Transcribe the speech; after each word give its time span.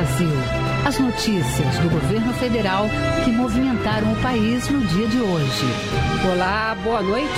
Brasil. 0.00 0.69
As 0.90 0.98
notícias 0.98 1.78
do 1.78 1.88
governo 1.88 2.32
federal 2.32 2.86
que 3.24 3.30
movimentaram 3.30 4.12
o 4.12 4.16
país 4.16 4.68
no 4.68 4.80
dia 4.80 5.06
de 5.06 5.20
hoje. 5.20 5.66
Olá, 6.32 6.76
boa 6.82 7.00
noite. 7.00 7.30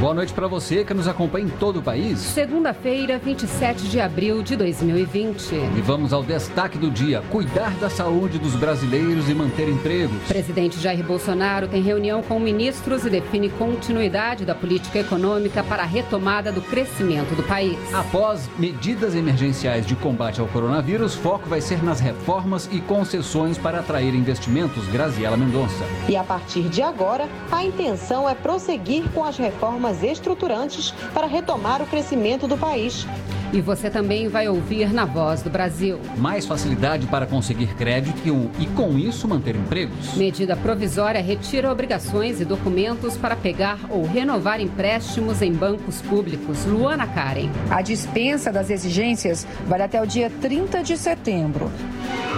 Boa 0.00 0.12
noite 0.12 0.32
para 0.32 0.48
você 0.48 0.84
que 0.84 0.92
nos 0.92 1.06
acompanha 1.06 1.46
em 1.46 1.50
todo 1.50 1.78
o 1.78 1.82
país. 1.82 2.18
Segunda-feira, 2.18 3.16
27 3.16 3.84
de 3.84 4.00
abril 4.00 4.42
de 4.42 4.56
2020. 4.56 5.54
E 5.54 5.80
vamos 5.82 6.12
ao 6.12 6.24
destaque 6.24 6.76
do 6.76 6.90
dia: 6.90 7.22
cuidar 7.30 7.70
da 7.76 7.88
saúde 7.88 8.40
dos 8.40 8.56
brasileiros 8.56 9.30
e 9.30 9.34
manter 9.34 9.68
empregos. 9.68 10.20
Presidente 10.26 10.80
Jair 10.80 11.04
Bolsonaro 11.04 11.68
tem 11.68 11.80
reunião 11.80 12.24
com 12.24 12.40
ministros 12.40 13.06
e 13.06 13.10
define 13.10 13.50
continuidade 13.50 14.44
da 14.44 14.54
política 14.54 14.98
econômica 14.98 15.62
para 15.62 15.84
a 15.84 15.86
retomada 15.86 16.50
do 16.50 16.60
crescimento 16.60 17.36
do 17.36 17.44
país. 17.44 17.78
Após 17.94 18.50
medidas 18.58 19.14
emergenciais 19.14 19.86
de 19.86 19.94
combate 19.94 20.40
ao 20.40 20.48
coronavírus, 20.48 21.14
foco 21.14 21.48
vai 21.48 21.60
ser 21.60 21.80
nas 21.84 22.00
reformas 22.00 22.63
e 22.70 22.80
concessões 22.80 23.58
para 23.58 23.80
atrair 23.80 24.14
investimentos, 24.14 24.86
Graziela 24.88 25.36
Mendonça. 25.36 25.84
E 26.08 26.16
a 26.16 26.24
partir 26.24 26.68
de 26.68 26.82
agora, 26.82 27.28
a 27.50 27.64
intenção 27.64 28.28
é 28.28 28.34
prosseguir 28.34 29.08
com 29.12 29.24
as 29.24 29.36
reformas 29.36 30.02
estruturantes 30.02 30.92
para 31.12 31.26
retomar 31.26 31.82
o 31.82 31.86
crescimento 31.86 32.46
do 32.46 32.56
país. 32.56 33.06
E 33.54 33.60
você 33.60 33.88
também 33.88 34.26
vai 34.26 34.48
ouvir 34.48 34.92
na 34.92 35.04
Voz 35.04 35.40
do 35.40 35.48
Brasil. 35.48 36.00
Mais 36.16 36.44
facilidade 36.44 37.06
para 37.06 37.24
conseguir 37.24 37.68
crédito 37.76 38.50
e, 38.58 38.66
com 38.66 38.98
isso, 38.98 39.28
manter 39.28 39.54
empregos. 39.54 40.14
Medida 40.14 40.56
provisória 40.56 41.22
retira 41.22 41.70
obrigações 41.70 42.40
e 42.40 42.44
documentos 42.44 43.16
para 43.16 43.36
pegar 43.36 43.78
ou 43.90 44.04
renovar 44.04 44.60
empréstimos 44.60 45.40
em 45.40 45.52
bancos 45.52 46.02
públicos. 46.02 46.64
Luana 46.64 47.06
Karen. 47.06 47.48
A 47.70 47.80
dispensa 47.80 48.50
das 48.50 48.70
exigências 48.70 49.46
vai 49.68 49.80
até 49.80 50.02
o 50.02 50.06
dia 50.06 50.28
30 50.40 50.82
de 50.82 50.96
setembro. 50.96 51.70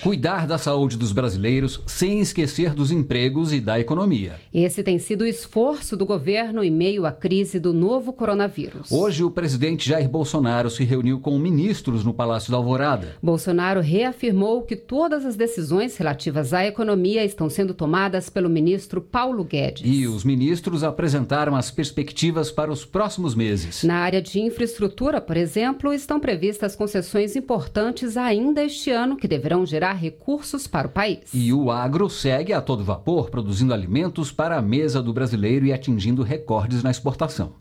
Cuidar 0.02 0.46
da 0.46 0.56
saúde 0.56 0.96
dos 0.96 1.12
brasileiros 1.12 1.82
sem 1.86 2.20
esquecer 2.20 2.72
dos 2.72 2.90
empregos 2.90 3.52
e 3.52 3.60
da 3.60 3.78
economia. 3.78 4.36
Esse 4.52 4.82
tem 4.82 4.98
sido 4.98 5.22
o 5.22 5.26
esforço 5.26 5.94
do 5.94 6.06
governo 6.06 6.64
em 6.64 6.70
meio 6.70 7.04
à 7.04 7.12
crise 7.12 7.60
do 7.60 7.74
novo 7.74 8.10
coronavírus. 8.10 8.90
Hoje, 8.90 9.22
o 9.22 9.30
presidente 9.30 9.86
Jair 9.86 10.08
Bolsonaro 10.08 10.70
se 10.70 10.84
reuniu 10.84 11.20
com 11.20 11.38
ministros 11.38 12.02
no 12.02 12.14
Palácio 12.14 12.50
da 12.50 12.56
Alvorada. 12.56 13.16
Bolsonaro 13.22 13.82
reafirmou 13.82 14.62
que 14.62 14.74
todas 14.74 15.26
as 15.26 15.36
decisões 15.36 15.94
relativas 15.98 16.54
à 16.54 16.66
economia 16.66 17.22
estão 17.22 17.50
sendo 17.50 17.74
tomadas 17.74 18.30
pelo 18.30 18.48
ministro 18.48 19.02
Paulo 19.02 19.44
Guedes. 19.44 19.82
E 19.84 20.06
os 20.06 20.24
ministros 20.24 20.82
apresentaram 20.82 21.54
as 21.54 21.70
perspectivas 21.70 22.50
para 22.50 22.72
os 22.72 22.86
próximos 22.86 23.34
meses. 23.34 23.84
Na 23.84 23.96
área 23.96 24.22
de 24.22 24.40
infraestrutura, 24.40 25.20
por 25.20 25.36
exemplo, 25.36 25.92
estão 25.92 26.18
previstas 26.18 26.74
concessões 26.74 27.36
importantes 27.36 28.16
ainda 28.16 28.64
este 28.64 28.90
ano 28.90 29.14
que 29.14 29.28
deverão 29.28 29.66
gerar 29.66 29.89
recursos 29.92 30.66
para 30.66 30.88
o 30.88 30.90
país. 30.90 31.20
E 31.32 31.52
o 31.52 31.70
agro 31.70 32.08
segue 32.08 32.52
a 32.52 32.60
todo 32.60 32.84
vapor, 32.84 33.30
produzindo 33.30 33.74
alimentos 33.74 34.32
para 34.32 34.56
a 34.56 34.62
mesa 34.62 35.02
do 35.02 35.12
brasileiro 35.12 35.66
e 35.66 35.72
atingindo 35.72 36.22
recordes 36.22 36.82
na 36.82 36.90
exportação. 36.90 37.54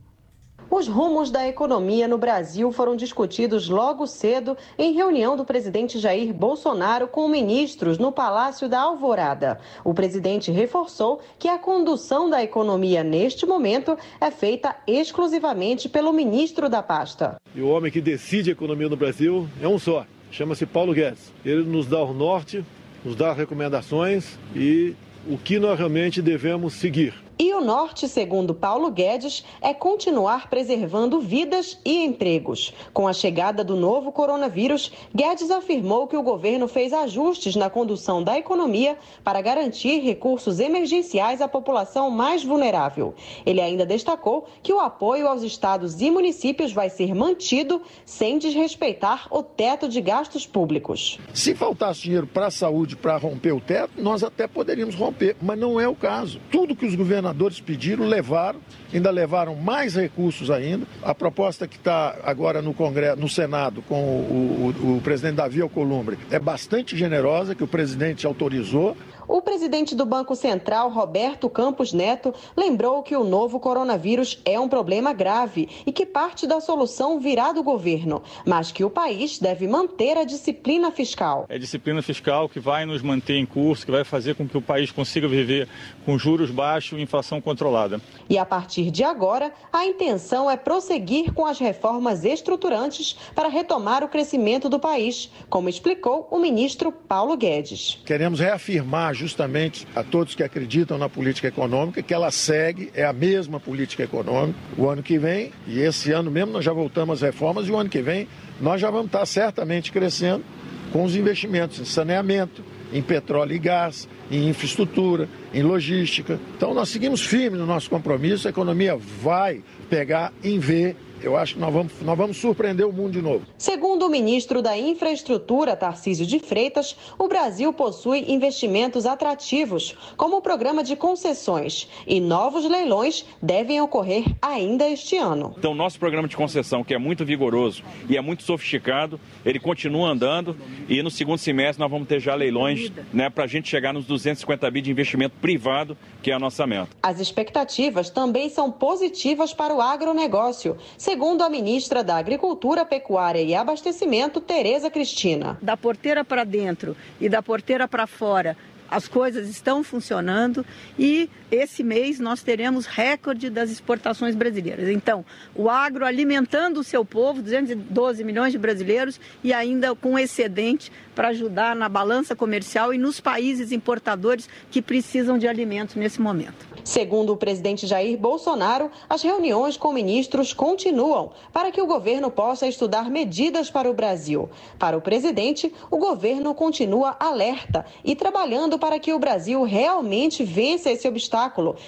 Os 0.72 0.88
rumos 0.88 1.31
da 1.31 1.47
economia 1.47 2.07
no 2.07 2.17
Brasil 2.17 2.72
foram 2.72 2.95
discutidos 2.95 3.67
logo 3.67 4.06
cedo 4.06 4.56
em 4.78 4.94
reunião 4.94 5.35
do 5.35 5.44
presidente 5.44 5.97
Jair 5.97 6.31
Bolsonaro 6.31 7.07
com 7.07 7.28
ministros 7.28 7.97
no 7.97 8.12
Palácio 8.12 8.69
da 8.69 8.81
Alvorada. 8.81 9.59
O 9.84 9.96
presidente 9.96 10.51
reforçou 10.51 11.22
que 11.40 11.47
a 11.47 11.57
condução 11.57 12.29
da 12.29 12.44
economia 12.44 13.03
neste 13.03 13.47
momento 13.47 13.97
é 14.22 14.29
feita 14.29 14.75
exclusivamente 14.85 15.90
pelo 15.90 16.13
ministro 16.13 16.69
da 16.69 16.84
pasta. 16.84 17.38
E 17.56 17.61
o 17.61 17.69
homem 17.69 17.91
que 17.91 18.00
decide 18.00 18.51
a 18.51 18.53
economia 18.53 18.88
no 18.88 18.96
Brasil 18.96 19.50
é 19.59 19.67
um 19.67 19.79
só, 19.79 20.06
chama-se 20.31 20.66
Paulo 20.66 20.94
Guedes. 20.94 21.31
Ele 21.45 21.63
nos 21.63 21.88
dá 21.88 22.01
o 22.01 22.13
norte, 22.13 22.63
nos 23.03 23.16
dá 23.16 23.34
recomendações 23.34 24.38
e 24.56 24.94
o 25.28 25.38
que 25.38 25.59
nós 25.59 25.78
realmente 25.78 26.22
devemos 26.22 26.73
seguir. 26.73 27.13
E 27.41 27.53
o 27.53 27.61
norte, 27.61 28.05
segundo 28.09 28.53
Paulo 28.53 28.91
Guedes, 28.91 29.45
é 29.61 29.73
continuar 29.73 30.50
preservando 30.50 31.22
vidas 31.22 31.79
e 31.85 32.03
empregos. 32.03 32.73
Com 32.91 33.07
a 33.07 33.13
chegada 33.13 33.63
do 33.63 33.77
novo 33.77 34.11
coronavírus, 34.11 34.91
Guedes 35.16 35.49
afirmou 35.49 36.05
que 36.05 36.17
o 36.17 36.22
governo 36.22 36.67
fez 36.67 36.91
ajustes 36.91 37.55
na 37.55 37.69
condução 37.69 38.22
da 38.22 38.38
economia 38.38 38.97
para 39.23 39.41
garantir 39.41 40.01
recursos 40.01 40.59
emergenciais 40.59 41.39
à 41.39 41.47
população 41.47 42.11
mais 42.11 42.44
vulnerável. 42.44 43.16
Ele 43.45 43.61
ainda 43.61 43.85
destacou 43.85 44.45
que 44.61 44.73
o 44.73 44.81
apoio 44.81 45.25
aos 45.25 45.41
estados 45.41 46.01
e 46.01 46.11
municípios 46.11 46.73
vai 46.73 46.89
ser 46.89 47.16
mantido 47.16 47.81
sem 48.05 48.38
desrespeitar 48.38 49.29
o 49.31 49.41
teto 49.41 49.88
de 49.88 50.01
gastos 50.01 50.45
públicos. 50.45 51.17
Se 51.33 51.55
faltasse 51.55 52.01
dinheiro 52.01 52.28
para 52.28 52.47
a 52.47 52.51
saúde 52.51 52.97
para 52.97 53.16
romper 53.16 53.53
o 53.53 53.61
teto, 53.61 53.94
nós 53.95 54.25
até 54.25 54.45
poderíamos 54.45 54.94
romper, 54.94 55.38
mas 55.41 55.57
não 55.57 55.79
é 55.79 55.88
o 55.88 55.95
caso. 55.95 56.41
Tudo 56.51 56.75
que 56.75 56.85
os 56.85 56.95
governadores 56.95 57.28
governadores 57.29 57.59
pediram, 57.59 58.06
levaram, 58.06 58.59
ainda 58.94 59.11
levaram 59.11 59.55
mais 59.55 59.95
recursos 59.95 60.50
ainda. 60.50 60.85
A 61.01 61.13
proposta 61.13 61.67
que 61.67 61.77
está 61.77 62.17
agora 62.23 62.61
no 62.61 62.73
Congresso, 62.73 63.19
no 63.19 63.29
Senado, 63.29 63.81
com 63.83 64.01
o, 64.01 64.73
o, 64.83 64.97
o 64.97 65.01
presidente 65.01 65.35
Davi 65.35 65.61
Alcolumbre, 65.61 66.17
é 66.31 66.39
bastante 66.39 66.97
generosa, 66.97 67.55
que 67.55 67.63
o 67.63 67.67
presidente 67.67 68.25
autorizou. 68.25 68.95
O 69.29 69.44
presidente 69.44 69.94
do 69.94 70.07
Banco 70.07 70.35
Central, 70.35 70.89
Roberto 70.89 71.47
Campos 71.47 71.94
Neto, 71.94 72.33
lembrou 72.57 73.03
que 73.03 73.16
o 73.16 73.23
novo 73.23 73.59
coronavírus 73.59 74.41
é 74.44 74.59
um 74.59 74.67
problema 74.67 75.13
grave 75.13 75.69
e 75.85 75.91
que 75.91 76.03
parte 76.03 76.47
da 76.47 76.59
solução 76.59 77.19
virá 77.19 77.51
do 77.51 77.61
governo, 77.61 78.23
mas 78.44 78.72
que 78.72 78.83
o 78.83 78.89
país 78.89 79.38
deve 79.38 79.67
manter 79.67 80.17
a 80.17 80.23
disciplina 80.23 80.89
fiscal. 80.89 81.45
É 81.47 81.59
disciplina 81.59 82.01
fiscal 82.01 82.49
que 82.49 82.59
vai 82.59 82.88
nos 82.88 83.03
manter 83.03 83.35
em 83.35 83.45
curso, 83.45 83.85
que 83.85 83.91
vai 83.91 84.03
fazer 84.03 84.33
com 84.33 84.47
que 84.47 84.57
o 84.57 84.61
país 84.63 84.91
consiga 84.91 85.28
viver 85.28 85.69
com 86.07 86.17
juros 86.17 86.49
baixos 86.49 86.97
e 86.97 87.01
inflação 87.03 87.39
controlada. 87.39 88.01
E 88.28 88.35
a 88.35 88.45
partir 88.45 88.78
de 88.84 89.03
agora, 89.03 89.51
a 89.72 89.85
intenção 89.85 90.50
é 90.50 90.56
prosseguir 90.56 91.34
com 91.34 91.45
as 91.45 91.59
reformas 91.59 92.23
estruturantes 92.23 93.16
para 93.35 93.50
retomar 93.50 94.03
o 94.03 94.07
crescimento 94.07 94.69
do 94.69 94.79
país, 94.79 95.31
como 95.50 95.69
explicou 95.69 96.28
o 96.31 96.40
ministro 96.40 96.91
Paulo 96.91 97.35
Guedes. 97.35 98.00
Queremos 98.06 98.40
reafirmar 98.40 99.13
justamente 99.13 99.88
a 99.95 100.03
todos 100.03 100.35
que 100.35 100.44
acreditam 100.44 100.97
na 100.97 101.09
política 101.09 101.47
econômica, 101.47 102.01
que 102.01 102.13
ela 102.13 102.31
segue, 102.31 102.91
é 102.94 103.06
a 103.06 103.13
mesma 103.13 103.59
política 103.59 104.03
econômica. 104.03 104.57
O 104.78 104.88
ano 104.88 105.03
que 105.03 105.17
vem, 105.17 105.51
e 105.67 105.79
esse 105.79 106.11
ano 106.11 106.31
mesmo 106.31 106.53
nós 106.53 106.66
já 106.66 106.73
voltamos 106.73 107.22
às 107.22 107.22
reformas, 107.22 107.67
e 107.67 107.72
o 107.72 107.78
ano 107.78 107.90
que 107.90 108.01
vem 108.01 108.28
nós 108.61 108.79
já 108.81 108.90
vamos 108.90 109.07
estar 109.07 109.25
certamente 109.25 109.91
crescendo 109.91 110.44
com 110.91 111.03
os 111.03 111.16
investimentos 111.16 111.79
em 111.79 111.85
saneamento, 111.85 112.64
em 112.91 113.02
petróleo 113.02 113.53
e 113.53 113.59
gás, 113.59 114.08
em 114.32 114.50
infraestrutura, 114.50 115.28
em 115.53 115.62
logística. 115.62 116.40
Então 116.56 116.74
nós 116.74 116.90
seguimos 116.90 117.22
firmes 117.22 117.59
no 117.59 117.66
nosso 117.66 117.90
compromisso, 117.90 118.47
a 118.47 118.52
economia 118.52 118.96
vai 118.96 119.62
pegar 119.90 120.34
em 120.44 120.59
ver 120.59 120.96
eu 121.21 121.35
acho 121.37 121.55
que 121.55 121.59
nós 121.59 121.73
vamos, 121.73 121.93
nós 122.01 122.17
vamos 122.17 122.37
surpreender 122.37 122.85
o 122.85 122.93
mundo 122.93 123.11
de 123.11 123.21
novo. 123.21 123.45
Segundo 123.57 124.05
o 124.05 124.09
ministro 124.09 124.61
da 124.61 124.77
Infraestrutura, 124.77 125.75
Tarcísio 125.75 126.25
de 126.25 126.39
Freitas, 126.39 126.95
o 127.17 127.27
Brasil 127.27 127.71
possui 127.73 128.25
investimentos 128.31 129.05
atrativos, 129.05 129.95
como 130.16 130.37
o 130.37 130.41
programa 130.41 130.83
de 130.83 130.95
concessões, 130.95 131.87
e 132.07 132.19
novos 132.19 132.69
leilões 132.69 133.25
devem 133.41 133.81
ocorrer 133.81 134.25
ainda 134.41 134.87
este 134.87 135.17
ano. 135.17 135.53
Então, 135.57 135.75
nosso 135.75 135.99
programa 135.99 136.27
de 136.27 136.35
concessão, 136.35 136.83
que 136.83 136.93
é 136.93 136.97
muito 136.97 137.25
vigoroso 137.25 137.83
e 138.09 138.17
é 138.17 138.21
muito 138.21 138.43
sofisticado, 138.43 139.19
ele 139.45 139.59
continua 139.59 140.09
andando 140.09 140.55
e 140.87 141.01
no 141.03 141.11
segundo 141.11 141.37
semestre 141.37 141.79
nós 141.79 141.91
vamos 141.91 142.07
ter 142.07 142.19
já 142.19 142.35
leilões 142.35 142.91
né, 143.13 143.29
para 143.29 143.43
a 143.43 143.47
gente 143.47 143.69
chegar 143.69 143.93
nos 143.93 144.05
250 144.05 144.69
bi 144.71 144.81
de 144.81 144.91
investimento 144.91 145.35
privado, 145.41 145.97
que 146.21 146.31
é 146.31 146.33
a 146.33 146.39
nossa 146.39 146.66
meta. 146.66 146.89
As 147.01 147.19
expectativas 147.19 148.09
também 148.09 148.49
são 148.49 148.71
positivas 148.71 149.53
para 149.53 149.73
o 149.73 149.81
agronegócio 149.81 150.77
segundo 151.09 151.41
a 151.41 151.50
ministra 151.50 152.03
da 152.03 152.17
Agricultura, 152.17 152.85
Pecuária 152.85 153.41
e 153.41 153.56
Abastecimento, 153.56 154.40
Tereza 154.40 154.91
Cristina. 154.91 155.58
Da 155.59 155.76
porteira 155.76 156.23
para 156.23 156.44
dentro 156.44 156.96
e 157.20 157.28
da 157.28 157.41
porteira 157.41 157.88
para 157.88 158.06
fora, 158.06 158.56
as 158.88 159.08
coisas 159.08 159.50
estão 159.50 159.84
funcionando 159.84 160.64
e 161.00 161.28
esse 161.51 161.84
mês 161.84 162.19
nós 162.19 162.43
teremos 162.43 162.85
recorde 162.85 163.49
das 163.49 163.72
exportações 163.72 164.35
brasileiras. 164.35 164.90
Então, 164.90 165.25
o 165.55 165.69
agro 165.69 166.05
alimentando 166.05 166.79
o 166.79 166.84
seu 166.84 167.03
povo, 167.03 167.41
212 167.41 168.23
milhões 168.23 168.51
de 168.51 168.57
brasileiros 168.57 169.19
e 169.43 169.51
ainda 169.51 169.96
com 169.96 170.17
excedente 170.17 170.91
para 171.16 171.29
ajudar 171.29 171.75
na 171.75 171.90
balança 171.90 172.35
comercial 172.35 172.93
e 172.93 172.97
nos 172.97 173.19
países 173.19 173.72
importadores 173.72 174.47
que 174.69 174.81
precisam 174.81 175.37
de 175.37 175.47
alimentos 175.47 175.96
nesse 175.96 176.22
momento. 176.22 176.67
Segundo 176.84 177.34
o 177.34 177.37
presidente 177.37 177.85
Jair 177.85 178.17
Bolsonaro, 178.17 178.90
as 179.09 179.22
reuniões 179.22 179.75
com 179.75 179.91
ministros 179.91 180.53
continuam 180.53 181.31
para 181.52 181.72
que 181.72 181.81
o 181.81 181.85
governo 181.85 182.31
possa 182.31 182.67
estudar 182.67 183.09
medidas 183.09 183.69
para 183.69 183.90
o 183.90 183.93
Brasil. 183.93 184.49
Para 184.78 184.97
o 184.97 185.02
presidente, 185.02 185.73
o 185.91 185.97
governo 185.97 186.53
continua 186.53 187.17
alerta 187.19 187.85
e 188.03 188.16
trabalhando 188.16 188.79
para 188.79 188.99
que 188.99 189.13
o 189.13 189.19
Brasil 189.19 189.63
realmente 189.63 190.43
vença 190.43 190.90
esse 190.90 191.07
obstáculo 191.07 191.39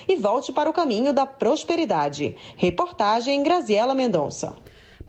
e 0.07 0.15
volte 0.15 0.51
para 0.51 0.69
o 0.69 0.73
caminho 0.73 1.11
da 1.11 1.25
prosperidade. 1.25 2.35
Reportagem 2.55 3.43
Graziela 3.43 3.93
Mendonça 3.93 4.55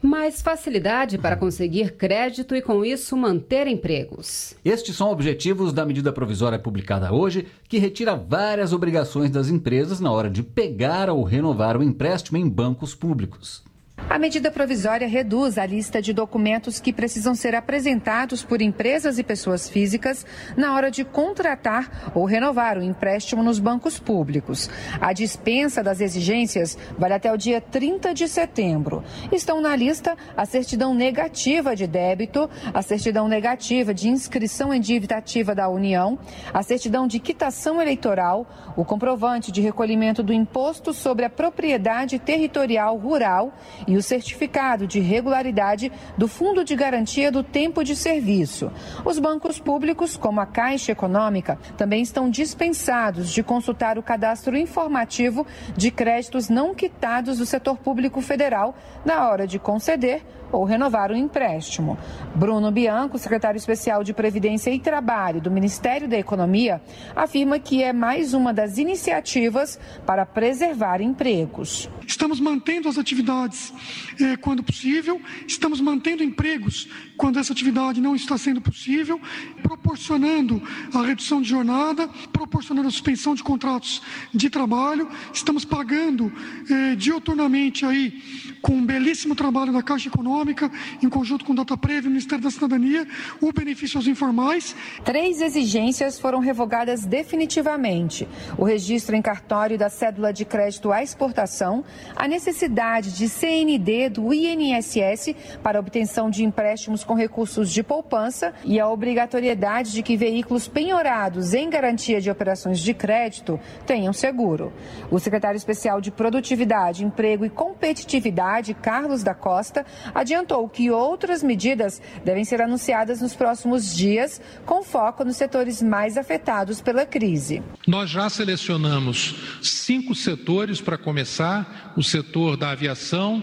mais 0.03 0.43
facilidade 0.43 1.17
para 1.17 1.37
conseguir 1.37 1.93
crédito 1.93 2.57
e, 2.57 2.61
com 2.61 2.85
isso, 2.85 3.17
manter 3.17 3.69
empregos. 3.69 4.55
Estes 4.65 4.97
são 4.97 5.11
objetivos 5.11 5.73
da 5.73 5.87
medida 5.87 6.13
provisória 6.13 6.59
publicada 6.59 7.13
hoje, 7.13 7.47
que 7.69 7.79
retira 7.79 8.17
várias 8.17 8.73
obrigações 8.73 9.31
das 9.31 9.49
empresas 9.49 10.01
na 10.01 10.11
hora 10.11 10.29
de 10.29 10.43
pegar 10.43 11.09
ou 11.09 11.23
renovar 11.23 11.77
o 11.77 11.83
empréstimo 11.83 12.37
em 12.37 12.49
bancos 12.49 12.95
públicos. 12.95 13.63
A 14.11 14.19
medida 14.19 14.51
provisória 14.51 15.09
reduz 15.09 15.57
a 15.57 15.65
lista 15.65 16.03
de 16.03 16.13
documentos 16.13 16.79
que 16.79 16.93
precisam 16.93 17.35
ser 17.35 17.55
apresentados 17.55 18.45
por 18.45 18.61
empresas 18.61 19.19
e 19.19 19.23
pessoas 19.23 19.71
físicas 19.71 20.27
na 20.55 20.75
hora 20.75 20.91
de 20.91 21.03
contratar 21.03 22.13
ou 22.15 22.27
renovar 22.27 22.77
o 22.77 22.83
empréstimo 22.83 23.43
nos 23.43 23.59
bancos 23.59 23.99
públicos. 23.99 24.69
A 25.01 25.15
dispensa 25.15 25.83
das 25.83 26.01
exigências 26.01 26.77
vale 26.99 27.15
até 27.15 27.33
o 27.33 27.39
dia 27.39 27.61
30 27.61 28.13
de 28.13 28.29
setembro. 28.29 29.03
Estão 29.31 29.63
na 29.63 29.75
lista 29.75 30.17
a 30.37 30.45
certidão 30.45 30.95
negativa 30.95 31.75
de 31.75 31.87
débito, 31.87 32.51
a 32.75 32.83
certidão 32.83 33.27
negativa 33.29 33.95
de 33.95 34.09
inscrição 34.09 34.75
em 34.75 34.81
dívida 34.81 35.17
ativa 35.17 35.55
da 35.55 35.71
União, 35.71 36.19
a 36.53 36.63
certidão 36.63 37.07
de 37.07 37.19
quitação 37.19 37.81
eleitoral, 37.81 38.47
o 38.77 38.85
comprovante 38.85 39.51
de 39.51 39.63
recolhimento 39.63 40.23
do 40.23 40.35
imposto 40.35 40.93
sobre 40.93 41.25
a 41.25 41.31
propriedade 41.31 42.19
territorial 42.19 42.99
rural 42.99 43.55
e 43.87 43.92
o 43.97 44.03
o 44.03 44.05
certificado 44.05 44.85
de 44.85 44.99
regularidade 44.99 45.93
do 46.19 46.27
Fundo 46.27 46.65
de 46.65 46.75
Garantia 46.75 47.31
do 47.31 47.45
Tempo 47.45 47.85
de 47.85 47.95
Serviço. 47.95 48.71
Os 49.05 49.21
bancos 49.21 49.61
públicos, 49.61 50.17
como 50.17 50.41
a 50.41 50.47
Caixa 50.47 50.91
Econômica, 50.91 51.57
também 51.77 52.03
estão 52.03 52.29
dispensados 52.29 53.31
de 53.31 53.45
consultar 53.45 53.97
o 53.97 54.03
cadastro 54.03 54.57
informativo 54.57 55.47
de 55.77 55.93
créditos 55.93 56.49
não 56.49 56.75
quitados 56.75 57.39
do 57.39 57.47
setor 57.47 57.79
público 57.79 58.21
federal 58.21 58.75
na 59.05 59.29
hora 59.29 59.47
de 59.47 59.61
conceder 59.61 60.23
ou 60.53 60.65
renovar 60.65 61.11
o 61.11 61.17
empréstimo. 61.17 61.99
Bruno 62.35 62.71
Bianco, 62.71 63.19
secretário 63.19 63.57
especial 63.57 64.05
de 64.05 64.13
Previdência 64.13 64.71
e 64.71 64.79
Trabalho 64.79 65.41
do 65.41 65.51
Ministério 65.51 66.07
da 66.07 66.19
Economia, 66.19 66.81
afirma 67.17 67.59
que 67.59 67.83
é 67.83 67.93
mais 67.93 68.35
uma 68.35 68.53
das 68.53 68.79
iniciativas 68.79 69.81
para 70.07 70.27
preservar 70.27 71.01
empregos. 71.01 71.89
Estamos 72.07 72.39
mantendo 72.39 72.89
as 72.89 72.99
atividades 72.99 73.73
eh, 74.21 74.37
quando 74.37 74.63
possível, 74.63 75.21
estamos 75.47 75.81
mantendo 75.81 76.23
empregos 76.23 76.89
quando 77.23 77.39
essa 77.39 77.53
atividade 77.53 78.01
não 78.01 78.17
está 78.17 78.37
sendo 78.37 78.61
possível, 78.61 79.21
proporcionando 79.63 80.61
a 80.93 81.03
redução 81.03 81.41
de 81.41 81.49
jornada, 81.49 82.09
proporcionando 82.33 82.89
a 82.89 82.91
suspensão 82.91 83.33
de 83.33 83.45
contratos 83.45 84.03
de 84.35 84.51
trabalho, 84.51 85.09
estamos 85.33 85.65
pagando 85.65 86.33
eh, 86.69 86.97
dioturnamente 86.97 87.87
aí 87.87 88.21
com 88.61 88.73
um 88.73 88.85
belíssimo 88.85 89.37
trabalho 89.37 89.73
da 89.73 89.85
Caixa 89.85 90.09
Econômica, 90.09 90.69
em 91.01 91.09
conjunto 91.09 91.45
com 91.45 91.53
o 91.53 91.55
Dataprev 91.55 92.05
e 92.05 92.09
o 92.09 92.11
Ministério 92.11 92.43
da 92.43 92.51
Cidadania, 92.51 93.07
o 93.41 93.53
benefício 93.53 93.99
aos 93.99 94.09
informais. 94.09 94.75
Três 95.05 95.41
exigências 95.41 96.19
foram 96.19 96.41
revogadas 96.41 97.05
definitivamente: 97.05 98.27
o 98.59 98.65
registro 98.65 99.15
em 99.15 99.23
cartório 99.23 99.79
da 99.79 99.89
cédula 99.89 100.33
de 100.33 100.45
crédito 100.45 100.91
à 100.91 101.05
exportação, 101.05 101.85
a 102.17 102.27
necessidade 102.27 103.13
de 103.17 103.29
CND 103.29 104.09
do 104.09 104.35
INSS 104.35 105.37
para 105.63 105.79
obtenção 105.79 106.29
de 106.29 106.45
empréstimos 106.45 107.05
com 107.05 107.12
recursos 107.15 107.71
de 107.71 107.83
poupança 107.83 108.53
e 108.65 108.79
a 108.79 108.89
obrigatoriedade 108.89 109.93
de 109.93 110.03
que 110.03 110.17
veículos 110.17 110.69
penhorados 110.69 111.55
em 111.55 111.69
garantia 111.69 112.21
de 112.21 112.31
operações 112.31 112.81
de 112.81 112.95
crédito 112.95 113.59
tenham 113.87 114.13
seguro. 114.13 114.73
O 115.11 115.19
secretário 115.19 115.57
especial 115.57 116.01
de 116.01 116.11
Produtividade, 116.11 117.05
Emprego 117.05 117.45
e 117.45 117.51
Competitividade 117.51 118.75
Carlos 118.75 119.23
da 119.23 119.35
Costa, 119.35 119.85
adiantou 120.15 120.69
que 120.69 120.91
outras 120.91 121.43
medidas 121.43 122.01
devem 122.25 122.45
ser 122.45 122.61
anunciadas 122.61 123.21
nos 123.21 123.35
próximos 123.35 123.95
dias, 123.95 124.41
com 124.65 124.83
foco 124.83 125.25
nos 125.25 125.37
setores 125.37 125.83
mais 125.83 126.17
afetados 126.17 126.81
pela 126.81 127.05
crise. 127.05 127.63
Nós 127.87 128.11
já 128.11 128.29
selecionamos 128.29 129.35
cinco 129.63 130.15
setores 130.15 130.81
para 130.81 130.99
começar: 130.99 131.93
o 131.97 132.03
setor 132.03 132.57
da 132.57 132.71
aviação, 132.71 133.43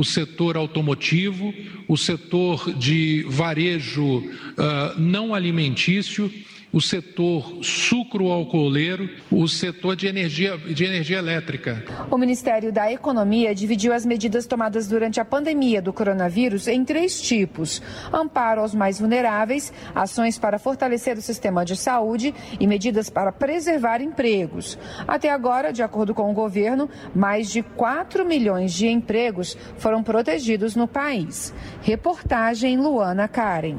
o 0.00 0.04
setor 0.04 0.56
automotivo, 0.56 1.52
o 1.86 1.94
setor 1.94 2.72
de 2.72 3.22
varejo 3.28 4.16
uh, 4.16 4.98
não 4.98 5.34
alimentício 5.34 6.32
o 6.72 6.80
setor 6.80 7.58
sucro-alcooleiro, 7.62 9.08
o 9.30 9.48
setor 9.48 9.96
de 9.96 10.06
energia, 10.06 10.56
de 10.56 10.84
energia 10.84 11.18
elétrica. 11.18 11.84
O 12.10 12.16
Ministério 12.16 12.72
da 12.72 12.90
Economia 12.92 13.54
dividiu 13.54 13.92
as 13.92 14.06
medidas 14.06 14.46
tomadas 14.46 14.86
durante 14.88 15.20
a 15.20 15.24
pandemia 15.24 15.82
do 15.82 15.92
coronavírus 15.92 16.68
em 16.68 16.84
três 16.84 17.20
tipos: 17.20 17.82
amparo 18.12 18.60
aos 18.60 18.74
mais 18.74 19.00
vulneráveis, 19.00 19.72
ações 19.94 20.38
para 20.38 20.58
fortalecer 20.58 21.16
o 21.18 21.22
sistema 21.22 21.64
de 21.64 21.76
saúde 21.76 22.34
e 22.58 22.66
medidas 22.66 23.10
para 23.10 23.32
preservar 23.32 24.00
empregos. 24.00 24.78
Até 25.06 25.30
agora, 25.30 25.72
de 25.72 25.82
acordo 25.82 26.14
com 26.14 26.30
o 26.30 26.34
governo, 26.34 26.88
mais 27.14 27.50
de 27.50 27.62
4 27.62 28.24
milhões 28.24 28.72
de 28.72 28.86
empregos 28.86 29.56
foram 29.78 30.02
protegidos 30.02 30.76
no 30.76 30.86
país. 30.86 31.52
Reportagem 31.82 32.76
Luana 32.76 33.26
Karen. 33.26 33.78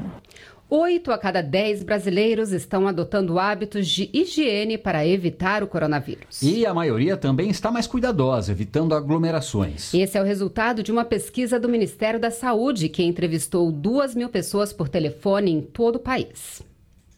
Oito 0.74 1.12
a 1.12 1.18
cada 1.18 1.42
dez 1.42 1.82
brasileiros 1.82 2.50
estão 2.50 2.88
adotando 2.88 3.38
hábitos 3.38 3.86
de 3.86 4.08
higiene 4.10 4.78
para 4.78 5.06
evitar 5.06 5.62
o 5.62 5.66
coronavírus. 5.66 6.40
E 6.40 6.64
a 6.64 6.72
maioria 6.72 7.14
também 7.14 7.50
está 7.50 7.70
mais 7.70 7.86
cuidadosa, 7.86 8.52
evitando 8.52 8.94
aglomerações. 8.94 9.92
Esse 9.92 10.16
é 10.16 10.22
o 10.22 10.24
resultado 10.24 10.82
de 10.82 10.90
uma 10.90 11.04
pesquisa 11.04 11.60
do 11.60 11.68
Ministério 11.68 12.18
da 12.18 12.30
Saúde, 12.30 12.88
que 12.88 13.02
entrevistou 13.02 13.70
duas 13.70 14.14
mil 14.14 14.30
pessoas 14.30 14.72
por 14.72 14.88
telefone 14.88 15.50
em 15.50 15.60
todo 15.60 15.96
o 15.96 16.00
país. 16.00 16.62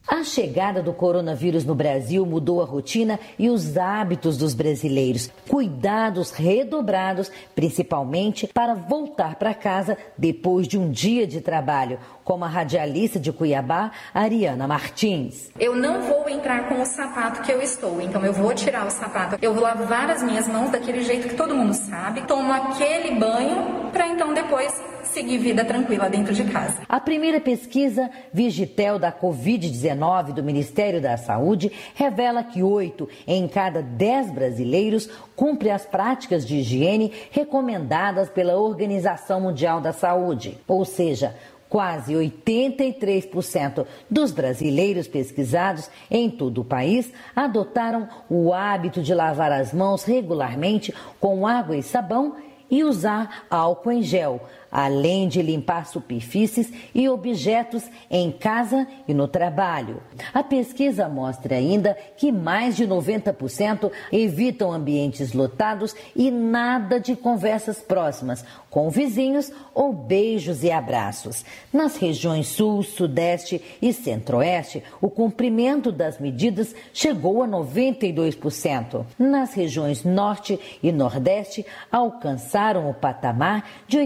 A 0.06 0.22
chegada 0.22 0.82
do 0.82 0.92
coronavírus 0.92 1.64
no 1.64 1.74
Brasil 1.74 2.26
mudou 2.26 2.60
a 2.60 2.66
rotina 2.66 3.18
e 3.38 3.48
os 3.48 3.78
hábitos 3.78 4.36
dos 4.36 4.52
brasileiros. 4.52 5.30
Cuidados 5.48 6.30
redobrados, 6.30 7.32
principalmente 7.54 8.46
para 8.46 8.74
voltar 8.74 9.36
para 9.36 9.54
casa 9.54 9.96
depois 10.18 10.68
de 10.68 10.76
um 10.76 10.90
dia 10.90 11.26
de 11.26 11.40
trabalho, 11.40 11.98
como 12.22 12.44
a 12.44 12.48
radialista 12.48 13.18
de 13.18 13.32
Cuiabá, 13.32 13.92
Ariana 14.12 14.68
Martins. 14.68 15.50
Eu 15.58 15.74
não 15.74 16.02
vou 16.02 16.28
entrar 16.28 16.68
com 16.68 16.82
o 16.82 16.84
sapato 16.84 17.40
que 17.40 17.50
eu 17.50 17.62
estou, 17.62 17.98
então 18.02 18.22
eu 18.26 18.32
vou 18.34 18.52
tirar 18.52 18.86
o 18.86 18.90
sapato. 18.90 19.38
Eu 19.40 19.54
vou 19.54 19.62
lavar 19.62 20.10
as 20.10 20.22
minhas 20.22 20.46
mãos 20.46 20.70
daquele 20.70 21.02
jeito 21.02 21.28
que 21.28 21.34
todo 21.34 21.54
mundo 21.54 21.72
sabe, 21.72 22.22
tomo 22.26 22.52
aquele 22.52 23.18
banho 23.18 23.90
para 23.90 24.06
então 24.08 24.34
depois 24.34 24.93
seguir 25.14 25.38
vida 25.38 25.64
tranquila 25.64 26.10
dentro 26.10 26.34
de 26.34 26.42
casa. 26.44 26.82
A 26.88 26.98
primeira 26.98 27.40
pesquisa 27.40 28.10
Vigitel 28.32 28.98
da 28.98 29.12
Covid-19 29.12 30.32
do 30.32 30.42
Ministério 30.42 31.00
da 31.00 31.16
Saúde 31.16 31.70
revela 31.94 32.42
que 32.42 32.64
oito 32.64 33.08
em 33.24 33.46
cada 33.46 33.80
dez 33.80 34.28
brasileiros 34.32 35.08
cumpre 35.36 35.70
as 35.70 35.86
práticas 35.86 36.44
de 36.44 36.56
higiene 36.56 37.12
recomendadas 37.30 38.28
pela 38.28 38.56
Organização 38.56 39.40
Mundial 39.40 39.80
da 39.80 39.92
Saúde. 39.92 40.58
Ou 40.66 40.84
seja, 40.84 41.36
quase 41.68 42.12
83% 42.12 43.86
dos 44.10 44.32
brasileiros 44.32 45.06
pesquisados 45.06 45.88
em 46.10 46.28
todo 46.28 46.62
o 46.62 46.64
país 46.64 47.12
adotaram 47.36 48.08
o 48.28 48.52
hábito 48.52 49.00
de 49.00 49.14
lavar 49.14 49.52
as 49.52 49.72
mãos 49.72 50.02
regularmente 50.02 50.92
com 51.20 51.46
água 51.46 51.76
e 51.76 51.82
sabão 51.84 52.34
e 52.70 52.82
usar 52.82 53.44
álcool 53.50 53.92
em 53.92 54.02
gel, 54.02 54.40
além 54.74 55.28
de 55.28 55.40
limpar 55.40 55.86
superfícies 55.86 56.72
e 56.92 57.08
objetos 57.08 57.84
em 58.10 58.32
casa 58.32 58.88
e 59.06 59.14
no 59.14 59.28
trabalho. 59.28 60.02
A 60.32 60.42
pesquisa 60.42 61.08
mostra 61.08 61.54
ainda 61.54 61.96
que 62.16 62.32
mais 62.32 62.74
de 62.74 62.84
90% 62.84 63.92
evitam 64.10 64.72
ambientes 64.72 65.32
lotados 65.32 65.94
e 66.16 66.28
nada 66.28 66.98
de 66.98 67.14
conversas 67.14 67.80
próximas 67.80 68.44
com 68.68 68.90
vizinhos 68.90 69.52
ou 69.72 69.92
beijos 69.92 70.64
e 70.64 70.72
abraços. 70.72 71.44
Nas 71.72 71.96
regiões 71.96 72.48
Sul, 72.48 72.82
Sudeste 72.82 73.62
e 73.80 73.92
Centro-Oeste, 73.92 74.82
o 75.00 75.08
cumprimento 75.08 75.92
das 75.92 76.18
medidas 76.18 76.74
chegou 76.92 77.44
a 77.44 77.46
92%. 77.46 79.04
Nas 79.16 79.54
regiões 79.54 80.02
Norte 80.02 80.58
e 80.82 80.90
Nordeste, 80.90 81.64
alcançaram 81.92 82.90
o 82.90 82.94
patamar 82.94 83.64
de 83.86 83.98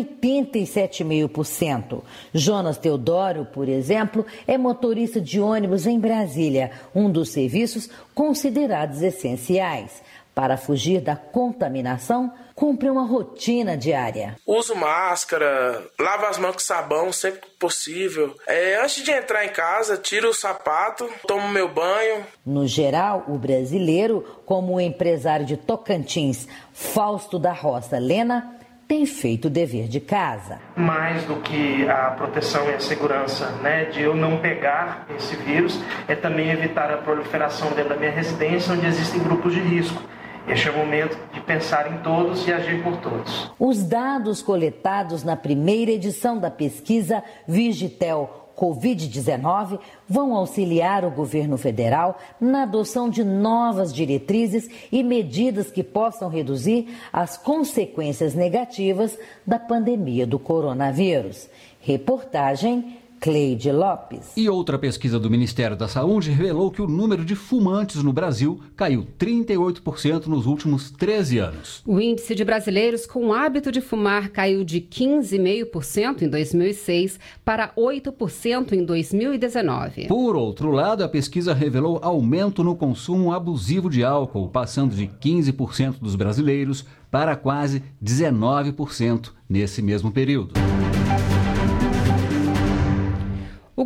87,5%. 0.65 2.03
Jonas 2.33 2.79
Teodoro, 2.79 3.45
por 3.45 3.69
exemplo, 3.69 4.27
é 4.47 4.57
motorista 4.57 5.21
de 5.21 5.41
ônibus 5.41 5.87
em 5.87 5.99
Brasília, 5.99 6.71
um 6.95 7.11
dos 7.11 7.31
serviços 7.31 7.89
considerados 8.15 9.03
essenciais. 9.03 10.03
Para 10.35 10.57
fugir 10.57 11.01
da 11.01 11.17
contaminação, 11.17 12.33
cumpre 12.55 12.89
uma 12.89 13.05
rotina 13.05 13.77
diária. 13.77 14.37
Uso 14.47 14.73
máscara, 14.77 15.83
lavo 15.99 16.27
as 16.27 16.39
mãos 16.39 16.53
com 16.53 16.59
sabão 16.61 17.13
sempre 17.13 17.41
que 17.41 17.51
possível. 17.59 18.37
É, 18.47 18.81
antes 18.81 19.03
de 19.03 19.11
entrar 19.11 19.45
em 19.45 19.49
casa, 19.49 19.97
tiro 19.97 20.29
o 20.29 20.35
sapato, 20.35 21.11
tomo 21.27 21.49
meu 21.49 21.69
banho. 21.69 22.25
No 22.47 22.69
geral, 22.69 23.25
o 23.27 23.37
brasileiro, 23.37 24.25
como 24.47 24.75
o 24.75 24.81
empresário 24.81 25.45
de 25.45 25.57
Tocantins, 25.57 26.47
Fausto 26.73 27.37
da 27.37 27.53
Roça 27.53 27.99
Lena, 27.99 28.58
tem 28.89 29.05
feito 29.05 29.45
o 29.45 29.51
dever 29.51 29.87
de 29.87 30.01
casa. 30.01 30.59
Mais 30.75 31.23
do 31.25 31.37
que 31.37 31.87
a 31.87 32.11
proteção 32.13 32.69
e 32.71 32.75
a 32.75 32.81
segurança 32.81 33.51
né, 33.63 33.85
de 33.85 34.01
eu 34.01 34.17
não 34.17 34.39
pegar 34.39 35.07
esse 35.15 35.37
vírus, 35.37 35.79
é 36.09 36.15
também 36.15 36.51
evitar 36.51 36.91
a 36.91 36.97
proliferação 36.97 37.69
dentro 37.73 37.91
da 37.91 37.97
minha 37.97 38.11
residência, 38.11 38.73
onde 38.73 38.87
existem 38.87 39.23
grupos 39.23 39.53
de 39.53 39.61
risco. 39.61 40.03
Este 40.49 40.69
é 40.69 40.71
o 40.71 40.79
momento 40.79 41.19
de 41.35 41.41
pensar 41.43 41.93
em 41.93 41.99
todos 41.99 42.49
e 42.49 42.53
agir 42.53 42.83
por 42.83 42.97
todos. 42.97 43.53
Os 43.59 43.83
dados 43.83 44.41
coletados 44.41 45.23
na 45.23 45.37
primeira 45.37 45.91
edição 45.91 46.39
da 46.39 46.51
pesquisa 46.51 47.23
Vigitel 47.47 48.38
Covid-19 48.59 49.79
vão 50.09 50.35
auxiliar 50.35 51.05
o 51.05 51.11
governo 51.11 51.57
federal 51.57 52.19
na 52.41 52.65
adoção 52.65 53.09
de 53.09 53.23
novas 53.23 53.95
diretrizes 53.95 54.69
e 54.91 55.03
medidas 55.05 55.71
que 55.71 55.85
possam 55.85 56.29
reduzir 56.29 56.89
as 57.13 57.37
consequências 57.37 58.35
negativas 58.35 59.17
da 59.47 59.61
pandemia 59.61 60.27
do 60.27 60.41
coronavírus. 60.41 61.49
Reportagem 61.81 62.98
Cleide 63.21 63.73
Lopes. 63.73 64.33
E 64.37 64.49
outra 64.49 64.79
pesquisa 64.79 65.19
do 65.19 65.31
Ministério 65.31 65.77
da 65.77 65.89
Saúde 65.89 66.31
revelou 66.31 66.71
que 66.71 66.83
o 66.83 66.87
número 66.87 67.25
de 67.25 67.35
fumantes 67.35 68.03
no 68.03 68.13
Brasil 68.13 68.61
caiu 68.77 69.07
38% 69.19 70.27
nos 70.27 70.47
últimos 70.47 70.91
13 70.91 71.39
anos. 71.39 71.83
O 71.87 72.01
índice 72.01 72.35
de 72.35 72.45
brasileiros 72.45 73.07
com 73.07 73.27
o 73.27 73.33
hábito 73.33 73.73
de 73.73 73.81
fumar 73.81 74.31
caiu 74.31 74.65
de 74.65 74.81
15,5% 74.81 76.23
em 76.23 76.29
2006 76.29 77.19
para 77.45 77.73
8% 77.77 78.73
em 78.73 78.85
2019. 78.85 80.07
Por 80.07 80.37
outro 80.37 80.71
lado, 80.71 81.03
a 81.03 81.09
pesquisa 81.09 81.53
revelou 81.53 81.99
aumento 82.03 82.63
no 82.63 82.77
consumo 82.77 83.33
abusivo 83.33 83.91
de 83.91 84.05
álcool, 84.05 84.49
passando 84.49 84.95
de 84.95 85.07
15% 85.07 85.97
dos 86.01 86.15
brasileiros 86.15 86.85
para 87.11 87.37
quase 87.37 87.83
19% 88.03 89.31
nesse 89.49 89.83
mesmo 89.83 90.13
período. 90.13 90.53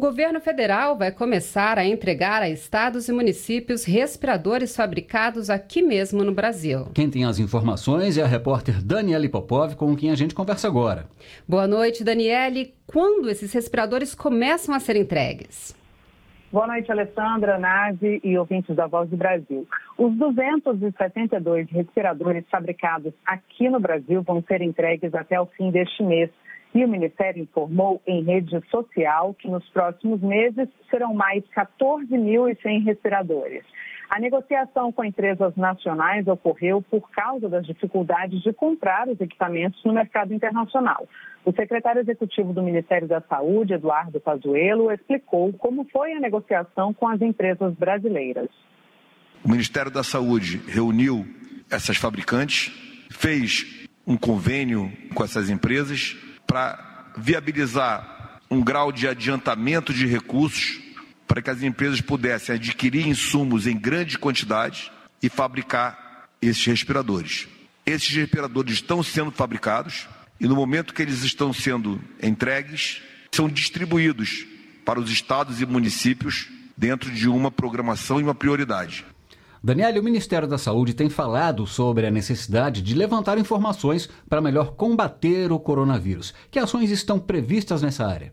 Governo 0.03 0.41
federal 0.41 0.99
vai 0.99 1.13
começar 1.13 1.79
a 1.79 1.85
entregar 1.85 2.43
a 2.43 2.51
estados 2.51 3.09
e 3.09 3.13
municípios 3.13 3.85
respiradores 3.85 4.75
fabricados 4.75 5.49
aqui 5.49 5.81
mesmo 5.81 6.25
no 6.25 6.35
Brasil. 6.35 6.87
Quem 6.93 7.09
tem 7.09 7.25
as 7.25 7.39
informações 7.39 8.19
é 8.19 8.23
a 8.23 8.27
repórter 8.27 8.85
Daniele 8.85 9.29
Popov, 9.29 9.77
com 9.77 9.95
quem 9.95 10.11
a 10.11 10.17
gente 10.17 10.35
conversa 10.35 10.67
agora. 10.67 11.07
Boa 11.49 11.69
noite, 11.69 12.03
Daniele. 12.03 12.75
Quando 12.85 13.31
esses 13.31 13.53
respiradores 13.53 14.13
começam 14.13 14.75
a 14.75 14.81
ser 14.81 14.97
entregues? 14.97 15.73
Boa 16.51 16.67
noite, 16.67 16.91
Alessandra, 16.91 17.57
Nazi 17.57 18.21
e 18.25 18.37
ouvintes 18.37 18.75
da 18.75 18.89
Voz 18.89 19.09
do 19.09 19.17
Brasil. 19.17 19.69
Os 19.97 20.13
272 20.17 21.71
respiradores 21.71 22.45
fabricados 22.51 23.13
aqui 23.25 23.71
no 23.71 23.79
Brasil 23.79 24.21
vão 24.23 24.43
ser 24.49 24.63
entregues 24.63 25.15
até 25.15 25.41
o 25.41 25.47
fim 25.47 25.71
deste 25.71 26.03
mês. 26.03 26.29
E 26.75 26.85
o 26.85 26.89
Ministério 26.89 27.43
informou 27.43 28.01
em 28.07 28.23
rede 28.23 28.59
social 28.71 29.35
que 29.35 29.49
nos 29.49 29.69
próximos 29.71 30.21
meses 30.23 30.69
serão 30.91 31.13
mais 31.13 31.45
14.100 31.55 32.85
respiradores. 32.85 33.63
A 34.09 34.19
negociação 34.19 34.93
com 34.93 35.05
empresas 35.05 35.57
nacionais 35.57 36.27
ocorreu 36.27 36.83
por 36.83 37.11
causa 37.11 37.49
das 37.49 37.67
dificuldades 37.67 38.43
de 38.43 38.53
comprar 38.53 39.09
os 39.09 39.19
equipamentos 39.21 39.83
no 39.85 39.93
mercado 39.95 40.35
internacional. 40.35 41.09
O 41.45 41.53
secretário 41.53 42.03
executivo 42.03 42.53
do 42.53 42.63
Ministério 42.63 43.09
da 43.09 43.23
Saúde, 43.23 43.73
Eduardo 43.73 44.21
Pazuello, 44.21 44.93
explicou 44.93 45.53
como 45.55 45.87
foi 45.91 46.13
a 46.13 46.21
negociação 46.21 46.93
com 46.93 47.09
as 47.09 47.23
empresas 47.23 47.75
brasileiras. 47.75 48.51
O 49.43 49.49
Ministério 49.49 49.91
da 49.91 50.03
Saúde 50.03 50.59
reuniu 50.69 51.27
essas 51.71 51.97
fabricantes, 51.97 52.71
fez 53.11 53.89
um 54.07 54.17
convênio 54.17 54.93
com 55.15 55.25
essas 55.25 55.49
empresas 55.49 56.17
para 56.47 57.13
viabilizar 57.17 58.41
um 58.51 58.63
grau 58.63 58.93
de 58.93 59.09
adiantamento 59.09 59.93
de 59.93 60.07
recursos 60.07 60.81
para 61.27 61.41
que 61.41 61.51
as 61.51 61.63
empresas 61.63 62.01
pudessem 62.01 62.55
adquirir 62.55 63.07
insumos 63.07 63.67
em 63.67 63.77
grande 63.77 64.19
quantidade 64.19 64.93
e 65.23 65.29
fabricar 65.29 66.29
esses 66.43 66.65
respiradores. 66.67 67.49
Esses 67.87 68.15
respiradores 68.15 68.75
estão 68.75 69.03
sendo 69.03 69.31
fabricados 69.31 70.07
e 70.39 70.47
no 70.47 70.55
momento 70.55 70.93
que 70.93 71.01
eles 71.01 71.23
estão 71.23 71.53
sendo 71.53 72.01
entregues, 72.23 73.01
são 73.31 73.49
distribuídos 73.49 74.45
para 74.85 75.01
os 75.01 75.11
estados 75.11 75.61
e 75.61 75.67
municípios 75.67 76.49
dentro 76.77 77.11
de 77.11 77.29
uma 77.29 77.51
programação 77.51 78.21
e 78.21 78.23
uma 78.23 78.35
prioridade. 78.35 79.07
Daniela, 79.65 80.01
o 80.01 80.03
Ministério 80.03 80.49
da 80.49 80.59
Saúde 80.59 80.93
tem 80.93 81.09
falado 81.09 81.69
sobre 81.69 82.05
a 82.05 82.11
necessidade 82.11 82.83
de 82.83 82.97
levantar 82.97 83.39
informações 83.39 84.09
para 84.29 84.41
melhor 84.41 84.73
combater 84.73 85.53
o 85.53 85.61
coronavírus. 85.61 86.35
Que 86.51 86.59
ações 86.59 86.91
estão 86.91 87.17
previstas 87.21 87.81
nessa 87.81 88.05
área? 88.05 88.33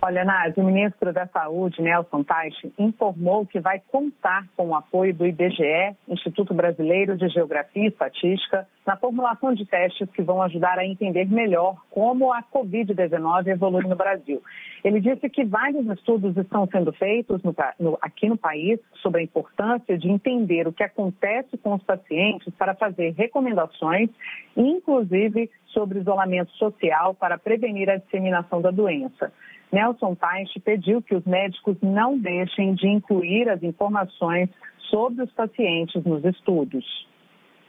Olha, 0.00 0.24
Nádia, 0.24 0.62
o 0.62 0.66
ministro 0.66 1.12
da 1.12 1.26
Saúde, 1.26 1.82
Nelson 1.82 2.22
Taixe, 2.22 2.72
informou 2.78 3.44
que 3.44 3.58
vai 3.58 3.82
contar 3.90 4.46
com 4.56 4.68
o 4.68 4.74
apoio 4.76 5.12
do 5.12 5.26
IBGE, 5.26 5.96
Instituto 6.06 6.54
Brasileiro 6.54 7.16
de 7.16 7.28
Geografia 7.28 7.82
e 7.82 7.88
Estatística, 7.88 8.64
na 8.86 8.96
formulação 8.96 9.52
de 9.52 9.66
testes 9.66 10.08
que 10.12 10.22
vão 10.22 10.40
ajudar 10.42 10.78
a 10.78 10.86
entender 10.86 11.24
melhor 11.26 11.74
como 11.90 12.32
a 12.32 12.44
Covid-19 12.44 13.48
evolui 13.48 13.82
no 13.88 13.96
Brasil. 13.96 14.40
Ele 14.84 15.00
disse 15.00 15.28
que 15.28 15.44
vários 15.44 15.84
estudos 15.88 16.36
estão 16.36 16.68
sendo 16.68 16.92
feitos 16.92 17.42
no, 17.42 17.52
no, 17.80 17.98
aqui 18.00 18.28
no 18.28 18.36
país 18.36 18.78
sobre 19.02 19.22
a 19.22 19.24
importância 19.24 19.98
de 19.98 20.08
entender 20.08 20.68
o 20.68 20.72
que 20.72 20.84
acontece 20.84 21.58
com 21.58 21.74
os 21.74 21.82
pacientes 21.82 22.54
para 22.54 22.72
fazer 22.76 23.14
recomendações, 23.18 24.08
inclusive 24.56 25.50
sobre 25.66 25.98
isolamento 25.98 26.52
social 26.52 27.14
para 27.14 27.36
prevenir 27.36 27.90
a 27.90 27.96
disseminação 27.96 28.62
da 28.62 28.70
doença. 28.70 29.32
Nelson 29.72 30.14
Teich 30.14 30.58
pediu 30.60 31.02
que 31.02 31.14
os 31.14 31.24
médicos 31.24 31.76
não 31.82 32.18
deixem 32.18 32.74
de 32.74 32.86
incluir 32.88 33.48
as 33.48 33.62
informações 33.62 34.48
sobre 34.90 35.22
os 35.22 35.30
pacientes 35.32 36.02
nos 36.04 36.24
estudos. 36.24 36.84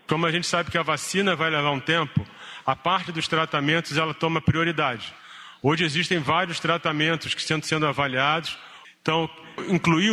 Como 0.08 0.26
a 0.26 0.32
gente 0.32 0.48
sabe 0.48 0.72
que 0.72 0.78
a 0.78 0.84
vacina 0.84 1.36
vai 1.36 1.50
levar 1.50 1.72
um 1.72 1.80
tempo, 1.80 2.26
a 2.66 2.76
parte 2.76 3.12
dos 3.12 3.28
tratamentos 3.28 3.98
ela 3.98 4.14
toma 4.14 4.42
prioridade. 4.42 5.14
Hoje 5.62 5.84
existem 5.84 6.20
vários 6.20 6.60
tratamentos 6.60 7.34
que 7.34 7.42
estão 7.42 7.62
sendo 7.62 7.86
avaliados 7.86 8.58
então, 9.02 9.30
incluir 9.70 10.12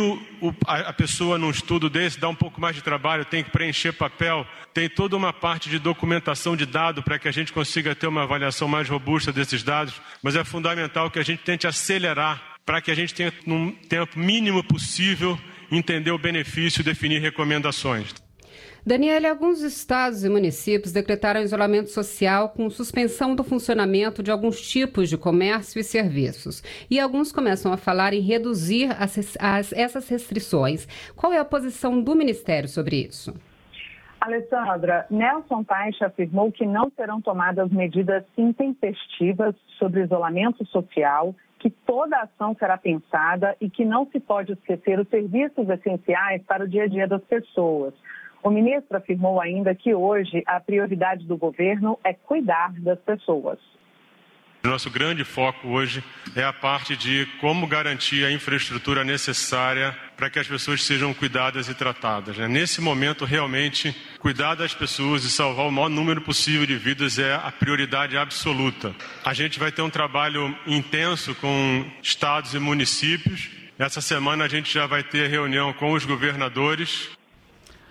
a 0.65 0.93
pessoa 0.93 1.37
num 1.37 1.49
estudo 1.49 1.89
desse 1.89 2.19
dá 2.19 2.29
um 2.29 2.35
pouco 2.35 2.59
mais 2.59 2.75
de 2.75 2.81
trabalho, 2.81 3.25
tem 3.25 3.43
que 3.43 3.51
preencher 3.51 3.91
papel, 3.91 4.45
tem 4.73 4.89
toda 4.89 5.15
uma 5.15 5.31
parte 5.31 5.69
de 5.69 5.79
documentação 5.79 6.55
de 6.55 6.65
dado 6.65 7.03
para 7.03 7.19
que 7.19 7.27
a 7.27 7.31
gente 7.31 7.53
consiga 7.53 7.95
ter 7.95 8.07
uma 8.07 8.23
avaliação 8.23 8.67
mais 8.67 8.89
robusta 8.89 9.31
desses 9.31 9.63
dados, 9.63 10.01
mas 10.21 10.35
é 10.35 10.43
fundamental 10.43 11.11
que 11.11 11.19
a 11.19 11.23
gente 11.23 11.43
tente 11.43 11.67
acelerar 11.67 12.57
para 12.65 12.81
que 12.81 12.91
a 12.91 12.95
gente 12.95 13.13
tenha, 13.13 13.33
num 13.45 13.71
tempo 13.71 14.19
mínimo 14.19 14.63
possível, 14.63 15.39
entender 15.71 16.11
o 16.11 16.17
benefício 16.17 16.81
e 16.81 16.83
definir 16.83 17.21
recomendações. 17.21 18.13
Daniela, 18.87 19.29
alguns 19.29 19.59
estados 19.59 20.23
e 20.23 20.29
municípios 20.29 20.93
decretaram 20.93 21.41
isolamento 21.41 21.89
social 21.89 22.47
com 22.47 22.69
suspensão 22.69 23.35
do 23.35 23.43
funcionamento 23.43 24.23
de 24.23 24.31
alguns 24.31 24.61
tipos 24.61 25.09
de 25.09 25.17
comércio 25.17 25.77
e 25.77 25.83
serviços. 25.83 26.63
E 26.89 26.97
alguns 26.97 27.33
começam 27.33 27.73
a 27.73 27.75
falar 27.75 28.13
em 28.13 28.21
reduzir 28.21 28.89
as, 28.97 29.35
as, 29.41 29.73
essas 29.73 30.07
restrições. 30.07 30.87
Qual 31.17 31.33
é 31.33 31.37
a 31.37 31.43
posição 31.43 32.01
do 32.01 32.15
Ministério 32.15 32.69
sobre 32.69 33.05
isso? 33.05 33.33
Alessandra, 34.21 35.05
Nelson 35.11 35.65
Taixa 35.65 36.05
afirmou 36.05 36.49
que 36.49 36.65
não 36.65 36.89
serão 36.95 37.19
tomadas 37.19 37.69
medidas 37.69 38.23
intempestivas 38.37 39.53
sobre 39.77 40.03
isolamento 40.03 40.65
social, 40.65 41.35
que 41.59 41.69
toda 41.69 42.21
ação 42.21 42.55
será 42.57 42.77
pensada 42.77 43.53
e 43.59 43.69
que 43.69 43.83
não 43.83 44.07
se 44.09 44.21
pode 44.21 44.53
esquecer 44.53 44.97
os 44.97 45.09
serviços 45.09 45.67
essenciais 45.67 46.41
para 46.43 46.63
o 46.63 46.67
dia 46.69 46.83
a 46.83 46.87
dia 46.87 47.05
das 47.05 47.23
pessoas. 47.25 47.93
O 48.47 48.49
ministro 48.49 48.95
afirmou 48.95 49.41
ainda 49.41 49.75
que 49.75 49.93
hoje 49.93 50.41
a 50.47 50.57
prioridade 50.57 51.25
do 51.25 51.35
governo 51.35 51.99
é 52.01 52.13
cuidar 52.13 52.71
das 52.79 52.97
pessoas. 52.97 53.59
Nosso 54.63 54.89
grande 54.89 55.25
foco 55.25 55.67
hoje 55.67 56.01
é 56.33 56.45
a 56.45 56.53
parte 56.53 56.95
de 56.95 57.27
como 57.41 57.67
garantir 57.67 58.23
a 58.23 58.31
infraestrutura 58.31 59.03
necessária 59.03 59.93
para 60.15 60.29
que 60.29 60.39
as 60.39 60.47
pessoas 60.47 60.81
sejam 60.81 61.13
cuidadas 61.13 61.67
e 61.67 61.75
tratadas. 61.75 62.37
Né? 62.37 62.47
Nesse 62.47 62.79
momento, 62.79 63.25
realmente, 63.25 63.93
cuidar 64.17 64.55
das 64.55 64.73
pessoas 64.73 65.25
e 65.25 65.29
salvar 65.29 65.67
o 65.67 65.71
maior 65.71 65.89
número 65.89 66.21
possível 66.21 66.65
de 66.65 66.77
vidas 66.77 67.19
é 67.19 67.33
a 67.33 67.51
prioridade 67.51 68.17
absoluta. 68.17 68.95
A 69.25 69.33
gente 69.33 69.59
vai 69.59 69.73
ter 69.73 69.81
um 69.81 69.89
trabalho 69.89 70.57
intenso 70.65 71.35
com 71.35 71.85
estados 72.01 72.53
e 72.53 72.59
municípios. 72.59 73.49
Essa 73.77 73.99
semana 73.99 74.45
a 74.45 74.47
gente 74.47 74.73
já 74.73 74.87
vai 74.87 75.03
ter 75.03 75.27
reunião 75.27 75.73
com 75.73 75.91
os 75.91 76.05
governadores. 76.05 77.17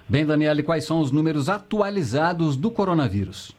Bem, 0.09 0.25
Daniele, 0.25 0.63
quais 0.63 0.85
são 0.85 1.01
os 1.01 1.11
números 1.11 1.49
atualizados 1.49 2.57
do 2.57 2.71
coronavírus? 2.71 3.51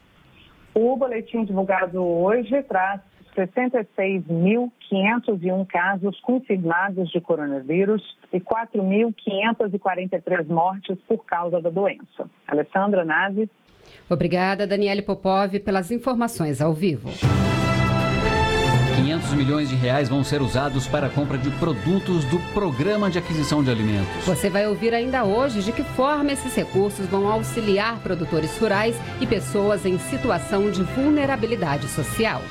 O 0.74 0.96
boletim 0.96 1.44
divulgado 1.44 2.02
hoje 2.02 2.62
traz 2.62 3.02
66.501 3.36 5.66
casos 5.66 6.18
confirmados 6.20 7.10
de 7.10 7.20
coronavírus 7.20 8.02
e 8.32 8.40
4.543 8.40 10.46
mortes 10.46 10.96
por 11.06 11.22
causa 11.24 11.60
da 11.60 11.68
doença. 11.68 12.30
Alessandra 12.46 13.04
Nazi. 13.04 13.50
Obrigada, 14.08 14.66
Daniele 14.66 15.02
Popov, 15.02 15.60
pelas 15.60 15.90
informações 15.90 16.62
ao 16.62 16.72
vivo. 16.72 17.10
500 19.08 19.32
milhões 19.32 19.68
de 19.70 19.74
reais 19.74 20.06
vão 20.06 20.22
ser 20.22 20.42
usados 20.42 20.86
para 20.86 21.06
a 21.06 21.10
compra 21.10 21.38
de 21.38 21.50
produtos 21.52 22.24
do 22.26 22.38
Programa 22.52 23.10
de 23.10 23.16
Aquisição 23.16 23.64
de 23.64 23.70
Alimentos. 23.70 24.26
Você 24.26 24.50
vai 24.50 24.66
ouvir 24.66 24.92
ainda 24.92 25.24
hoje 25.24 25.62
de 25.62 25.72
que 25.72 25.82
forma 25.82 26.30
esses 26.30 26.54
recursos 26.54 27.06
vão 27.06 27.26
auxiliar 27.26 27.98
produtores 28.00 28.58
rurais 28.58 28.94
e 29.18 29.26
pessoas 29.26 29.86
em 29.86 29.98
situação 29.98 30.70
de 30.70 30.82
vulnerabilidade 30.82 31.88
social. 31.88 32.42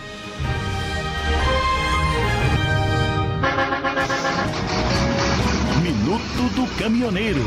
Minuto 5.83 6.55
do 6.55 6.79
Caminhoneiro. 6.79 7.43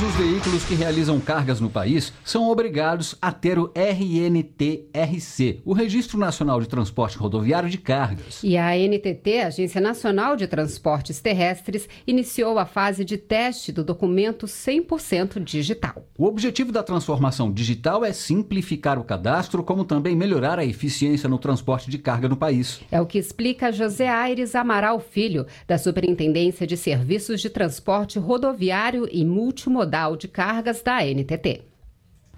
Todos 0.00 0.18
os 0.18 0.26
veículos 0.26 0.64
que 0.64 0.74
realizam 0.74 1.20
cargas 1.20 1.60
no 1.60 1.68
país 1.68 2.10
são 2.24 2.48
obrigados 2.48 3.14
a 3.20 3.30
ter 3.30 3.58
o 3.58 3.70
RNTRC, 3.74 5.60
o 5.62 5.74
Registro 5.74 6.18
Nacional 6.18 6.58
de 6.58 6.66
Transporte 6.66 7.18
Rodoviário 7.18 7.68
de 7.68 7.76
Cargas. 7.76 8.40
E 8.42 8.56
a 8.56 8.70
ANTT, 8.70 9.40
Agência 9.44 9.78
Nacional 9.78 10.36
de 10.36 10.46
Transportes 10.46 11.20
Terrestres, 11.20 11.86
iniciou 12.06 12.58
a 12.58 12.64
fase 12.64 13.04
de 13.04 13.18
teste 13.18 13.72
do 13.72 13.84
documento 13.84 14.46
100% 14.46 15.38
digital. 15.44 16.06
O 16.16 16.24
objetivo 16.24 16.72
da 16.72 16.82
transformação 16.82 17.52
digital 17.52 18.02
é 18.02 18.14
simplificar 18.14 18.98
o 18.98 19.04
cadastro, 19.04 19.62
como 19.62 19.84
também 19.84 20.16
melhorar 20.16 20.58
a 20.58 20.64
eficiência 20.64 21.28
no 21.28 21.38
transporte 21.38 21.90
de 21.90 21.98
carga 21.98 22.26
no 22.26 22.38
país. 22.38 22.80
É 22.90 23.02
o 23.02 23.06
que 23.06 23.18
explica 23.18 23.70
José 23.70 24.08
Aires 24.08 24.54
Amaral 24.54 24.98
Filho, 24.98 25.44
da 25.68 25.76
Superintendência 25.76 26.66
de 26.66 26.78
Serviços 26.78 27.42
de 27.42 27.50
Transporte 27.50 28.18
Rodoviário 28.18 29.06
e 29.12 29.26
Multimodal 29.26 29.89
multimodal 29.90 30.16
de 30.16 30.28
cargas 30.28 30.82
da 30.82 31.04
NTT. 31.04 31.62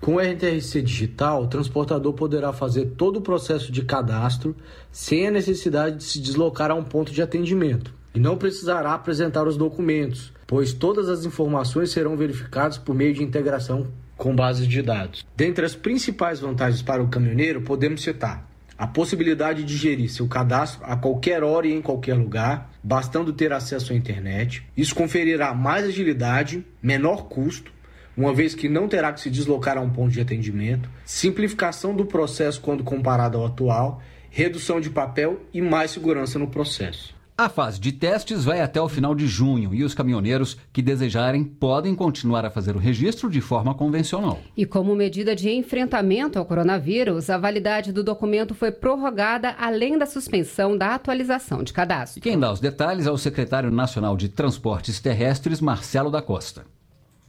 Com 0.01 0.17
o 0.17 0.19
RTRC 0.19 0.83
digital, 0.83 1.45
o 1.45 1.47
transportador 1.47 2.13
poderá 2.15 2.53
fazer 2.53 2.87
todo 2.97 3.19
o 3.19 3.23
processo 3.23 3.71
de 3.71 3.83
cadastro 3.83 4.57
sem 4.91 5.29
a 5.29 5.31
necessidade 5.31 5.99
de 5.99 6.05
se 6.05 6.21
deslocar 6.21 6.71
a 6.73 6.75
um 6.75 6.83
ponto 6.83 7.13
de 7.13 7.23
atendimento 7.23 7.95
e 8.13 8.19
não 8.19 8.37
precisará 8.37 8.95
apresentar 8.95 9.47
os 9.47 9.57
documentos, 9.57 10.33
pois 10.47 10.73
todas 10.73 11.09
as 11.09 11.25
informações 11.25 11.93
serão 11.93 12.17
verificadas 12.17 12.79
por 12.79 12.95
meio 12.95 13.15
de 13.15 13.23
integração 13.23 13.87
com 14.17 14.35
bases 14.35 14.67
de 14.67 14.83
dados. 14.83 15.25
Dentre 15.37 15.65
as 15.65 15.75
principais 15.75 16.41
vantagens 16.41 16.83
para 16.83 17.03
o 17.03 17.09
caminhoneiro, 17.09 17.63
podemos 17.63 18.03
citar 18.03 18.52
a 18.83 18.87
possibilidade 18.89 19.63
de 19.63 19.77
gerir 19.77 20.11
seu 20.11 20.27
cadastro 20.27 20.81
a 20.83 20.97
qualquer 20.97 21.45
hora 21.45 21.69
e 21.69 21.73
em 21.73 21.81
qualquer 21.81 22.15
lugar, 22.15 22.69
bastando 22.83 23.33
ter 23.33 23.53
acesso 23.53 23.93
à 23.93 23.97
internet. 23.97 24.67
Isso 24.77 24.93
conferirá 24.93 25.55
mais 25.55 25.85
agilidade, 25.85 26.67
menor 26.83 27.29
custo, 27.29 27.73
uma 28.17 28.35
vez 28.35 28.57
que 28.57 28.69
não 28.69 28.89
terá 28.89 29.13
que 29.13 29.21
se 29.21 29.31
deslocar 29.31 29.79
a 29.79 29.81
um 29.81 29.89
ponto 29.89 30.11
de 30.11 30.21
atendimento, 30.21 30.91
simplificação 31.05 31.95
do 31.95 32.05
processo 32.05 32.61
quando 32.61 32.83
comparado 32.83 33.39
ao 33.39 33.47
atual, 33.47 34.03
redução 34.29 34.81
de 34.81 34.91
papel 34.91 35.41
e 35.55 35.63
mais 35.63 35.93
segurança 35.93 36.37
no 36.37 36.49
processo. 36.49 37.15
A 37.43 37.49
fase 37.49 37.81
de 37.81 37.91
testes 37.91 38.45
vai 38.45 38.61
até 38.61 38.81
o 38.81 38.89
final 38.89 39.17
de 39.17 39.27
junho 39.27 39.75
e 39.75 39.83
os 39.83 39.95
caminhoneiros 39.95 40.57
que 40.73 40.81
desejarem 40.81 41.43
podem 41.43 41.93
continuar 41.93 42.45
a 42.45 42.51
fazer 42.53 42.77
o 42.77 42.79
registro 42.79 43.29
de 43.29 43.41
forma 43.41 43.75
convencional. 43.75 44.39
E 44.57 44.65
como 44.65 44.95
medida 44.95 45.35
de 45.35 45.51
enfrentamento 45.51 46.39
ao 46.39 46.45
coronavírus, 46.45 47.29
a 47.29 47.37
validade 47.37 47.91
do 47.91 48.05
documento 48.05 48.55
foi 48.55 48.71
prorrogada 48.71 49.57
além 49.59 49.99
da 49.99 50.07
suspensão 50.07 50.79
da 50.79 50.95
atualização 50.95 51.65
de 51.65 51.73
cadastro. 51.73 52.23
Quem 52.23 52.39
dá 52.39 52.53
os 52.53 52.61
detalhes 52.61 53.09
é 53.09 53.11
o 53.11 53.19
secretário 53.19 53.73
nacional 53.73 54.17
de 54.17 54.29
Transportes 54.29 55.01
Terrestres, 55.01 55.61
Marcelo 55.61 56.13
da 56.13 56.23
Costa. 56.23 56.65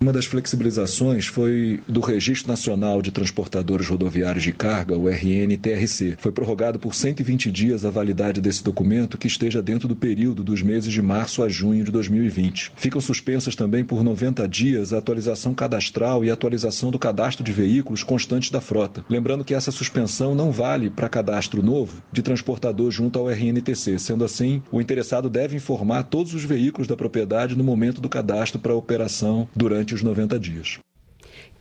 Uma 0.04 0.12
das 0.12 0.26
flexibilizações 0.26 1.28
foi 1.28 1.80
do 1.88 2.02
Registro 2.02 2.50
Nacional 2.50 3.02
de 3.02 3.10
Transportadores 3.10 3.88
Rodoviários 3.88 4.44
de 4.44 4.52
Carga, 4.52 4.98
o 4.98 5.08
RNTRC. 5.08 6.18
Foi 6.20 6.30
prorrogado 6.30 6.78
por 6.78 6.94
120 6.94 7.50
dias 7.50 7.86
a 7.86 7.90
validade 7.90 8.42
desse 8.42 8.62
documento 8.62 9.18
que 9.18 9.28
esteja 9.28 9.62
dentro 9.62 9.88
do 9.88 9.96
período 9.96 10.44
dos 10.44 10.62
meses 10.62 10.92
de 10.92 11.02
março 11.02 11.42
a 11.42 11.48
junho 11.48 11.86
de 11.86 11.90
2020. 11.90 12.74
Ficam 12.76 13.00
suspensas 13.00 13.56
também 13.56 13.86
por 13.86 14.04
90 14.04 14.46
dias 14.46 14.92
a 14.92 14.98
atualização 14.98 15.54
cadastral 15.54 16.26
e 16.26 16.30
a 16.30 16.34
atualização 16.34 16.92
do 16.92 17.00
cadastro 17.00 17.42
de 17.42 17.54
veículos 17.54 18.04
constantes 18.04 18.50
da 18.50 18.60
frota. 18.60 19.06
Lembrando 19.10 19.46
que 19.46 19.54
essa 19.54 19.72
suspensão 19.72 20.36
não 20.36 20.52
vale 20.52 20.90
para 20.90 21.08
cadastro 21.08 21.64
novo 21.64 22.04
de 22.12 22.22
transportador 22.22 22.92
junto 22.92 23.18
ao 23.18 23.30
RNTC. 23.30 23.98
Sendo 24.00 24.26
assim, 24.26 24.62
o 24.70 24.82
interessado 24.82 25.30
deve 25.30 25.56
informar 25.56 26.04
todos 26.04 26.34
os 26.34 26.44
veículos 26.44 26.90
da 26.90 26.98
propriedade 26.98 27.56
no 27.56 27.64
momento 27.64 28.02
do 28.02 28.10
cadastro 28.10 28.60
para 28.60 28.76
operação 28.76 29.48
durante 29.56 29.93
os 29.94 30.04
90 30.04 30.40
dias. 30.40 30.80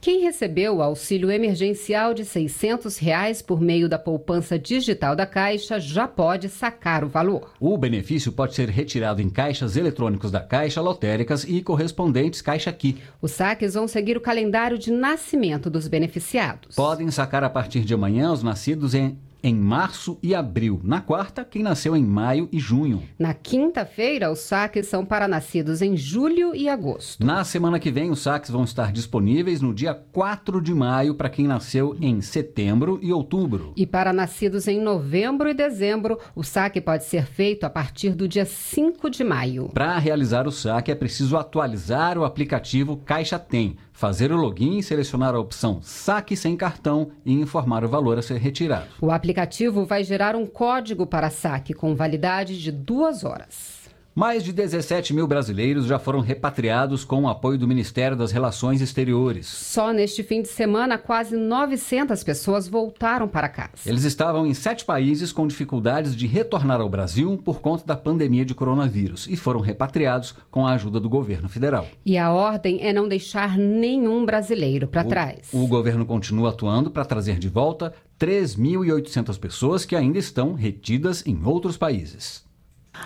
Quem 0.02 0.22
recebeu 0.22 0.78
o 0.78 0.82
auxílio 0.82 1.30
emergencial 1.30 2.12
de 2.12 2.24
600 2.24 2.98
reais 2.98 3.40
por 3.40 3.60
meio 3.60 3.88
da 3.88 4.00
poupança 4.00 4.58
digital 4.58 5.14
da 5.14 5.24
Caixa 5.24 5.78
já 5.78 6.08
pode 6.08 6.48
sacar 6.48 7.04
o 7.04 7.08
valor. 7.08 7.52
O 7.60 7.78
benefício 7.78 8.32
pode 8.32 8.56
ser 8.56 8.68
retirado 8.68 9.22
em 9.22 9.30
caixas 9.30 9.76
eletrônicos 9.76 10.32
da 10.32 10.40
Caixa, 10.40 10.80
lotéricas 10.80 11.44
e 11.44 11.62
correspondentes 11.62 12.42
Caixa 12.42 12.68
Aqui. 12.68 12.98
Os 13.20 13.30
saques 13.30 13.74
vão 13.74 13.86
seguir 13.86 14.16
o 14.16 14.20
calendário 14.20 14.76
de 14.76 14.90
nascimento 14.90 15.70
dos 15.70 15.86
beneficiados. 15.86 16.74
Podem 16.74 17.08
sacar 17.12 17.44
a 17.44 17.50
partir 17.50 17.84
de 17.84 17.94
amanhã 17.94 18.32
os 18.32 18.42
nascidos 18.42 18.94
em 18.94 19.16
em 19.42 19.54
março 19.54 20.18
e 20.22 20.34
abril. 20.34 20.80
Na 20.84 21.00
quarta, 21.00 21.44
quem 21.44 21.62
nasceu 21.62 21.96
em 21.96 22.04
maio 22.04 22.48
e 22.52 22.58
junho. 22.58 23.02
Na 23.18 23.34
quinta-feira, 23.34 24.30
os 24.30 24.40
saques 24.40 24.86
são 24.86 25.04
para 25.04 25.26
nascidos 25.26 25.82
em 25.82 25.96
julho 25.96 26.54
e 26.54 26.68
agosto. 26.68 27.24
Na 27.24 27.44
semana 27.44 27.78
que 27.78 27.90
vem, 27.90 28.10
os 28.10 28.20
saques 28.20 28.50
vão 28.50 28.64
estar 28.64 28.92
disponíveis 28.92 29.60
no 29.60 29.74
dia 29.74 29.94
4 29.94 30.60
de 30.60 30.74
maio 30.74 31.14
para 31.14 31.30
quem 31.30 31.46
nasceu 31.46 31.96
em 32.00 32.20
setembro 32.20 32.98
e 33.02 33.12
outubro. 33.12 33.72
E 33.76 33.86
para 33.86 34.12
nascidos 34.12 34.68
em 34.68 34.80
novembro 34.80 35.48
e 35.48 35.54
dezembro, 35.54 36.18
o 36.34 36.44
saque 36.44 36.80
pode 36.80 37.04
ser 37.04 37.26
feito 37.26 37.64
a 37.64 37.70
partir 37.70 38.14
do 38.14 38.28
dia 38.28 38.44
5 38.44 39.10
de 39.10 39.24
maio. 39.24 39.70
Para 39.72 39.98
realizar 39.98 40.46
o 40.46 40.52
saque, 40.52 40.90
é 40.90 40.94
preciso 40.94 41.36
atualizar 41.36 42.16
o 42.16 42.24
aplicativo 42.24 42.96
Caixa 42.96 43.38
Tem 43.38 43.76
fazer 43.92 44.32
o 44.32 44.36
login 44.36 44.82
selecionar 44.82 45.34
a 45.34 45.38
opção 45.38 45.80
Saque 45.82 46.36
sem 46.36 46.56
cartão 46.56 47.10
e 47.24 47.32
informar 47.32 47.84
o 47.84 47.88
valor 47.88 48.18
a 48.18 48.22
ser 48.22 48.38
retirado. 48.38 48.88
O 49.00 49.10
aplicativo 49.10 49.84
vai 49.84 50.02
gerar 50.02 50.34
um 50.34 50.46
código 50.46 51.06
para 51.06 51.30
saque 51.30 51.72
com 51.72 51.94
validade 51.94 52.60
de 52.60 52.72
duas 52.72 53.24
horas. 53.24 53.81
Mais 54.14 54.44
de 54.44 54.52
17 54.52 55.14
mil 55.14 55.26
brasileiros 55.26 55.86
já 55.86 55.98
foram 55.98 56.20
repatriados 56.20 57.02
com 57.02 57.22
o 57.22 57.28
apoio 57.28 57.56
do 57.56 57.66
Ministério 57.66 58.14
das 58.14 58.30
Relações 58.30 58.82
Exteriores. 58.82 59.46
Só 59.46 59.90
neste 59.90 60.22
fim 60.22 60.42
de 60.42 60.48
semana, 60.48 60.98
quase 60.98 61.34
900 61.34 62.22
pessoas 62.22 62.68
voltaram 62.68 63.26
para 63.26 63.48
casa. 63.48 63.72
Eles 63.86 64.04
estavam 64.04 64.46
em 64.46 64.52
sete 64.52 64.84
países 64.84 65.32
com 65.32 65.46
dificuldades 65.46 66.14
de 66.14 66.26
retornar 66.26 66.78
ao 66.78 66.90
Brasil 66.90 67.40
por 67.42 67.62
conta 67.62 67.86
da 67.86 67.96
pandemia 67.96 68.44
de 68.44 68.54
coronavírus 68.54 69.26
e 69.26 69.34
foram 69.34 69.60
repatriados 69.60 70.34
com 70.50 70.66
a 70.66 70.74
ajuda 70.74 71.00
do 71.00 71.08
governo 71.08 71.48
federal. 71.48 71.86
E 72.04 72.18
a 72.18 72.30
ordem 72.30 72.80
é 72.82 72.92
não 72.92 73.08
deixar 73.08 73.56
nenhum 73.56 74.26
brasileiro 74.26 74.86
para 74.88 75.04
trás. 75.04 75.48
O 75.54 75.66
governo 75.66 76.04
continua 76.04 76.50
atuando 76.50 76.90
para 76.90 77.06
trazer 77.06 77.38
de 77.38 77.48
volta 77.48 77.94
3.800 78.20 79.38
pessoas 79.40 79.86
que 79.86 79.96
ainda 79.96 80.18
estão 80.18 80.52
retidas 80.52 81.26
em 81.26 81.42
outros 81.42 81.78
países. 81.78 82.51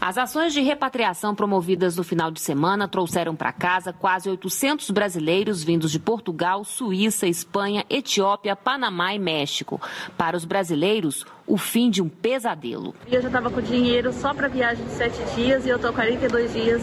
As 0.00 0.18
ações 0.18 0.52
de 0.52 0.60
repatriação 0.60 1.34
promovidas 1.34 1.96
no 1.96 2.02
final 2.02 2.30
de 2.30 2.40
semana 2.40 2.88
trouxeram 2.88 3.36
para 3.36 3.52
casa 3.52 3.92
quase 3.92 4.28
800 4.28 4.90
brasileiros 4.90 5.62
vindos 5.62 5.92
de 5.92 5.98
Portugal, 5.98 6.64
Suíça, 6.64 7.26
Espanha, 7.26 7.84
Etiópia, 7.88 8.56
Panamá 8.56 9.14
e 9.14 9.18
México. 9.18 9.80
Para 10.16 10.36
os 10.36 10.44
brasileiros, 10.44 11.24
o 11.46 11.56
fim 11.56 11.88
de 11.88 12.02
um 12.02 12.08
pesadelo. 12.08 12.94
Eu 13.06 13.22
já 13.22 13.28
estava 13.28 13.48
com 13.48 13.60
dinheiro 13.60 14.12
só 14.12 14.34
para 14.34 14.48
viagem 14.48 14.84
de 14.84 14.90
sete 14.90 15.22
dias 15.34 15.64
e 15.64 15.68
eu 15.68 15.76
estou 15.76 15.92
42 15.92 16.52
dias 16.52 16.82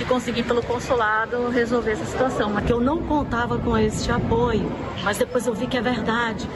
e 0.00 0.04
consegui 0.06 0.42
pelo 0.42 0.62
consulado 0.62 1.48
resolver 1.50 1.92
essa 1.92 2.06
situação. 2.06 2.52
Porque 2.52 2.72
eu 2.72 2.80
não 2.80 3.02
contava 3.02 3.58
com 3.58 3.76
esse 3.76 4.10
apoio, 4.10 4.70
mas 5.04 5.18
depois 5.18 5.46
eu 5.46 5.54
vi 5.54 5.66
que 5.66 5.76
é 5.76 5.82
verdade 5.82 6.48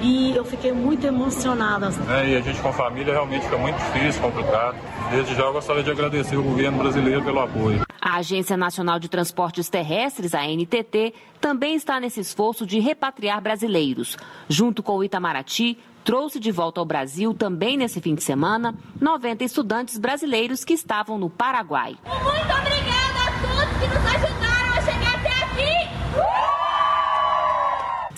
e 0.00 0.34
eu 0.34 0.44
fiquei 0.44 0.72
muito 0.72 1.06
emocionada. 1.06 1.90
É, 2.08 2.30
e 2.30 2.36
a 2.36 2.40
gente 2.40 2.60
com 2.60 2.68
a 2.68 2.72
família 2.72 3.12
realmente 3.12 3.44
fica 3.44 3.58
muito 3.58 3.76
difícil, 3.76 4.22
complicado. 4.22 4.76
Desde 5.10 5.34
já 5.34 5.42
eu 5.42 5.52
gostaria 5.52 5.82
de 5.82 5.90
agradecer 5.90 6.36
o 6.36 6.42
governo 6.42 6.78
brasileiro 6.78 7.22
pelo 7.22 7.40
apoio. 7.40 7.82
A 8.00 8.16
Agência 8.16 8.56
Nacional 8.56 8.98
de 8.98 9.08
Transportes 9.08 9.68
Terrestres, 9.68 10.34
a 10.34 10.46
NTT, 10.46 11.12
também 11.40 11.74
está 11.74 12.00
nesse 12.00 12.20
esforço 12.20 12.66
de 12.66 12.78
repatriar 12.78 13.40
brasileiros. 13.40 14.16
Junto 14.48 14.82
com 14.82 14.96
o 14.96 15.04
Itamaraty, 15.04 15.78
trouxe 16.04 16.40
de 16.40 16.50
volta 16.50 16.80
ao 16.80 16.86
Brasil, 16.86 17.34
também 17.34 17.76
nesse 17.76 18.00
fim 18.00 18.14
de 18.14 18.22
semana, 18.22 18.74
90 19.00 19.44
estudantes 19.44 19.98
brasileiros 19.98 20.64
que 20.64 20.72
estavam 20.72 21.18
no 21.18 21.28
Paraguai. 21.28 21.96
Muito 22.04 22.52
obrigada 22.58 23.20
a 23.26 23.32
todos 23.42 23.76
que 23.78 23.86
nos 23.86 24.06
ajudaram 24.14 24.72
a 24.72 24.82
chegar 24.82 25.14
até 25.14 25.28
aqui! 25.28 25.90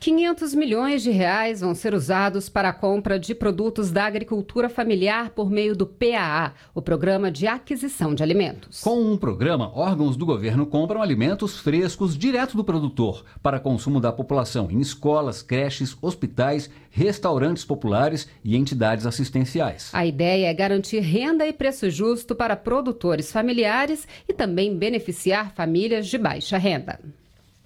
500 0.00 0.54
milhões 0.54 1.02
de 1.02 1.10
reais 1.10 1.60
vão 1.60 1.74
ser 1.74 1.92
usados 1.92 2.48
para 2.48 2.68
a 2.68 2.72
compra 2.72 3.18
de 3.18 3.34
produtos 3.34 3.90
da 3.90 4.04
agricultura 4.04 4.68
familiar 4.68 5.30
por 5.30 5.50
meio 5.50 5.74
do 5.74 5.86
PAA, 5.86 6.52
o 6.72 6.80
Programa 6.80 7.32
de 7.32 7.48
Aquisição 7.48 8.14
de 8.14 8.22
Alimentos. 8.22 8.80
Com 8.80 9.00
um 9.00 9.16
programa, 9.16 9.76
órgãos 9.76 10.16
do 10.16 10.24
governo 10.24 10.66
compram 10.66 11.02
alimentos 11.02 11.58
frescos 11.58 12.16
direto 12.16 12.56
do 12.56 12.62
produtor 12.62 13.24
para 13.42 13.58
consumo 13.58 14.00
da 14.00 14.12
população 14.12 14.70
em 14.70 14.80
escolas, 14.80 15.42
creches, 15.42 15.96
hospitais, 16.00 16.70
restaurantes 16.90 17.64
populares 17.64 18.28
e 18.44 18.56
entidades 18.56 19.04
assistenciais. 19.04 19.90
A 19.92 20.06
ideia 20.06 20.46
é 20.46 20.54
garantir 20.54 21.00
renda 21.00 21.44
e 21.44 21.52
preço 21.52 21.90
justo 21.90 22.36
para 22.36 22.54
produtores 22.56 23.32
familiares 23.32 24.06
e 24.28 24.32
também 24.32 24.76
beneficiar 24.76 25.52
famílias 25.54 26.06
de 26.06 26.18
baixa 26.18 26.56
renda. 26.56 27.00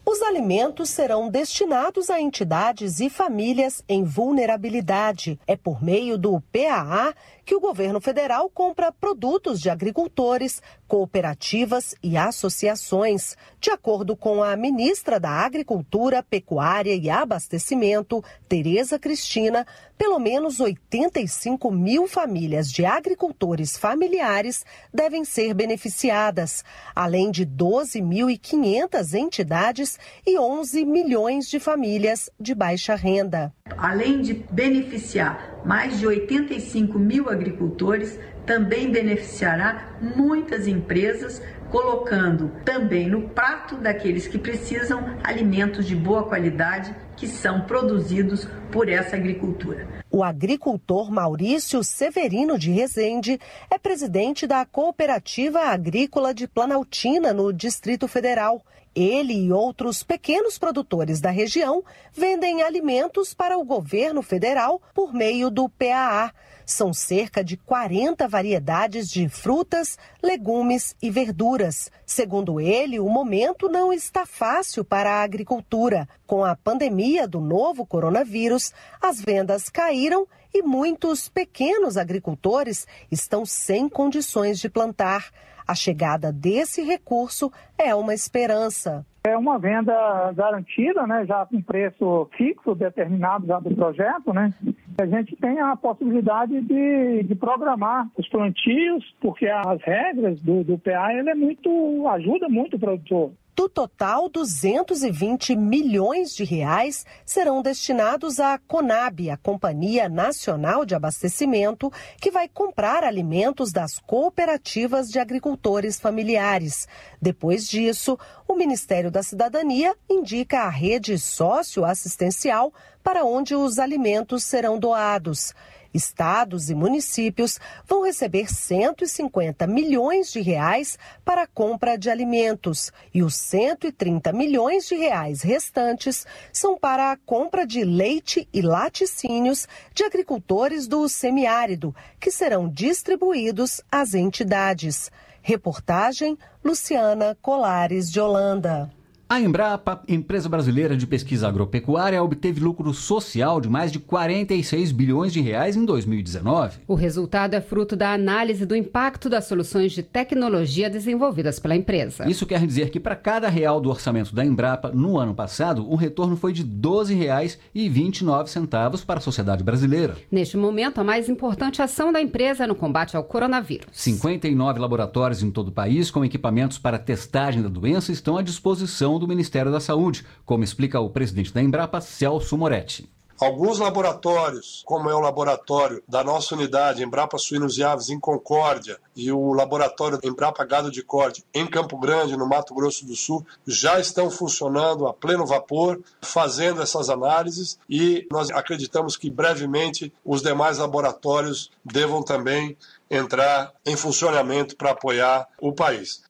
Os 0.05 0.21
alimentos 0.21 0.91
serão 0.91 1.29
destinados 1.29 2.11
a 2.11 2.21
entidades 2.21 2.99
e 2.99 3.09
famílias 3.09 3.85
em 3.89 4.03
vulnerabilidade. 4.03 5.39
É 5.47 5.57
por 5.57 5.83
meio 5.83 6.19
do 6.19 6.41
PAA 6.53 7.15
que 7.45 7.55
o 7.55 7.61
governo 7.61 8.01
federal 8.01 8.49
compra 8.49 8.93
produtos 8.93 9.61
de 9.61 9.69
agricultores, 9.69 10.63
cooperativas 10.87 11.95
e 12.03 12.17
associações. 12.17 13.37
De 13.61 13.71
acordo 13.71 14.17
com 14.17 14.43
a 14.43 14.57
ministra 14.57 15.19
da 15.19 15.31
Agricultura, 15.31 16.23
Pecuária 16.23 16.95
e 16.95 17.09
Abastecimento, 17.11 18.23
Tereza 18.49 18.99
Cristina, 18.99 19.67
pelo 19.97 20.19
menos 20.19 20.59
85 20.59 21.71
mil 21.71 22.09
famílias 22.09 22.71
de 22.71 22.85
agricultores 22.85 23.77
familiares 23.77 24.65
devem 24.93 25.25
ser 25.25 25.55
beneficiadas, 25.55 26.65
além 26.95 27.31
de 27.31 27.47
12.500 27.47 29.15
entidades 29.15 29.99
e 30.27 30.37
11 30.39 30.85
milhões 30.85 31.49
de 31.49 31.61
famílias 31.61 32.29
de 32.39 32.55
baixa 32.55 32.95
renda. 32.95 33.55
Além 33.79 34.21
de 34.21 34.35
beneficiar 34.51 35.63
mais 35.65 36.01
de 36.01 36.07
85 36.07 36.99
mil 36.99 37.29
agricultores, 37.33 38.19
também 38.47 38.91
beneficiará 38.91 39.97
muitas 40.01 40.67
empresas, 40.67 41.43
colocando 41.71 42.53
também 42.65 43.09
no 43.09 43.29
prato 43.31 43.77
daqueles 43.77 44.29
que 44.29 44.39
precisam 44.39 45.17
alimentos 45.25 45.87
de 45.87 45.97
boa 45.97 46.25
qualidade 46.25 46.95
que 47.17 47.27
são 47.27 47.63
produzidos 47.63 48.47
por 48.71 48.89
essa 48.89 49.17
agricultura. 49.17 49.87
O 50.11 50.23
agricultor 50.23 51.11
Maurício 51.11 51.83
Severino 51.83 52.59
de 52.59 52.71
Rezende 52.71 53.41
é 53.71 53.79
presidente 53.79 54.47
da 54.47 54.67
Cooperativa 54.67 55.61
Agrícola 55.61 56.35
de 56.35 56.47
Planaltina, 56.47 57.33
no 57.33 57.51
Distrito 57.53 58.07
Federal. 58.07 58.63
Ele 58.95 59.33
e 59.33 59.53
outros 59.53 60.03
pequenos 60.03 60.59
produtores 60.59 61.19
da 61.19 61.31
região 61.31 61.83
vendem 62.13 62.63
alimentos 62.63 63.33
para 63.33 63.57
o 63.57 63.65
governo 63.65 64.21
federal 64.21 64.83
por 64.95 65.15
meio 65.15 65.49
do 65.49 65.67
PAA. 65.67 66.31
São 66.73 66.91
cerca 66.95 67.45
de 67.45 67.59
40 67.59 68.27
variedades 68.27 69.11
de 69.11 69.29
frutas, 69.29 69.99
legumes 70.23 70.97
e 71.03 71.11
verduras. 71.11 71.91
Segundo 72.07 72.59
ele, 72.59 72.99
o 72.99 73.11
momento 73.11 73.69
não 73.69 73.93
está 73.93 74.25
fácil 74.25 74.83
para 74.83 75.11
a 75.11 75.23
agricultura. 75.23 76.09
Com 76.27 76.43
a 76.43 76.57
pandemia 76.57 77.29
do 77.29 77.43
novo 77.43 77.85
coronavírus, 77.85 78.73
as 79.03 79.21
vendas 79.21 79.69
caíram 79.69 80.27
e 80.55 80.63
muitos 80.63 81.29
pequenos 81.29 81.99
agricultores 81.99 82.87
estão 83.11 83.45
sem 83.45 83.87
condições 83.87 84.59
de 84.59 84.71
plantar. 84.71 85.31
A 85.67 85.75
chegada 85.75 86.33
desse 86.33 86.81
recurso 86.81 87.53
é 87.77 87.95
uma 87.95 88.15
esperança. 88.15 89.05
É 89.25 89.37
uma 89.37 89.57
venda 89.57 90.33
garantida, 90.33 91.07
né, 91.07 91.25
já 91.25 91.47
com 91.47 91.63
preço 91.63 92.29
fixo 92.37 92.75
determinado 92.75 93.47
já 93.47 93.61
do 93.61 93.73
projeto, 93.73 94.33
né? 94.33 94.53
A 95.01 95.07
gente 95.07 95.37
tem 95.37 95.61
a 95.61 95.77
possibilidade 95.77 96.61
de, 96.61 97.23
de 97.23 97.35
programar 97.37 98.09
os 98.19 98.29
plantios, 98.29 99.15
porque 99.21 99.47
as 99.47 99.81
regras 99.83 100.41
do, 100.41 100.65
do 100.65 100.77
PA 100.77 101.15
ele 101.15 101.31
é 101.31 101.35
muito 101.37 102.09
ajuda 102.09 102.49
muito 102.49 102.77
o 102.77 102.81
produtor. 102.81 103.31
Do 103.55 103.69
total, 103.69 104.31
220 104.31 105.55
milhões 105.55 106.35
de 106.35 106.43
reais 106.43 107.05
serão 107.23 107.61
destinados 107.61 108.41
à 108.41 108.59
Conab, 108.59 109.29
a 109.29 109.37
Companhia 109.37 110.09
Nacional 110.09 110.87
de 110.87 110.95
Abastecimento, 110.95 111.93
que 112.19 112.31
vai 112.31 112.49
comprar 112.49 113.05
alimentos 113.05 113.71
das 113.71 113.99
cooperativas 113.99 115.11
de 115.11 115.19
agricultores 115.19 116.01
familiares. 116.01 116.89
Depois 117.21 117.69
disso, 117.69 118.19
o 118.49 118.55
Ministério 118.55 119.11
da 119.11 119.23
Cidadania 119.23 119.95
indica 120.09 120.61
a 120.61 120.71
rede 120.71 121.19
socioassistencial 121.19 122.73
para 123.03 123.23
onde 123.23 123.55
os 123.55 123.79
alimentos 123.79 124.45
serão 124.45 124.79
doados. 124.79 125.53
Estados 125.93 126.71
e 126.71 126.75
municípios 126.75 127.59
vão 127.87 128.05
receber 128.05 128.53
150 128.53 129.67
milhões 129.67 130.33
de 130.33 130.41
reais 130.41 130.99
para 131.25 131.43
a 131.43 131.47
compra 131.47 131.97
de 131.97 132.11
alimentos 132.11 132.91
e 133.13 133.23
os 133.23 133.35
130 133.35 134.33
milhões 134.33 134.87
de 134.87 134.95
reais 134.95 135.43
restantes 135.43 136.27
são 136.53 136.79
para 136.79 137.13
a 137.13 137.17
compra 137.17 137.67
de 137.67 137.85
leite 137.85 138.49
e 138.53 138.63
laticínios 138.63 139.69
de 139.95 140.05
agricultores 140.05 140.87
do 140.87 141.09
semiárido, 141.09 141.95
que 142.19 142.31
serão 142.31 142.69
distribuídos 142.69 143.81
às 143.91 144.15
entidades. 144.15 145.11
Reportagem 145.43 146.39
Luciana 146.65 147.37
Colares 147.43 148.11
de 148.11 148.21
Holanda. 148.21 148.91
A 149.33 149.41
Embrapa, 149.41 150.03
empresa 150.07 150.47
brasileira 150.47 150.95
de 150.95 151.07
pesquisa 151.07 151.49
agropecuária, 151.49 152.23
obteve 152.23 152.61
lucro 152.61 152.93
social 152.93 153.63
de 153.63 153.71
mais 153.71 153.91
de 153.91 153.99
46 153.99 154.93
bilhões 154.93 155.33
de 155.33 155.41
reais 155.41 155.75
em 155.75 155.87
2019. 155.87 156.81
O 156.87 156.95
resultado 156.95 157.55
é 157.55 157.61
fruto 157.63 157.97
da 157.97 158.13
análise 158.13 158.67
do 158.67 158.77
impacto 158.77 159.31
das 159.31 159.47
soluções 159.47 159.93
de 159.93 160.03
tecnologia 160.03 160.91
desenvolvidas 160.91 161.59
pela 161.59 161.75
empresa. 161.75 162.29
Isso 162.29 162.45
quer 162.45 162.67
dizer 162.67 162.91
que 162.91 163.01
para 163.01 163.17
cada 163.17 163.49
real 163.49 163.81
do 163.81 163.89
orçamento 163.89 164.35
da 164.35 164.45
Embrapa 164.45 164.91
no 164.91 165.19
ano 165.19 165.35
passado, 165.35 165.91
o 165.91 165.97
retorno 165.97 166.37
foi 166.37 166.53
de 166.53 166.61
R$ 166.61 166.69
12,29 166.69 169.07
para 169.07 169.17
a 169.17 169.23
sociedade 169.23 169.65
brasileira. 169.65 170.15
Neste 170.31 170.59
momento, 170.59 170.99
a 170.99 171.05
mais 171.05 171.31
importante 171.31 171.81
ação 171.81 172.13
da 172.13 172.21
empresa 172.21 172.65
é 172.65 172.67
no 172.67 172.75
combate 172.75 173.17
ao 173.17 173.25
coronavírus. 173.25 173.87
59 173.93 174.79
laboratórios 174.79 175.43
em 175.43 175.51
todo 175.51 175.69
o 175.69 175.73
país 175.73 176.11
com 176.11 176.23
equipamentos 176.23 176.77
para 176.77 176.99
testagem 176.99 177.63
da 177.63 177.71
doença 177.71 178.13
estão 178.13 178.37
à 178.37 178.43
disposição 178.43 179.22
do 179.23 179.29
Ministério 179.29 179.71
da 179.71 179.79
Saúde, 179.79 180.27
como 180.45 180.65
explica 180.65 180.99
o 181.01 181.09
presidente 181.09 181.55
da 181.55 181.63
Embrapa, 181.63 182.01
Celso 182.01 182.59
Moretti. 182.59 183.09
Alguns 183.41 183.81
laboratórios, 183.81 184.83
como 184.87 185.11
é 185.11 185.15
o 185.17 185.21
laboratório 185.21 186.01
da 186.07 186.23
nossa 186.23 186.55
unidade 186.55 187.03
Embrapa 187.03 187.37
Suínos 187.39 187.77
e 187.77 187.83
Aves 187.83 188.09
em 188.09 188.21
Concórdia 188.21 189.01
e 189.17 189.33
o 189.33 189.53
laboratório 189.53 190.21
Embrapa 190.23 190.65
Gado 190.65 190.93
de 190.93 191.03
Corte 191.03 191.45
em 191.53 191.67
Campo 191.67 191.99
Grande, 191.99 192.37
no 192.37 192.49
Mato 192.49 192.73
Grosso 192.73 193.05
do 193.05 193.17
Sul, 193.17 193.45
já 193.67 193.99
estão 193.99 194.31
funcionando 194.31 195.09
a 195.09 195.13
pleno 195.13 195.45
vapor, 195.45 196.01
fazendo 196.21 196.81
essas 196.83 197.11
análises 197.11 197.79
e 197.91 198.29
nós 198.31 198.49
acreditamos 198.51 199.17
que 199.17 199.29
brevemente 199.29 200.13
os 200.25 200.41
demais 200.41 200.79
laboratórios 200.79 201.69
devam 201.85 202.23
também 202.23 202.77
entrar 203.11 203.73
em 203.85 203.97
funcionamento 203.97 204.77
para 204.77 204.93
apoiar 204.93 205.49
o 205.61 205.73
país. 205.73 206.23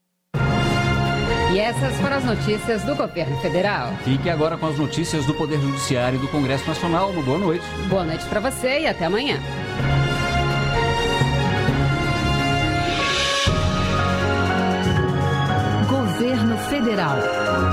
E 1.52 1.58
essas 1.58 1.94
foram 2.00 2.16
as 2.16 2.24
notícias 2.24 2.82
do 2.82 2.96
governo 2.96 3.36
federal. 3.42 3.92
Fique 4.04 4.30
agora 4.30 4.56
com 4.56 4.66
as 4.68 4.78
notícias 4.78 5.26
do 5.26 5.34
Poder 5.34 5.60
Judiciário 5.60 6.16
e 6.16 6.18
do 6.18 6.26
Congresso 6.28 6.66
Nacional. 6.66 7.12
Boa 7.12 7.38
noite. 7.38 7.64
Boa 7.90 8.04
noite 8.04 8.24
para 8.24 8.40
você 8.40 8.80
e 8.80 8.86
até 8.86 9.04
amanhã. 9.04 9.38
Governo 15.90 16.56
Federal. 16.70 17.18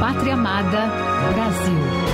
Pátria 0.01 0.33
Amada. 0.33 0.87
Brasil. 1.33 2.09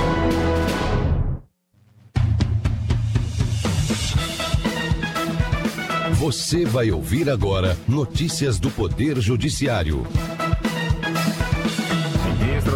Você 6.20 6.64
vai 6.64 6.92
ouvir 6.92 7.28
agora 7.28 7.76
notícias 7.88 8.60
do 8.60 8.70
Poder 8.70 9.20
Judiciário 9.20 10.06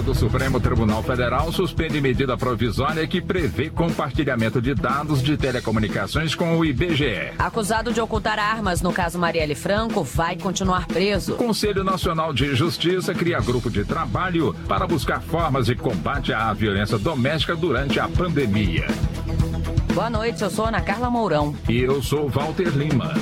do 0.02 0.16
Supremo 0.16 0.60
Tribunal 0.60 1.04
Federal 1.04 1.52
suspende 1.52 2.00
medida 2.00 2.38
provisória 2.38 3.06
que 3.08 3.22
prevê 3.22 3.70
compartilhamento 3.70 4.62
de 4.62 4.74
dados 4.74 5.22
de 5.22 5.38
telecomunicações 5.38 6.36
com 6.36 6.58
o 6.58 6.66
IBGE. 6.66 7.34
Acusado 7.38 7.92
de 7.92 8.00
ocultar 8.00 8.40
armas 8.40 8.82
no 8.82 8.92
caso 8.92 9.20
Marielle 9.20 9.56
Franco, 9.56 10.04
vai 10.04 10.36
continuar 10.36 10.88
preso. 10.88 11.36
Conselho 11.36 11.84
Nacional 11.84 12.34
de 12.34 12.56
Justiça 12.56 13.14
cria 13.14 13.40
grupo 13.40 13.70
de 13.70 13.84
trabalho 13.84 14.56
para 14.68 14.88
buscar 14.88 15.22
formas 15.22 15.66
de 15.66 15.76
combate 15.76 16.34
à 16.34 16.54
violência 16.54 16.98
doméstica 16.98 17.56
durante 17.56 18.00
a 18.00 18.08
pandemia. 18.08 18.88
Boa 19.94 20.10
noite, 20.10 20.42
eu 20.44 20.50
sou 20.50 20.66
Ana 20.66 20.82
Carla 20.82 21.10
Mourão. 21.10 21.56
E 21.68 21.80
eu 21.82 22.02
sou 22.02 22.30
Walter 22.30 22.70
Lima. 22.70 23.14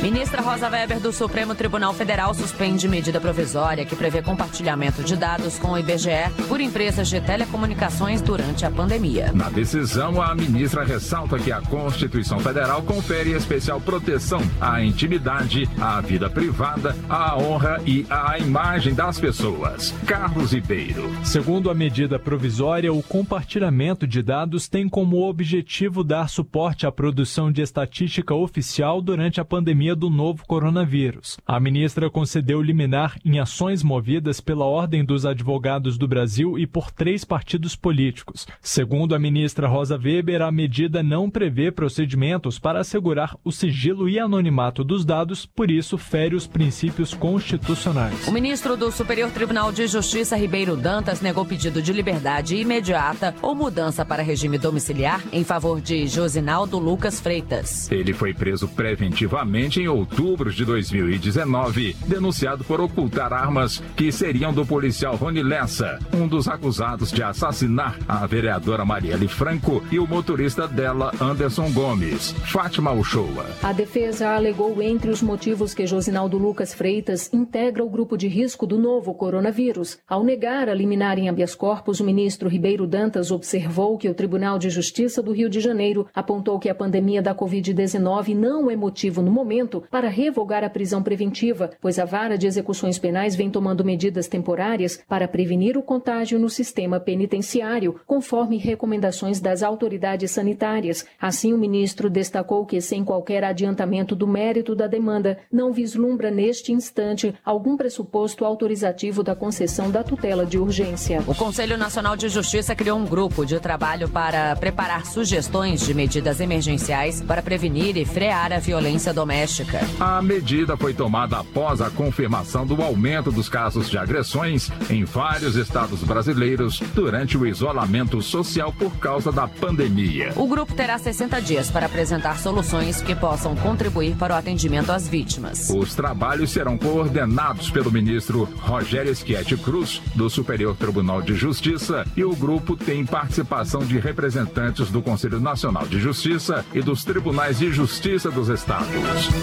Ministra 0.00 0.40
Rosa 0.40 0.68
Weber 0.68 1.00
do 1.00 1.12
Supremo 1.12 1.56
Tribunal 1.56 1.92
Federal 1.92 2.32
suspende 2.32 2.86
medida 2.86 3.20
provisória 3.20 3.84
que 3.84 3.96
prevê 3.96 4.22
compartilhamento 4.22 5.02
de 5.02 5.16
dados 5.16 5.58
com 5.58 5.72
o 5.72 5.78
IBGE 5.78 6.30
por 6.46 6.60
empresas 6.60 7.08
de 7.08 7.20
telecomunicações 7.20 8.22
durante 8.22 8.64
a 8.64 8.70
pandemia. 8.70 9.32
Na 9.32 9.50
decisão, 9.50 10.22
a 10.22 10.36
ministra 10.36 10.84
ressalta 10.84 11.36
que 11.36 11.50
a 11.50 11.60
Constituição 11.60 12.38
Federal 12.38 12.80
confere 12.82 13.32
especial 13.32 13.80
proteção 13.80 14.40
à 14.60 14.80
intimidade, 14.80 15.68
à 15.80 16.00
vida 16.00 16.30
privada, 16.30 16.94
à 17.08 17.36
honra 17.36 17.80
e 17.84 18.06
à 18.08 18.38
imagem 18.38 18.94
das 18.94 19.18
pessoas. 19.18 19.92
Carlos 20.06 20.52
Ribeiro. 20.52 21.10
Segundo 21.24 21.70
a 21.70 21.74
medida 21.74 22.20
provisória, 22.20 22.92
o 22.92 23.02
compartilhamento 23.02 24.06
de 24.06 24.22
dados 24.22 24.68
tem 24.68 24.88
como 24.88 25.28
objetivo 25.28 26.04
dar 26.04 26.28
suporte 26.28 26.86
à 26.86 26.92
produção 26.92 27.50
de 27.50 27.62
estatística 27.62 28.32
oficial 28.32 29.02
durante 29.02 29.40
a 29.40 29.44
pandemia 29.44 29.87
pandemia 29.88 29.96
do 29.96 30.10
novo 30.10 30.44
coronavírus. 30.46 31.38
A 31.46 31.58
ministra 31.58 32.10
concedeu 32.10 32.60
liminar 32.60 33.16
em 33.24 33.38
ações 33.38 33.82
movidas 33.82 34.40
pela 34.40 34.64
Ordem 34.64 35.04
dos 35.04 35.24
Advogados 35.24 35.96
do 35.96 36.06
Brasil 36.06 36.58
e 36.58 36.66
por 36.66 36.90
três 36.90 37.24
partidos 37.24 37.74
políticos. 37.74 38.46
Segundo 38.60 39.14
a 39.14 39.18
ministra 39.18 39.68
Rosa 39.68 39.98
Weber, 39.98 40.42
a 40.42 40.52
medida 40.52 41.02
não 41.02 41.30
prevê 41.30 41.70
procedimentos 41.70 42.58
para 42.58 42.80
assegurar 42.80 43.36
o 43.44 43.52
sigilo 43.52 44.08
e 44.08 44.18
anonimato 44.18 44.84
dos 44.84 45.04
dados, 45.04 45.46
por 45.46 45.70
isso 45.70 45.96
fere 45.96 46.34
os 46.34 46.46
princípios 46.46 47.14
constitucionais. 47.14 48.26
O 48.26 48.32
ministro 48.32 48.76
do 48.76 48.90
Superior 48.90 49.30
Tribunal 49.30 49.72
de 49.72 49.86
Justiça, 49.86 50.36
Ribeiro 50.36 50.76
Dantas, 50.76 51.20
negou 51.20 51.44
pedido 51.44 51.80
de 51.80 51.92
liberdade 51.92 52.56
imediata 52.56 53.34
ou 53.40 53.54
mudança 53.54 54.04
para 54.04 54.22
regime 54.22 54.58
domiciliar 54.58 55.22
em 55.32 55.44
favor 55.44 55.80
de 55.80 56.06
Josinaldo 56.06 56.78
Lucas 56.78 57.20
Freitas. 57.20 57.90
Ele 57.90 58.12
foi 58.12 58.34
preso 58.34 58.68
preventivamente 58.68 59.77
em 59.78 59.88
outubro 59.88 60.52
de 60.52 60.64
2019, 60.64 61.96
denunciado 62.06 62.64
por 62.64 62.80
ocultar 62.80 63.32
armas 63.32 63.82
que 63.96 64.10
seriam 64.10 64.52
do 64.52 64.66
policial 64.66 65.16
Rony 65.16 65.42
Lessa, 65.42 65.98
um 66.14 66.26
dos 66.26 66.48
acusados 66.48 67.12
de 67.12 67.22
assassinar 67.22 67.96
a 68.08 68.26
vereadora 68.26 68.84
Marielle 68.84 69.28
Franco 69.28 69.82
e 69.90 69.98
o 69.98 70.06
motorista 70.06 70.66
dela, 70.66 71.12
Anderson 71.20 71.70
Gomes. 71.72 72.32
Fátima 72.46 72.92
Uchoa. 72.92 73.46
A 73.62 73.72
defesa 73.72 74.34
alegou 74.34 74.82
entre 74.82 75.10
os 75.10 75.22
motivos 75.22 75.74
que 75.74 75.86
Josinaldo 75.86 76.38
Lucas 76.38 76.74
Freitas 76.74 77.32
integra 77.32 77.84
o 77.84 77.90
grupo 77.90 78.16
de 78.16 78.28
risco 78.28 78.66
do 78.66 78.78
novo 78.78 79.14
coronavírus. 79.14 79.98
Ao 80.08 80.24
negar 80.24 80.68
a 80.68 80.74
liminar 80.74 81.18
em 81.18 81.28
habeas 81.28 81.54
corpus, 81.54 82.00
o 82.00 82.04
ministro 82.04 82.48
Ribeiro 82.48 82.86
Dantas 82.86 83.30
observou 83.30 83.98
que 83.98 84.08
o 84.08 84.14
Tribunal 84.14 84.58
de 84.58 84.70
Justiça 84.70 85.22
do 85.22 85.32
Rio 85.32 85.48
de 85.48 85.60
Janeiro 85.60 86.06
apontou 86.14 86.58
que 86.58 86.68
a 86.68 86.74
pandemia 86.74 87.20
da 87.20 87.34
Covid-19 87.34 88.34
não 88.34 88.70
é 88.70 88.76
motivo 88.76 89.20
no 89.20 89.30
momento 89.30 89.67
para 89.90 90.08
revogar 90.08 90.64
a 90.64 90.70
prisão 90.70 91.02
preventiva, 91.02 91.70
pois 91.80 91.98
a 91.98 92.04
vara 92.04 92.38
de 92.38 92.46
execuções 92.46 92.98
penais 92.98 93.36
vem 93.36 93.50
tomando 93.50 93.84
medidas 93.84 94.26
temporárias 94.26 95.00
para 95.08 95.28
prevenir 95.28 95.76
o 95.76 95.82
contágio 95.82 96.38
no 96.38 96.48
sistema 96.48 96.98
penitenciário, 96.98 98.00
conforme 98.06 98.56
recomendações 98.56 99.40
das 99.40 99.62
autoridades 99.62 100.30
sanitárias. 100.30 101.04
Assim, 101.20 101.52
o 101.52 101.58
ministro 101.58 102.08
destacou 102.08 102.64
que, 102.64 102.80
sem 102.80 103.04
qualquer 103.04 103.44
adiantamento 103.44 104.16
do 104.16 104.26
mérito 104.26 104.74
da 104.74 104.86
demanda, 104.86 105.38
não 105.52 105.72
vislumbra 105.72 106.30
neste 106.30 106.72
instante 106.72 107.34
algum 107.44 107.76
pressuposto 107.76 108.44
autorizativo 108.44 109.22
da 109.22 109.34
concessão 109.34 109.90
da 109.90 110.02
tutela 110.02 110.46
de 110.46 110.58
urgência. 110.58 111.22
O 111.26 111.34
Conselho 111.34 111.76
Nacional 111.76 112.16
de 112.16 112.28
Justiça 112.28 112.74
criou 112.74 112.98
um 112.98 113.04
grupo 113.04 113.44
de 113.44 113.60
trabalho 113.60 114.08
para 114.08 114.56
preparar 114.56 115.04
sugestões 115.06 115.84
de 115.84 115.92
medidas 115.92 116.40
emergenciais 116.40 117.20
para 117.20 117.42
prevenir 117.42 117.96
e 117.96 118.04
frear 118.04 118.52
a 118.52 118.58
violência 118.58 119.12
doméstica 119.12 119.57
doméstica. 119.58 119.80
A 119.98 120.20
medida 120.22 120.76
foi 120.76 120.94
tomada 120.94 121.38
após 121.38 121.80
a 121.80 121.90
confirmação 121.90 122.66
do 122.66 122.80
aumento 122.82 123.30
dos 123.30 123.48
casos 123.48 123.88
de 123.88 123.98
agressões 123.98 124.70
em 124.90 125.04
vários 125.04 125.56
estados 125.56 126.02
brasileiros 126.02 126.80
durante 126.94 127.36
o 127.36 127.46
isolamento 127.46 128.20
social 128.22 128.72
por 128.72 128.96
causa 128.96 129.32
da 129.32 129.48
pandemia. 129.48 130.32
O 130.36 130.46
grupo 130.46 130.74
terá 130.74 130.98
60 130.98 131.40
dias 131.42 131.70
para 131.70 131.86
apresentar 131.86 132.38
soluções 132.38 133.02
que 133.02 133.14
possam 133.14 133.56
contribuir 133.56 134.14
para 134.16 134.34
o 134.34 134.36
atendimento 134.36 134.90
às 134.90 135.08
vítimas. 135.08 135.70
Os 135.70 135.94
trabalhos 135.94 136.50
serão 136.50 136.76
coordenados 136.76 137.70
pelo 137.70 137.90
ministro 137.90 138.48
Rogério 138.60 139.14
Schietti 139.14 139.56
Cruz, 139.56 140.00
do 140.14 140.28
Superior 140.28 140.76
Tribunal 140.76 141.22
de 141.22 141.34
Justiça, 141.34 142.04
e 142.16 142.24
o 142.24 142.34
grupo 142.34 142.76
tem 142.76 143.04
participação 143.04 143.80
de 143.80 143.98
representantes 143.98 144.90
do 144.90 145.02
Conselho 145.02 145.40
Nacional 145.40 145.86
de 145.86 145.98
Justiça 145.98 146.64
e 146.74 146.80
dos 146.80 147.04
Tribunais 147.04 147.58
de 147.58 147.70
Justiça 147.70 148.30
dos 148.30 148.48
Estados. 148.48 148.88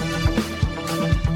thank 0.05 0.29
you 0.29 0.34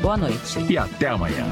Boa 0.00 0.16
noite. 0.16 0.58
E 0.68 0.78
até 0.78 1.08
amanhã. 1.08 1.44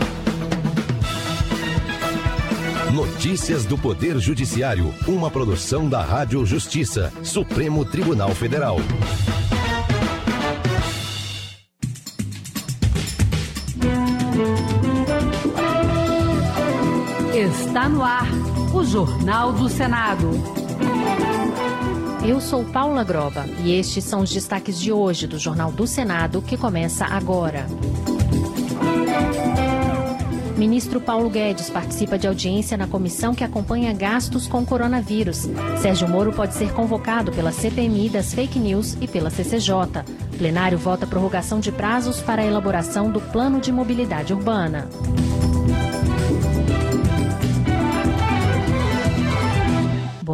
Notícias 2.94 3.64
do 3.66 3.76
Poder 3.76 4.18
Judiciário, 4.18 4.92
uma 5.06 5.30
produção 5.30 5.88
da 5.88 6.02
Rádio 6.02 6.44
Justiça, 6.44 7.12
Supremo 7.22 7.84
Tribunal 7.84 8.30
Federal. 8.30 8.78
Está 17.32 17.88
no 17.88 18.02
ar 18.02 18.49
o 18.72 18.84
Jornal 18.84 19.52
do 19.52 19.68
Senado. 19.68 20.30
Eu 22.24 22.40
sou 22.40 22.64
Paula 22.64 23.02
Groba 23.02 23.44
e 23.64 23.72
estes 23.72 24.04
são 24.04 24.20
os 24.20 24.30
destaques 24.30 24.78
de 24.78 24.92
hoje 24.92 25.26
do 25.26 25.38
Jornal 25.38 25.72
do 25.72 25.86
Senado 25.86 26.40
que 26.40 26.56
começa 26.56 27.04
agora. 27.04 27.66
Ministro 30.56 31.00
Paulo 31.00 31.28
Guedes 31.30 31.70
participa 31.70 32.18
de 32.18 32.28
audiência 32.28 32.76
na 32.76 32.86
comissão 32.86 33.34
que 33.34 33.42
acompanha 33.42 33.92
gastos 33.92 34.46
com 34.46 34.64
coronavírus. 34.64 35.48
Sérgio 35.80 36.08
Moro 36.08 36.32
pode 36.32 36.54
ser 36.54 36.72
convocado 36.72 37.32
pela 37.32 37.50
CPMI 37.50 38.10
das 38.10 38.34
fake 38.34 38.58
news 38.58 38.96
e 39.00 39.08
pela 39.08 39.30
CCJ. 39.30 40.04
plenário 40.38 40.78
vota 40.78 41.06
prorrogação 41.06 41.58
de 41.60 41.72
prazos 41.72 42.20
para 42.20 42.42
a 42.42 42.46
elaboração 42.46 43.10
do 43.10 43.20
Plano 43.20 43.58
de 43.58 43.72
Mobilidade 43.72 44.32
Urbana. 44.32 44.88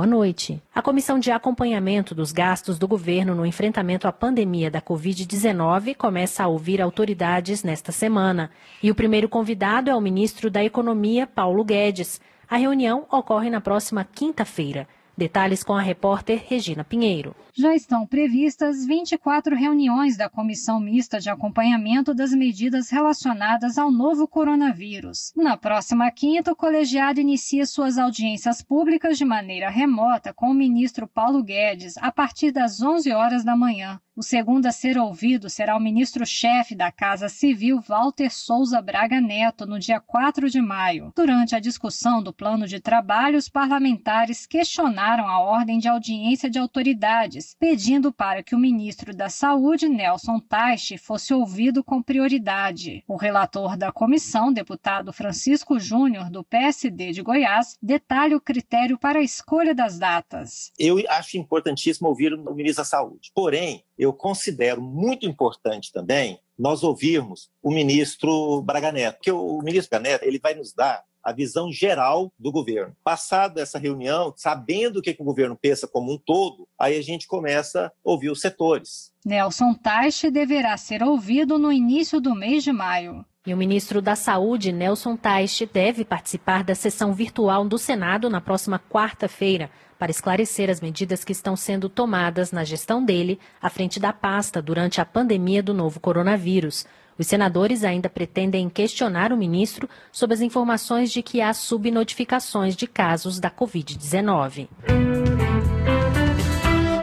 Boa 0.06 0.18
noite. 0.18 0.62
A 0.72 0.80
Comissão 0.80 1.18
de 1.18 1.32
Acompanhamento 1.32 2.14
dos 2.14 2.30
Gastos 2.30 2.78
do 2.78 2.86
Governo 2.86 3.34
no 3.34 3.44
enfrentamento 3.44 4.06
à 4.06 4.12
pandemia 4.12 4.70
da 4.70 4.80
Covid-19 4.80 5.96
começa 5.96 6.44
a 6.44 6.46
ouvir 6.46 6.80
autoridades 6.80 7.64
nesta 7.64 7.90
semana. 7.90 8.48
E 8.80 8.88
o 8.88 8.94
primeiro 8.94 9.28
convidado 9.28 9.90
é 9.90 9.96
o 9.96 10.00
ministro 10.00 10.48
da 10.48 10.62
Economia, 10.62 11.26
Paulo 11.26 11.64
Guedes. 11.64 12.20
A 12.48 12.56
reunião 12.56 13.04
ocorre 13.10 13.50
na 13.50 13.60
próxima 13.60 14.04
quinta-feira. 14.04 14.86
Detalhes 15.18 15.64
com 15.64 15.74
a 15.74 15.80
repórter 15.80 16.40
Regina 16.46 16.84
Pinheiro. 16.84 17.34
Já 17.58 17.74
estão 17.74 18.06
previstas 18.06 18.84
24 18.84 19.56
reuniões 19.56 20.14
da 20.14 20.28
Comissão 20.28 20.78
Mista 20.78 21.18
de 21.18 21.30
Acompanhamento 21.30 22.12
das 22.12 22.32
Medidas 22.32 22.90
Relacionadas 22.90 23.78
ao 23.78 23.90
novo 23.90 24.28
coronavírus. 24.28 25.32
Na 25.34 25.56
próxima 25.56 26.10
quinta, 26.10 26.52
o 26.52 26.56
colegiado 26.56 27.18
inicia 27.18 27.64
suas 27.64 27.96
audiências 27.96 28.60
públicas 28.60 29.16
de 29.16 29.24
maneira 29.24 29.70
remota 29.70 30.34
com 30.34 30.50
o 30.50 30.54
ministro 30.54 31.08
Paulo 31.08 31.42
Guedes 31.42 31.96
a 31.96 32.12
partir 32.12 32.52
das 32.52 32.82
11 32.82 33.10
horas 33.12 33.42
da 33.42 33.56
manhã. 33.56 33.98
O 34.16 34.22
segundo 34.22 34.64
a 34.64 34.72
ser 34.72 34.96
ouvido 34.96 35.50
será 35.50 35.76
o 35.76 35.80
ministro-chefe 35.80 36.74
da 36.74 36.90
Casa 36.90 37.28
Civil, 37.28 37.82
Walter 37.82 38.30
Souza 38.30 38.80
Braga 38.80 39.20
Neto, 39.20 39.66
no 39.66 39.78
dia 39.78 40.00
4 40.00 40.48
de 40.48 40.58
maio. 40.58 41.12
Durante 41.14 41.54
a 41.54 41.60
discussão 41.60 42.22
do 42.22 42.32
plano 42.32 42.66
de 42.66 42.80
trabalho, 42.80 43.36
os 43.36 43.50
parlamentares 43.50 44.46
questionaram 44.46 45.28
a 45.28 45.38
ordem 45.40 45.78
de 45.78 45.86
audiência 45.86 46.48
de 46.48 46.58
autoridades, 46.58 47.45
pedindo 47.54 48.12
para 48.12 48.42
que 48.42 48.54
o 48.54 48.58
ministro 48.58 49.14
da 49.14 49.28
Saúde, 49.28 49.88
Nelson 49.88 50.40
Taixe, 50.40 50.96
fosse 50.96 51.34
ouvido 51.34 51.84
com 51.84 52.02
prioridade. 52.02 53.04
O 53.06 53.16
relator 53.16 53.76
da 53.76 53.92
comissão, 53.92 54.52
deputado 54.52 55.12
Francisco 55.12 55.78
Júnior, 55.78 56.30
do 56.30 56.42
PSD 56.44 57.12
de 57.12 57.22
Goiás, 57.22 57.76
detalha 57.82 58.36
o 58.36 58.40
critério 58.40 58.98
para 58.98 59.18
a 59.18 59.22
escolha 59.22 59.74
das 59.74 59.98
datas. 59.98 60.72
Eu 60.78 60.96
acho 61.08 61.36
importantíssimo 61.38 62.08
ouvir 62.08 62.32
o 62.32 62.54
ministro 62.54 62.82
da 62.82 62.88
Saúde. 62.88 63.30
Porém, 63.34 63.84
eu 63.98 64.12
considero 64.12 64.80
muito 64.82 65.26
importante 65.26 65.92
também 65.92 66.40
nós 66.58 66.82
ouvirmos 66.82 67.50
o 67.62 67.70
ministro 67.70 68.62
Braga 68.62 68.90
Neto, 68.90 69.16
porque 69.16 69.30
o 69.30 69.60
ministro 69.62 69.90
Braga 69.90 70.10
Neto 70.10 70.24
ele 70.24 70.38
vai 70.38 70.54
nos 70.54 70.72
dar 70.72 71.04
a 71.26 71.32
visão 71.32 71.72
geral 71.72 72.32
do 72.38 72.52
governo. 72.52 72.94
Passado 73.02 73.58
essa 73.58 73.80
reunião, 73.80 74.32
sabendo 74.36 75.00
o 75.00 75.02
que, 75.02 75.12
que 75.12 75.20
o 75.20 75.24
governo 75.24 75.58
pensa 75.60 75.88
como 75.88 76.12
um 76.12 76.16
todo, 76.16 76.68
aí 76.78 76.96
a 76.96 77.02
gente 77.02 77.26
começa 77.26 77.86
a 77.86 77.90
ouvir 78.04 78.30
os 78.30 78.40
setores. 78.40 79.12
Nelson 79.24 79.74
Taixe 79.74 80.30
deverá 80.30 80.76
ser 80.76 81.02
ouvido 81.02 81.58
no 81.58 81.72
início 81.72 82.20
do 82.20 82.32
mês 82.32 82.62
de 82.62 82.70
maio. 82.70 83.24
E 83.44 83.52
o 83.52 83.56
ministro 83.56 84.00
da 84.00 84.14
Saúde, 84.14 84.70
Nelson 84.70 85.16
Taixe, 85.16 85.66
deve 85.66 86.04
participar 86.04 86.62
da 86.62 86.76
sessão 86.76 87.12
virtual 87.12 87.64
do 87.64 87.76
Senado 87.76 88.30
na 88.30 88.40
próxima 88.40 88.78
quarta-feira 88.78 89.68
para 89.98 90.12
esclarecer 90.12 90.70
as 90.70 90.80
medidas 90.80 91.24
que 91.24 91.32
estão 91.32 91.56
sendo 91.56 91.88
tomadas 91.88 92.52
na 92.52 92.62
gestão 92.62 93.04
dele 93.04 93.40
à 93.60 93.68
frente 93.68 93.98
da 93.98 94.12
pasta 94.12 94.62
durante 94.62 95.00
a 95.00 95.04
pandemia 95.04 95.62
do 95.62 95.74
novo 95.74 95.98
coronavírus. 95.98 96.86
Os 97.18 97.26
senadores 97.26 97.82
ainda 97.82 98.10
pretendem 98.10 98.68
questionar 98.68 99.32
o 99.32 99.36
ministro 99.36 99.88
sobre 100.12 100.34
as 100.34 100.40
informações 100.42 101.10
de 101.10 101.22
que 101.22 101.40
há 101.40 101.52
subnotificações 101.54 102.76
de 102.76 102.86
casos 102.86 103.40
da 103.40 103.50
Covid-19. 103.50 104.68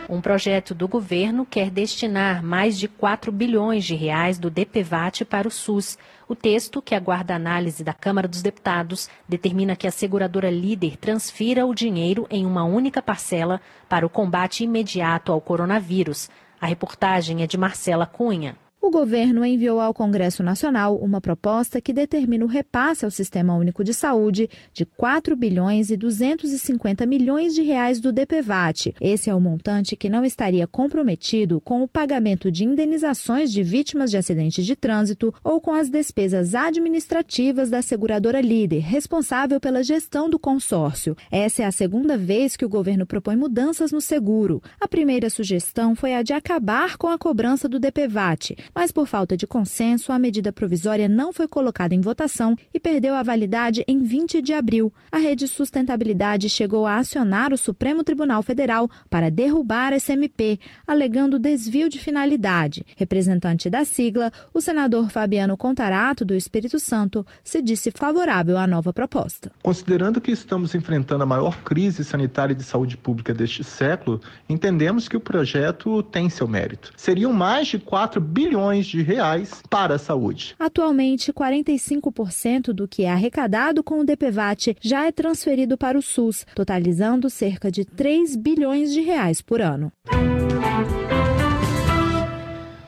Um 0.07 0.21
projeto 0.21 0.75
do 0.75 0.87
governo 0.87 1.43
quer 1.43 1.71
destinar 1.71 2.43
mais 2.43 2.77
de 2.77 2.87
4 2.87 3.31
bilhões 3.31 3.83
de 3.83 3.95
reais 3.95 4.37
do 4.37 4.51
DPVAT 4.51 5.25
para 5.25 5.47
o 5.47 5.51
SUS. 5.51 5.97
O 6.27 6.35
texto, 6.35 6.83
que 6.83 6.93
aguarda 6.93 7.33
análise 7.33 7.83
da 7.83 7.93
Câmara 7.93 8.27
dos 8.27 8.43
Deputados, 8.43 9.09
determina 9.27 9.75
que 9.75 9.87
a 9.87 9.91
seguradora 9.91 10.51
líder 10.51 10.97
transfira 10.97 11.65
o 11.65 11.73
dinheiro 11.73 12.27
em 12.29 12.45
uma 12.45 12.63
única 12.63 13.01
parcela 13.01 13.59
para 13.89 14.05
o 14.05 14.09
combate 14.09 14.63
imediato 14.63 15.31
ao 15.31 15.41
coronavírus. 15.41 16.29
A 16.61 16.67
reportagem 16.67 17.41
é 17.41 17.47
de 17.47 17.57
Marcela 17.57 18.05
Cunha 18.05 18.55
o 18.83 18.91
governo 18.91 19.45
enviou 19.45 19.79
ao 19.79 19.93
Congresso 19.93 20.43
Nacional 20.43 20.97
uma 20.97 21.21
proposta 21.21 21.79
que 21.79 21.93
determina 21.93 22.43
o 22.43 22.49
repasse 22.49 23.05
ao 23.05 23.11
Sistema 23.11 23.55
Único 23.55 23.81
de 23.81 23.93
Saúde 23.93 24.49
de 24.73 24.85
4 24.85 25.37
bilhões 25.37 25.89
e 25.89 25.95
250 25.95 27.05
milhões 27.05 27.55
de 27.55 27.61
reais 27.61 28.01
do 28.01 28.11
DPVAT. 28.11 28.93
Esse 28.99 29.29
é 29.29 29.33
o 29.33 29.39
montante 29.39 29.95
que 29.95 30.09
não 30.09 30.25
estaria 30.25 30.67
comprometido 30.67 31.61
com 31.61 31.81
o 31.81 31.87
pagamento 31.87 32.51
de 32.51 32.65
indenizações 32.65 33.53
de 33.53 33.63
vítimas 33.63 34.11
de 34.11 34.17
acidentes 34.17 34.65
de 34.65 34.75
trânsito 34.75 35.33
ou 35.41 35.61
com 35.61 35.73
as 35.73 35.89
despesas 35.89 36.53
administrativas 36.53 37.69
da 37.69 37.81
seguradora 37.81 38.41
líder, 38.41 38.79
responsável 38.79 39.61
pela 39.61 39.81
gestão 39.81 40.29
do 40.29 40.37
consórcio. 40.37 41.15
Essa 41.31 41.63
é 41.63 41.65
a 41.65 41.71
segunda 41.71 42.17
vez 42.17 42.57
que 42.57 42.65
o 42.65 42.69
governo 42.69 43.05
propõe 43.05 43.37
mudanças 43.37 43.93
no 43.93 44.01
seguro. 44.01 44.61
A 44.77 44.89
primeira 44.89 45.29
sugestão 45.29 45.95
foi 45.95 46.13
a 46.13 46.21
de 46.21 46.33
acabar 46.33 46.97
com 46.97 47.07
a 47.07 47.17
cobrança 47.17 47.69
do 47.69 47.79
DPVAT 47.79 48.57
mas 48.73 48.91
por 48.91 49.07
falta 49.07 49.37
de 49.37 49.45
consenso, 49.45 50.11
a 50.11 50.19
medida 50.19 50.51
provisória 50.51 51.07
não 51.07 51.31
foi 51.31 51.47
colocada 51.47 51.93
em 51.93 52.01
votação 52.01 52.55
e 52.73 52.79
perdeu 52.79 53.13
a 53.15 53.23
validade 53.23 53.83
em 53.87 54.01
20 54.03 54.41
de 54.41 54.53
abril. 54.53 54.91
A 55.11 55.17
Rede 55.17 55.47
Sustentabilidade 55.47 56.49
chegou 56.49 56.85
a 56.85 56.97
acionar 56.97 57.53
o 57.53 57.57
Supremo 57.57 58.03
Tribunal 58.03 58.41
Federal 58.41 58.89
para 59.09 59.29
derrubar 59.29 59.93
esse 59.93 60.11
MP, 60.13 60.59
alegando 60.87 61.37
desvio 61.37 61.89
de 61.89 61.99
finalidade. 61.99 62.85
Representante 62.95 63.69
da 63.69 63.85
sigla, 63.85 64.31
o 64.53 64.61
senador 64.61 65.09
Fabiano 65.09 65.55
Contarato, 65.55 66.25
do 66.25 66.33
Espírito 66.33 66.79
Santo, 66.79 67.25
se 67.43 67.61
disse 67.61 67.91
favorável 67.91 68.57
à 68.57 68.65
nova 68.65 68.91
proposta. 68.91 69.51
Considerando 69.61 70.19
que 70.19 70.31
estamos 70.31 70.73
enfrentando 70.73 71.23
a 71.23 71.27
maior 71.27 71.61
crise 71.63 72.03
sanitária 72.03 72.55
de 72.55 72.63
saúde 72.63 72.97
pública 72.97 73.33
deste 73.33 73.63
século, 73.63 74.19
entendemos 74.49 75.07
que 75.07 75.17
o 75.17 75.19
projeto 75.19 76.01
tem 76.03 76.29
seu 76.29 76.47
mérito. 76.47 76.91
Seriam 76.97 77.31
mais 77.31 77.67
de 77.67 77.79
4 77.79 78.19
bilhões 78.19 78.62
bilhões 78.63 78.85
de 78.85 79.01
reais 79.01 79.61
para 79.69 79.95
a 79.95 79.99
saúde. 79.99 80.55
Atualmente, 80.57 81.33
45% 81.33 82.71
do 82.71 82.87
que 82.87 83.03
é 83.03 83.11
arrecadado 83.11 83.83
com 83.83 83.99
o 83.99 84.05
DPVAT 84.05 84.77
já 84.81 85.05
é 85.05 85.11
transferido 85.11 85.77
para 85.77 85.97
o 85.97 86.01
SUS, 86.01 86.45
totalizando 86.55 87.29
cerca 87.29 87.69
de 87.69 87.83
3 87.83 88.37
bilhões 88.37 88.93
de 88.93 89.01
reais 89.01 89.41
por 89.41 89.61
ano. 89.61 89.91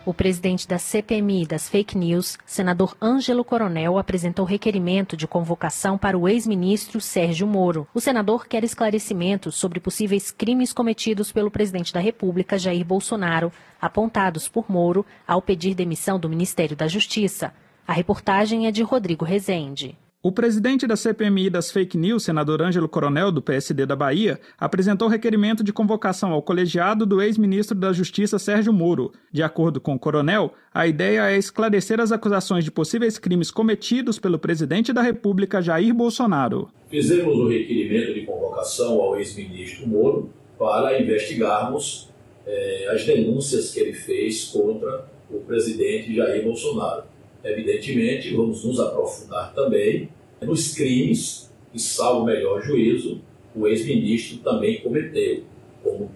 O 0.06 0.14
presidente 0.14 0.68
da 0.68 0.78
CPMI 0.78 1.48
das 1.48 1.68
fake 1.68 1.98
news, 1.98 2.38
senador 2.46 2.96
Ângelo 3.02 3.44
Coronel, 3.44 3.98
apresentou 3.98 4.46
requerimento 4.46 5.18
de 5.18 5.28
convocação 5.28 5.98
para 5.98 6.16
o 6.16 6.30
ex-ministro 6.30 7.02
Sérgio 7.02 7.48
Moro. 7.48 7.88
O 7.92 8.00
senador 8.00 8.46
quer 8.46 8.64
esclarecimentos 8.64 9.56
sobre 9.56 9.80
possíveis 9.80 10.30
crimes 10.30 10.72
cometidos 10.72 11.32
pelo 11.32 11.50
presidente 11.50 11.92
da 11.92 12.00
República, 12.00 12.60
Jair 12.60 12.86
Bolsonaro, 12.86 13.52
apontados 13.82 14.48
por 14.48 14.70
Moro 14.70 15.04
ao 15.28 15.42
pedir 15.42 15.74
demissão 15.74 16.20
do 16.20 16.30
Ministério 16.30 16.78
da 16.78 16.88
Justiça. 16.88 17.52
A 17.88 17.92
reportagem 17.92 18.68
é 18.68 18.72
de 18.72 18.84
Rodrigo 18.84 19.26
Rezende. 19.26 19.98
O 20.26 20.32
presidente 20.32 20.88
da 20.88 20.96
CPMI 20.96 21.52
das 21.52 21.70
fake 21.70 21.96
news, 21.96 22.24
senador 22.24 22.60
Ângelo 22.60 22.90
Coronel, 22.90 23.32
do 23.32 23.44
PSD 23.44 23.86
da 23.86 23.96
Bahia, 23.96 24.40
apresentou 24.58 25.08
requerimento 25.08 25.64
de 25.64 25.72
convocação 25.72 26.32
ao 26.32 26.42
colegiado 26.42 27.06
do 27.06 27.22
ex-ministro 27.22 27.78
da 27.78 27.94
Justiça 27.94 28.40
Sérgio 28.40 28.74
Moro. 28.74 29.12
De 29.32 29.44
acordo 29.44 29.80
com 29.80 29.94
o 29.94 30.00
Coronel, 30.00 30.52
a 30.74 30.88
ideia 30.88 31.30
é 31.30 31.38
esclarecer 31.38 32.00
as 32.00 32.12
acusações 32.12 32.64
de 32.64 32.72
possíveis 32.72 33.20
crimes 33.20 33.52
cometidos 33.52 34.18
pelo 34.18 34.40
presidente 34.40 34.92
da 34.92 35.04
República, 35.04 35.62
Jair 35.62 35.94
Bolsonaro. 35.94 36.70
Fizemos 36.90 37.38
o 37.38 37.48
requerimento 37.48 38.16
de 38.16 38.22
convocação 38.22 39.00
ao 39.00 39.20
ex-ministro 39.20 39.88
Moro 39.88 40.34
para 40.58 41.00
investigarmos 41.00 42.10
eh, 42.48 42.88
as 42.90 43.06
denúncias 43.06 43.72
que 43.72 43.80
ele 43.80 43.94
fez 43.94 44.46
contra 44.46 45.06
o 45.30 45.42
presidente 45.42 46.16
Jair 46.16 46.44
Bolsonaro. 46.44 47.04
Evidentemente, 47.44 48.34
vamos 48.34 48.66
nos 48.66 48.80
aprofundar 48.80 49.54
também 49.54 50.10
nos 50.46 50.74
crimes 50.74 51.52
que, 51.72 51.80
salvo 51.80 52.26
melhor 52.26 52.62
juízo, 52.62 53.22
o 53.56 53.68
ex-ministro 53.68 54.38
também 54.38 54.82
cometeu, 54.82 55.44
como 55.84 56.06
o 56.06 56.10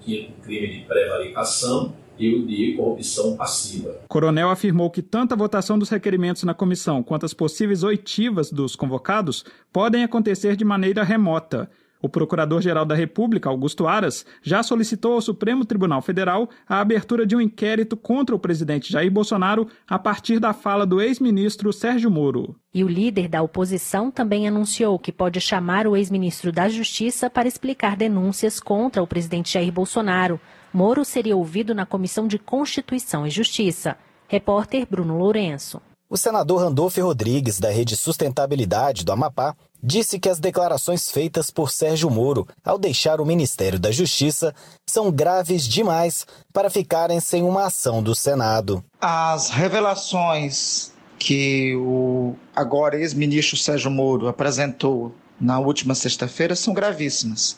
crime 0.43 0.67
de 0.67 0.79
prevaricação 0.85 1.93
e 2.17 2.35
o 2.35 2.45
de 2.45 2.73
corrupção 2.73 3.37
passiva. 3.37 3.95
Coronel 4.09 4.49
afirmou 4.49 4.91
que 4.91 5.01
tanto 5.01 5.33
a 5.33 5.37
votação 5.37 5.79
dos 5.79 5.89
requerimentos 5.89 6.43
na 6.43 6.53
comissão 6.53 7.01
quanto 7.01 7.25
as 7.25 7.33
possíveis 7.33 7.81
oitivas 7.81 8.51
dos 8.51 8.75
convocados 8.75 9.45
podem 9.71 10.03
acontecer 10.03 10.57
de 10.57 10.65
maneira 10.65 11.03
remota. 11.03 11.69
O 12.01 12.07
Procurador-Geral 12.07 12.85
da 12.85 12.95
República, 12.95 13.49
Augusto 13.49 13.85
Aras, 13.85 14.25
já 14.41 14.63
solicitou 14.63 15.13
ao 15.13 15.21
Supremo 15.21 15.65
Tribunal 15.65 16.01
Federal 16.01 16.49
a 16.67 16.79
abertura 16.79 17.25
de 17.25 17.35
um 17.35 17.41
inquérito 17.41 17.97
contra 17.97 18.33
o 18.33 18.39
presidente 18.39 18.91
Jair 18.91 19.11
Bolsonaro 19.11 19.67
a 19.87 19.99
partir 19.99 20.39
da 20.39 20.53
fala 20.53 20.85
do 20.85 21.01
ex-ministro 21.01 21.73
Sérgio 21.73 22.09
Moro. 22.09 22.55
E 22.73 22.85
o 22.85 22.87
líder 22.87 23.27
da 23.27 23.41
oposição 23.41 24.09
também 24.09 24.47
anunciou 24.47 24.97
que 24.97 25.11
pode 25.11 25.41
chamar 25.41 25.87
o 25.87 25.97
ex-ministro 25.97 26.53
da 26.53 26.69
Justiça 26.69 27.29
para 27.29 27.47
explicar 27.47 27.97
denúncias 27.97 28.61
contra 28.61 29.03
o 29.03 29.07
presidente 29.07 29.53
Jair 29.53 29.71
Bolsonaro. 29.71 30.39
Moro 30.73 31.03
seria 31.03 31.35
ouvido 31.35 31.75
na 31.75 31.85
Comissão 31.85 32.27
de 32.27 32.39
Constituição 32.39 33.27
e 33.27 33.29
Justiça. 33.29 33.97
Repórter 34.27 34.87
Bruno 34.89 35.17
Lourenço. 35.17 35.81
O 36.11 36.17
senador 36.17 36.61
Randolfo 36.61 36.99
Rodrigues, 37.01 37.59
da 37.59 37.69
Rede 37.69 37.95
Sustentabilidade 37.95 39.05
do 39.05 39.11
Amapá, 39.11 39.55
disse 39.81 40.19
que 40.19 40.29
as 40.29 40.39
declarações 40.39 41.09
feitas 41.09 41.49
por 41.49 41.71
Sérgio 41.71 42.09
Moro 42.09 42.47
ao 42.63 42.77
deixar 42.77 43.19
o 43.21 43.25
Ministério 43.25 43.79
da 43.79 43.91
Justiça 43.91 44.53
são 44.85 45.11
graves 45.11 45.67
demais 45.67 46.25
para 46.53 46.69
ficarem 46.69 47.19
sem 47.19 47.43
uma 47.43 47.65
ação 47.65 48.03
do 48.03 48.13
Senado. 48.13 48.83
As 49.01 49.49
revelações 49.49 50.91
que 51.17 51.75
o 51.75 52.35
agora 52.55 52.97
ex-ministro 52.97 53.57
Sérgio 53.57 53.91
Moro 53.91 54.27
apresentou 54.27 55.13
na 55.39 55.59
última 55.59 55.95
sexta-feira 55.95 56.55
são 56.55 56.73
gravíssimas. 56.73 57.57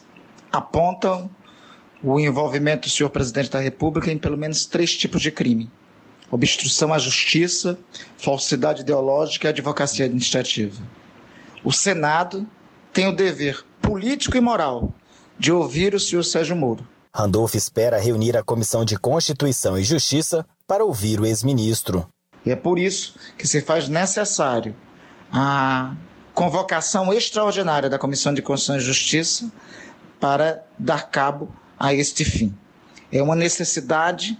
Apontam 0.52 1.30
o 2.04 2.20
envolvimento 2.20 2.88
do 2.88 2.92
senhor 2.92 3.10
presidente 3.10 3.52
da 3.52 3.60
República 3.60 4.12
em 4.12 4.18
pelo 4.18 4.38
menos 4.38 4.66
três 4.66 4.96
tipos 4.96 5.22
de 5.22 5.32
crime 5.32 5.70
obstrução 6.32 6.94
à 6.94 6.98
justiça, 6.98 7.78
falsidade 8.18 8.82
ideológica 8.82 9.48
e 9.48 9.50
advocacia 9.50 10.06
administrativa. 10.06 10.82
O 11.64 11.72
Senado 11.72 12.48
tem 12.92 13.08
o 13.08 13.16
dever 13.16 13.64
político 13.82 14.36
e 14.36 14.42
moral 14.42 14.92
de 15.38 15.52
ouvir 15.52 15.94
o 15.94 16.00
senhor 16.00 16.24
Sérgio 16.24 16.56
Moro. 16.56 16.88
Randolph 17.14 17.54
espera 17.56 18.00
reunir 18.00 18.36
a 18.36 18.44
Comissão 18.44 18.84
de 18.84 18.98
Constituição 18.98 19.78
e 19.78 19.84
Justiça 19.84 20.46
para 20.66 20.84
ouvir 20.84 21.20
o 21.20 21.26
ex-ministro. 21.26 22.08
E 22.46 22.50
é 22.50 22.56
por 22.56 22.80
isso 22.80 23.16
que 23.38 23.48
se 23.48 23.62
faz 23.62 23.88
necessário 23.88 24.76
a 25.32 25.94
convocação 26.34 27.14
extraordinária 27.14 27.90
da 27.90 28.00
Comissão 28.00 28.34
de 28.34 28.42
Constituição 28.42 28.78
e 28.78 28.80
Justiça 28.80 29.52
para 30.20 30.66
dar 30.80 31.10
cabo 31.10 31.54
a 31.80 31.94
este 31.94 32.26
fim. 32.26 32.56
É 33.12 33.22
uma 33.22 33.36
necessidade 33.36 34.40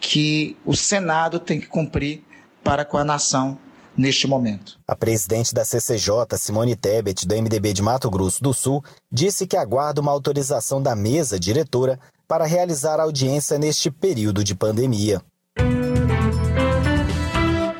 que 0.00 0.56
o 0.64 0.74
Senado 0.74 1.38
tem 1.38 1.60
que 1.60 1.66
cumprir 1.66 2.24
para 2.64 2.84
com 2.84 2.98
a 2.98 3.04
nação 3.04 3.58
neste 3.96 4.26
momento. 4.26 4.78
A 4.86 4.94
presidente 4.94 5.54
da 5.54 5.64
CCJ, 5.64 6.36
Simone 6.36 6.76
Tebet, 6.76 7.26
do 7.26 7.34
MDB 7.34 7.72
de 7.72 7.82
Mato 7.82 8.10
Grosso 8.10 8.42
do 8.42 8.52
Sul, 8.52 8.82
disse 9.10 9.46
que 9.46 9.56
aguarda 9.56 10.00
uma 10.00 10.12
autorização 10.12 10.82
da 10.82 10.94
mesa 10.94 11.38
diretora 11.38 11.98
para 12.28 12.44
realizar 12.44 12.98
a 13.00 13.04
audiência 13.04 13.58
neste 13.58 13.90
período 13.90 14.42
de 14.42 14.54
pandemia. 14.54 15.22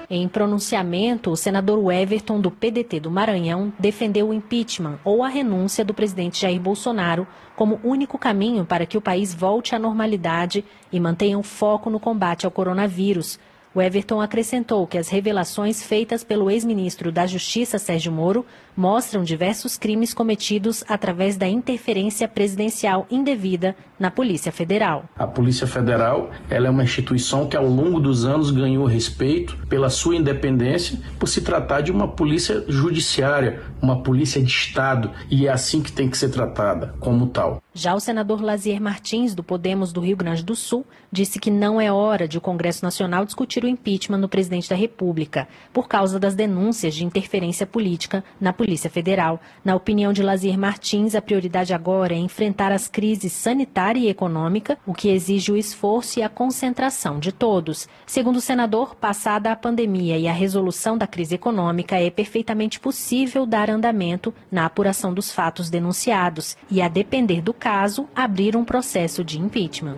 Em 0.08 0.28
pronunciamento, 0.28 1.32
o 1.32 1.36
senador 1.36 1.92
Everton, 1.92 2.40
do 2.40 2.48
PDT 2.48 3.00
do 3.00 3.10
Maranhão, 3.10 3.72
defendeu 3.76 4.28
o 4.28 4.34
impeachment 4.34 5.00
ou 5.04 5.22
a 5.22 5.28
renúncia 5.28 5.84
do 5.84 5.92
presidente 5.92 6.40
Jair 6.40 6.60
Bolsonaro 6.60 7.26
como 7.56 7.80
único 7.82 8.16
caminho 8.16 8.64
para 8.64 8.86
que 8.86 8.96
o 8.96 9.00
país 9.00 9.34
volte 9.34 9.74
à 9.74 9.78
normalidade 9.80 10.64
e 10.92 11.00
mantenha 11.00 11.36
o 11.36 11.42
foco 11.42 11.90
no 11.90 11.98
combate 11.98 12.46
ao 12.46 12.52
coronavírus. 12.52 13.38
O 13.76 13.82
Everton 13.82 14.22
acrescentou 14.22 14.86
que 14.86 14.96
as 14.96 15.10
revelações 15.10 15.82
feitas 15.82 16.24
pelo 16.24 16.50
ex-ministro 16.50 17.12
da 17.12 17.26
Justiça, 17.26 17.78
Sérgio 17.78 18.10
Moro, 18.10 18.46
mostram 18.74 19.22
diversos 19.22 19.76
crimes 19.76 20.14
cometidos 20.14 20.82
através 20.88 21.36
da 21.36 21.46
interferência 21.46 22.26
presidencial 22.26 23.06
indevida 23.10 23.76
na 23.98 24.10
Polícia 24.10 24.50
Federal. 24.50 25.04
A 25.14 25.26
Polícia 25.26 25.66
Federal 25.66 26.30
ela 26.48 26.68
é 26.68 26.70
uma 26.70 26.84
instituição 26.84 27.46
que 27.46 27.56
ao 27.56 27.66
longo 27.66 28.00
dos 28.00 28.24
anos 28.24 28.50
ganhou 28.50 28.86
respeito 28.86 29.58
pela 29.68 29.90
sua 29.90 30.16
independência, 30.16 30.98
por 31.18 31.28
se 31.28 31.42
tratar 31.42 31.82
de 31.82 31.92
uma 31.92 32.08
polícia 32.08 32.64
judiciária, 32.68 33.60
uma 33.86 34.02
polícia 34.02 34.42
de 34.42 34.50
Estado, 34.50 35.12
e 35.30 35.46
é 35.46 35.50
assim 35.50 35.80
que 35.80 35.92
tem 35.92 36.10
que 36.10 36.18
ser 36.18 36.30
tratada, 36.30 36.94
como 36.98 37.28
tal. 37.28 37.62
Já 37.72 37.94
o 37.94 38.00
senador 38.00 38.42
Lazier 38.42 38.80
Martins, 38.80 39.34
do 39.34 39.44
Podemos 39.44 39.92
do 39.92 40.00
Rio 40.00 40.16
Grande 40.16 40.42
do 40.42 40.56
Sul, 40.56 40.84
disse 41.12 41.38
que 41.38 41.50
não 41.50 41.80
é 41.80 41.92
hora 41.92 42.26
de 42.26 42.38
o 42.38 42.40
Congresso 42.40 42.84
Nacional 42.84 43.24
discutir 43.24 43.62
o 43.62 43.68
impeachment 43.68 44.18
no 44.18 44.28
presidente 44.28 44.68
da 44.68 44.74
República, 44.74 45.46
por 45.72 45.86
causa 45.86 46.18
das 46.18 46.34
denúncias 46.34 46.94
de 46.94 47.04
interferência 47.04 47.66
política 47.66 48.24
na 48.40 48.52
Polícia 48.52 48.90
Federal. 48.90 49.40
Na 49.64 49.74
opinião 49.74 50.12
de 50.12 50.22
Lazier 50.22 50.58
Martins, 50.58 51.14
a 51.14 51.22
prioridade 51.22 51.74
agora 51.74 52.14
é 52.14 52.18
enfrentar 52.18 52.72
as 52.72 52.88
crises 52.88 53.32
sanitária 53.32 54.00
e 54.00 54.08
econômica, 54.08 54.78
o 54.86 54.94
que 54.94 55.10
exige 55.10 55.52
o 55.52 55.56
esforço 55.56 56.18
e 56.18 56.22
a 56.22 56.28
concentração 56.28 57.18
de 57.18 57.30
todos. 57.30 57.86
Segundo 58.06 58.36
o 58.36 58.40
senador, 58.40 58.94
passada 58.96 59.52
a 59.52 59.56
pandemia 59.56 60.18
e 60.18 60.26
a 60.26 60.32
resolução 60.32 60.96
da 60.96 61.06
crise 61.06 61.34
econômica, 61.34 61.96
é 61.96 62.10
perfeitamente 62.10 62.80
possível 62.80 63.44
dar 63.44 63.68
andamento 63.76 64.34
na 64.50 64.66
apuração 64.66 65.14
dos 65.14 65.30
fatos 65.30 65.70
denunciados 65.70 66.56
e, 66.70 66.82
a 66.82 66.88
depender 66.88 67.40
do 67.40 67.54
caso, 67.54 68.08
abrir 68.14 68.56
um 68.56 68.64
processo 68.64 69.22
de 69.22 69.38
impeachment. 69.38 69.96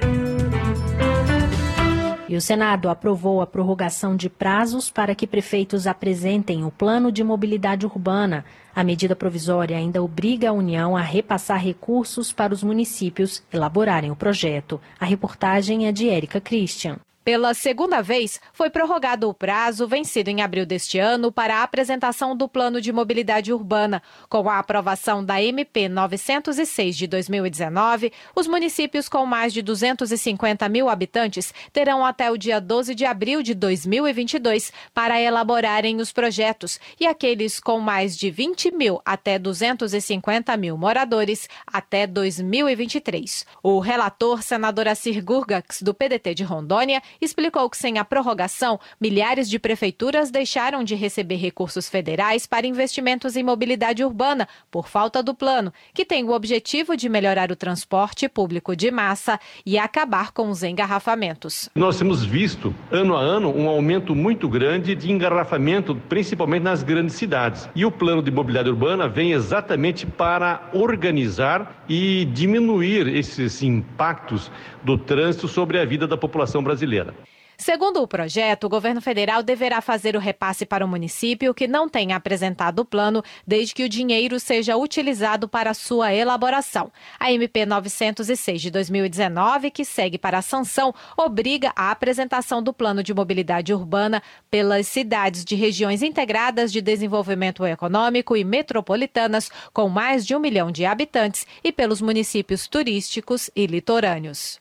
E 2.29 2.37
o 2.37 2.43
Senado 2.43 2.91
aprovou 2.91 3.41
a 3.41 3.47
prorrogação 3.47 4.15
de 4.15 4.29
prazos 4.29 4.91
para 4.91 5.15
que 5.15 5.27
prefeitos 5.27 5.87
apresentem 5.87 6.63
o 6.63 6.71
plano 6.71 7.11
de 7.11 7.25
mobilidade 7.25 7.87
urbana. 7.87 8.45
A 8.77 8.85
medida 8.85 9.17
provisória 9.17 9.79
ainda 9.79 10.03
obriga 10.03 10.51
a 10.51 10.53
União 10.53 10.95
a 10.95 11.01
repassar 11.01 11.59
recursos 11.59 12.31
para 12.31 12.53
os 12.53 12.63
municípios 12.63 13.43
elaborarem 13.51 14.11
o 14.11 14.17
projeto. 14.17 14.79
A 15.01 15.07
reportagem 15.07 15.87
é 15.87 15.93
de 15.93 16.11
Érica 16.11 16.39
Christian. 16.39 16.99
Pela 17.29 17.53
segunda 17.53 18.01
vez, 18.01 18.41
foi 18.55 18.71
prorrogado 18.71 19.29
o 19.29 19.35
prazo 19.35 19.87
vencido 19.87 20.31
em 20.31 20.41
abril 20.41 20.65
deste 20.65 20.99
ano 20.99 21.31
para 21.31 21.59
a 21.59 21.63
apresentação 21.63 22.35
do 22.35 22.49
Plano 22.49 22.81
de 22.81 22.91
Mobilidade 22.91 23.53
Urbana. 23.53 24.03
Com 24.31 24.49
a 24.49 24.59
aprovação 24.59 25.23
da 25.23 25.39
MP 25.43 25.91
906 25.91 26.97
de 26.97 27.07
2019, 27.07 28.15
os 28.35 28.47
municípios 28.47 29.11
com 29.11 29.27
mais 29.27 29.53
de 29.53 29.61
250 29.61 30.67
mil 30.71 30.89
habitantes 30.89 31.53
terão 31.71 32.03
até 32.03 32.31
o 32.31 32.39
dia 32.39 32.63
12 32.63 32.95
de 32.95 33.05
abril 33.05 33.43
de 33.43 33.53
2022 33.53 34.73
para 34.95 35.21
elaborarem 35.21 36.01
os 36.01 36.11
projetos 36.11 36.81
e 36.99 37.07
aqueles 37.07 37.61
com 37.61 37.79
mais 37.79 38.17
de 38.17 38.31
20 38.31 38.71
mil 38.71 39.03
até 39.05 39.39
250 39.39 40.57
mil 40.57 40.79
moradores 40.79 41.47
até 41.67 42.07
2023. 42.07 43.45
O 43.63 43.81
relator, 43.81 44.43
senador 44.43 44.89
Assir 44.89 45.23
Gurgax, 45.23 45.83
do 45.83 45.93
PDT 45.93 46.35
de 46.35 46.43
Rondônia, 46.43 47.03
explicou 47.21 47.69
que 47.69 47.77
sem 47.77 47.99
a 47.99 48.05
prorrogação, 48.05 48.79
milhares 49.01 49.49
de 49.49 49.59
prefeituras 49.59 50.31
deixaram 50.31 50.85
de 50.85 50.95
receber 50.95 51.37
recursos 51.37 51.89
federais 51.89 52.47
para 52.47 52.67
investimentos 52.67 53.37
em 53.37 53.43
mobilidade 53.43 54.05
urbana 54.05 54.49
por 54.71 54.89
falta 54.89 55.23
do 55.23 55.35
plano, 55.35 55.73
que 55.93 56.05
tem 56.05 56.25
o 56.25 56.33
objetivo 56.33 56.97
de 56.97 57.09
melhorar 57.09 57.51
o 57.51 57.57
transporte 57.57 58.29
público 58.29 58.77
de 58.77 58.91
massa 58.91 59.39
e 59.65 59.79
acabar 59.79 60.33
com 60.33 60.51
os 60.51 60.63
engarrafamentos. 60.63 61.69
Nós 61.75 61.99
temos 61.99 62.25
visto, 62.25 62.75
ano 62.91 63.17
a 63.17 63.21
ano, 63.21 63.55
um 63.55 63.69
aumento 63.69 64.15
muito 64.15 64.49
grande 64.49 64.95
de 64.95 65.11
engarrafamento, 65.11 65.95
principalmente 66.09 66.63
nas 66.63 66.83
grandes 66.83 67.15
cidades. 67.15 67.69
E 67.75 67.85
o 67.85 67.91
plano 67.91 68.23
de 68.23 68.31
mobilidade 68.31 68.69
urbana 68.69 69.09
vem 69.09 69.33
exatamente 69.33 70.07
para 70.07 70.71
organizar 70.73 71.85
e 71.89 72.27
diminuir 72.27 73.09
esses 73.09 73.63
impactos 73.63 74.51
do 74.83 74.97
trânsito 74.97 75.49
sobre 75.49 75.79
a 75.79 75.85
vida 75.85 76.07
da 76.07 76.17
população 76.17 76.63
brasileira. 77.05 77.39
Segundo 77.61 78.01
o 78.01 78.07
projeto, 78.07 78.65
o 78.65 78.69
governo 78.69 79.01
federal 79.01 79.43
deverá 79.43 79.81
fazer 79.81 80.15
o 80.15 80.21
repasse 80.21 80.65
para 80.65 80.85
o 80.85 80.89
município 80.89 81.53
que 81.53 81.67
não 81.67 81.89
tenha 81.89 82.15
apresentado 82.15 82.79
o 82.79 82.85
plano, 82.85 83.21
desde 83.45 83.75
que 83.75 83.83
o 83.83 83.89
dinheiro 83.89 84.39
seja 84.39 84.77
utilizado 84.77 85.49
para 85.49 85.75
sua 85.75 86.15
elaboração. 86.15 86.93
A 87.19 87.33
MP 87.33 87.67
906 87.67 88.63
de 88.63 88.71
2019, 88.71 89.73
que 89.73 89.85
segue 89.85 90.17
para 90.17 90.39
a 90.39 90.43
sanção, 90.43 90.95
obriga 91.17 91.73
a 91.75 91.91
apresentação 91.91 92.63
do 92.63 92.73
plano 92.73 93.03
de 93.03 93.13
mobilidade 93.13 93.75
urbana 93.75 94.23
pelas 94.49 94.87
cidades 94.87 95.45
de 95.45 95.57
regiões 95.57 96.01
integradas 96.01 96.71
de 96.71 96.81
desenvolvimento 96.81 97.67
econômico 97.67 98.37
e 98.37 98.45
metropolitanas 98.45 99.51
com 99.73 99.89
mais 99.89 100.25
de 100.25 100.37
um 100.37 100.39
milhão 100.39 100.71
de 100.71 100.85
habitantes 100.85 101.45
e 101.65 101.73
pelos 101.73 102.01
municípios 102.01 102.69
turísticos 102.69 103.51
e 103.57 103.67
litorâneos. 103.67 104.61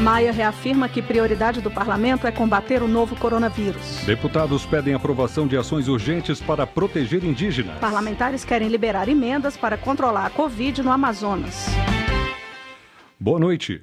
Maia 0.00 0.32
reafirma 0.32 0.88
que 0.88 1.02
prioridade 1.02 1.60
do 1.60 1.70
parlamento 1.70 2.26
é 2.26 2.32
combater 2.32 2.82
o 2.82 2.88
novo 2.88 3.14
coronavírus. 3.16 4.02
Deputados 4.06 4.64
pedem 4.64 4.94
aprovação 4.94 5.46
de 5.46 5.58
ações 5.58 5.88
urgentes 5.88 6.40
para 6.40 6.66
proteger 6.66 7.22
indígenas. 7.22 7.78
Parlamentares 7.78 8.42
querem 8.42 8.68
liberar 8.68 9.10
emendas 9.10 9.58
para 9.58 9.76
controlar 9.76 10.24
a 10.24 10.30
Covid 10.30 10.82
no 10.82 10.90
Amazonas. 10.90 11.66
Boa 13.18 13.38
noite. 13.38 13.82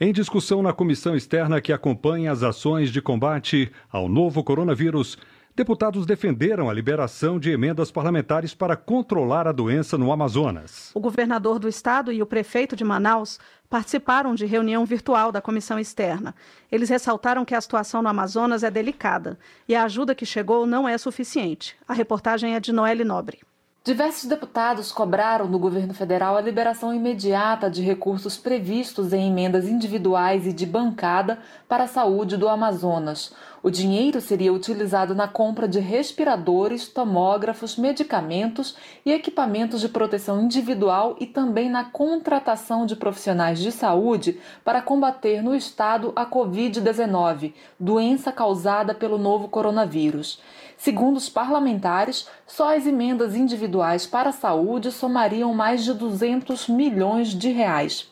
Em 0.00 0.12
discussão 0.12 0.62
na 0.62 0.72
comissão 0.72 1.16
externa 1.16 1.60
que 1.60 1.72
acompanha 1.72 2.30
as 2.30 2.44
ações 2.44 2.90
de 2.90 3.02
combate 3.02 3.72
ao 3.90 4.08
novo 4.08 4.44
coronavírus, 4.44 5.18
deputados 5.54 6.06
defenderam 6.06 6.70
a 6.70 6.72
liberação 6.72 7.40
de 7.40 7.50
emendas 7.50 7.90
parlamentares 7.90 8.54
para 8.54 8.76
controlar 8.76 9.48
a 9.48 9.52
doença 9.52 9.98
no 9.98 10.12
Amazonas. 10.12 10.92
O 10.94 11.00
governador 11.00 11.58
do 11.58 11.68
estado 11.68 12.12
e 12.12 12.22
o 12.22 12.26
prefeito 12.26 12.76
de 12.76 12.84
Manaus 12.84 13.38
participaram 13.70 14.34
de 14.34 14.44
reunião 14.44 14.84
virtual 14.84 15.30
da 15.30 15.40
comissão 15.40 15.78
externa. 15.78 16.34
Eles 16.70 16.88
ressaltaram 16.88 17.44
que 17.44 17.54
a 17.54 17.60
situação 17.60 18.02
no 18.02 18.08
Amazonas 18.08 18.64
é 18.64 18.70
delicada 18.70 19.38
e 19.68 19.76
a 19.76 19.84
ajuda 19.84 20.14
que 20.14 20.26
chegou 20.26 20.66
não 20.66 20.88
é 20.88 20.98
suficiente. 20.98 21.76
A 21.86 21.94
reportagem 21.94 22.56
é 22.56 22.60
de 22.60 22.72
Noelle 22.72 23.04
Nobre. 23.04 23.38
Diversos 23.82 24.28
deputados 24.28 24.92
cobraram 24.92 25.50
do 25.50 25.58
governo 25.58 25.94
federal 25.94 26.36
a 26.36 26.40
liberação 26.42 26.92
imediata 26.92 27.70
de 27.70 27.80
recursos 27.80 28.36
previstos 28.36 29.14
em 29.14 29.30
emendas 29.30 29.66
individuais 29.66 30.46
e 30.46 30.52
de 30.52 30.66
bancada 30.66 31.38
para 31.66 31.84
a 31.84 31.88
saúde 31.88 32.36
do 32.36 32.46
Amazonas. 32.46 33.32
O 33.62 33.70
dinheiro 33.70 34.22
seria 34.22 34.54
utilizado 34.54 35.14
na 35.14 35.28
compra 35.28 35.68
de 35.68 35.80
respiradores, 35.80 36.88
tomógrafos, 36.88 37.76
medicamentos 37.76 38.74
e 39.04 39.12
equipamentos 39.12 39.82
de 39.82 39.88
proteção 39.88 40.42
individual 40.42 41.14
e 41.20 41.26
também 41.26 41.68
na 41.68 41.84
contratação 41.84 42.86
de 42.86 42.96
profissionais 42.96 43.58
de 43.58 43.70
saúde 43.70 44.40
para 44.64 44.80
combater 44.80 45.42
no 45.42 45.54
estado 45.54 46.10
a 46.16 46.24
Covid-19, 46.24 47.52
doença 47.78 48.32
causada 48.32 48.94
pelo 48.94 49.18
novo 49.18 49.46
coronavírus. 49.46 50.40
Segundo 50.78 51.18
os 51.18 51.28
parlamentares, 51.28 52.26
só 52.46 52.74
as 52.74 52.86
emendas 52.86 53.36
individuais 53.36 54.06
para 54.06 54.30
a 54.30 54.32
saúde 54.32 54.90
somariam 54.90 55.52
mais 55.52 55.84
de 55.84 55.92
200 55.92 56.66
milhões 56.68 57.28
de 57.28 57.50
reais. 57.50 58.10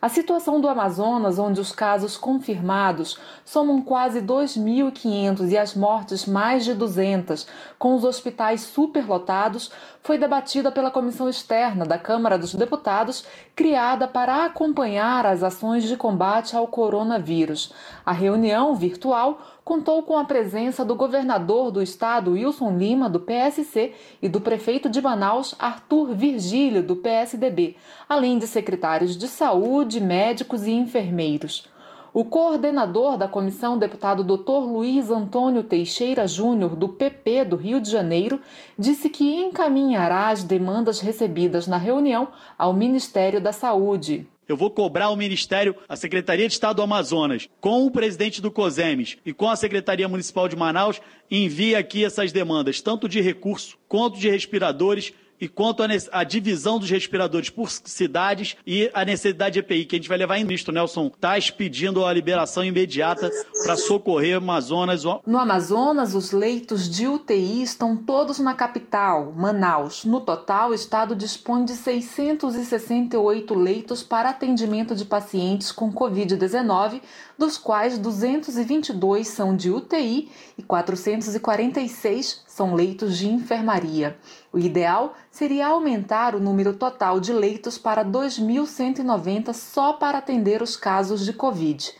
A 0.00 0.08
situação 0.08 0.60
do 0.60 0.68
Amazonas, 0.68 1.40
onde 1.40 1.60
os 1.60 1.72
casos 1.72 2.16
confirmados 2.16 3.18
somam 3.44 3.82
quase 3.82 4.22
2.500 4.22 5.50
e 5.50 5.58
as 5.58 5.74
mortes 5.74 6.24
mais 6.24 6.64
de 6.64 6.72
200, 6.72 7.48
com 7.76 7.96
os 7.96 8.04
hospitais 8.04 8.60
superlotados, 8.60 9.72
foi 10.00 10.16
debatida 10.16 10.70
pela 10.70 10.92
comissão 10.92 11.28
externa 11.28 11.84
da 11.84 11.98
Câmara 11.98 12.38
dos 12.38 12.54
Deputados, 12.54 13.26
criada 13.56 14.06
para 14.06 14.44
acompanhar 14.44 15.26
as 15.26 15.42
ações 15.42 15.82
de 15.82 15.96
combate 15.96 16.56
ao 16.56 16.68
coronavírus. 16.68 17.72
A 18.06 18.12
reunião 18.12 18.76
virtual 18.76 19.40
contou 19.68 20.02
com 20.02 20.16
a 20.16 20.24
presença 20.24 20.82
do 20.82 20.94
governador 20.94 21.70
do 21.70 21.82
estado, 21.82 22.30
Wilson 22.30 22.78
Lima, 22.78 23.06
do 23.06 23.20
PSC, 23.20 23.92
e 24.22 24.26
do 24.26 24.40
prefeito 24.40 24.88
de 24.88 24.98
Manaus, 25.02 25.54
Arthur 25.58 26.14
Virgílio, 26.14 26.82
do 26.82 26.96
PSDB, 26.96 27.76
além 28.08 28.38
de 28.38 28.46
secretários 28.46 29.14
de 29.14 29.28
saúde, 29.28 30.00
médicos 30.00 30.66
e 30.66 30.70
enfermeiros. 30.70 31.68
O 32.14 32.24
coordenador 32.24 33.18
da 33.18 33.28
comissão, 33.28 33.76
deputado 33.76 34.24
Dr. 34.24 34.64
Luiz 34.64 35.10
Antônio 35.10 35.62
Teixeira 35.62 36.26
Júnior, 36.26 36.74
do 36.74 36.88
PP 36.88 37.44
do 37.44 37.56
Rio 37.56 37.78
de 37.78 37.90
Janeiro, 37.90 38.40
disse 38.78 39.10
que 39.10 39.36
encaminhará 39.36 40.30
as 40.30 40.42
demandas 40.42 41.00
recebidas 41.00 41.66
na 41.66 41.76
reunião 41.76 42.28
ao 42.56 42.72
Ministério 42.72 43.38
da 43.38 43.52
Saúde. 43.52 44.26
Eu 44.48 44.56
vou 44.56 44.70
cobrar 44.70 45.04
ao 45.04 45.16
Ministério, 45.16 45.76
a 45.86 45.94
Secretaria 45.94 46.48
de 46.48 46.54
Estado 46.54 46.76
do 46.76 46.82
Amazonas, 46.82 47.50
com 47.60 47.84
o 47.84 47.90
presidente 47.90 48.40
do 48.40 48.50
COSEMES 48.50 49.18
e 49.26 49.34
com 49.34 49.50
a 49.50 49.56
Secretaria 49.56 50.08
Municipal 50.08 50.48
de 50.48 50.56
Manaus, 50.56 51.02
envie 51.30 51.74
aqui 51.74 52.02
essas 52.02 52.32
demandas, 52.32 52.80
tanto 52.80 53.06
de 53.06 53.20
recurso 53.20 53.76
quanto 53.86 54.18
de 54.18 54.30
respiradores 54.30 55.12
e 55.40 55.48
quanto 55.48 55.82
à 56.12 56.24
divisão 56.24 56.78
dos 56.78 56.90
respiradores 56.90 57.50
por 57.50 57.70
cidades 57.70 58.56
e 58.66 58.90
a 58.92 59.04
necessidade 59.04 59.54
de 59.54 59.58
EPI, 59.60 59.84
que 59.84 59.96
a 59.96 59.98
gente 59.98 60.08
vai 60.08 60.18
levar 60.18 60.38
em 60.38 60.44
visto. 60.44 60.72
Nelson 60.72 61.08
Tais 61.08 61.50
pedindo 61.50 62.04
a 62.04 62.12
liberação 62.12 62.64
imediata 62.64 63.30
para 63.64 63.76
socorrer 63.76 64.34
o 64.34 64.38
Amazonas. 64.38 65.04
No 65.26 65.38
Amazonas, 65.38 66.14
os 66.14 66.32
leitos 66.32 66.88
de 66.88 67.06
UTI 67.06 67.62
estão 67.62 67.96
todos 67.96 68.38
na 68.38 68.54
capital, 68.54 69.32
Manaus. 69.36 70.04
No 70.04 70.20
total, 70.20 70.70
o 70.70 70.74
estado 70.74 71.14
dispõe 71.14 71.64
de 71.64 71.72
668 71.72 73.54
leitos 73.54 74.02
para 74.02 74.30
atendimento 74.30 74.94
de 74.94 75.04
pacientes 75.04 75.72
com 75.72 75.92
Covid-19, 75.92 77.00
dos 77.38 77.56
quais 77.56 77.96
222 77.96 79.28
são 79.28 79.56
de 79.56 79.70
UTI 79.70 80.28
e 80.58 80.62
446 80.62 82.42
são 82.48 82.74
leitos 82.74 83.16
de 83.16 83.28
enfermaria. 83.28 84.18
O 84.52 84.58
ideal 84.58 85.16
seria 85.30 85.68
aumentar 85.68 86.34
o 86.34 86.40
número 86.40 86.74
total 86.74 87.20
de 87.20 87.32
leitos 87.32 87.78
para 87.78 88.04
2.190 88.04 89.52
só 89.52 89.92
para 89.92 90.18
atender 90.18 90.60
os 90.60 90.76
casos 90.76 91.24
de 91.24 91.32
Covid. 91.32 91.94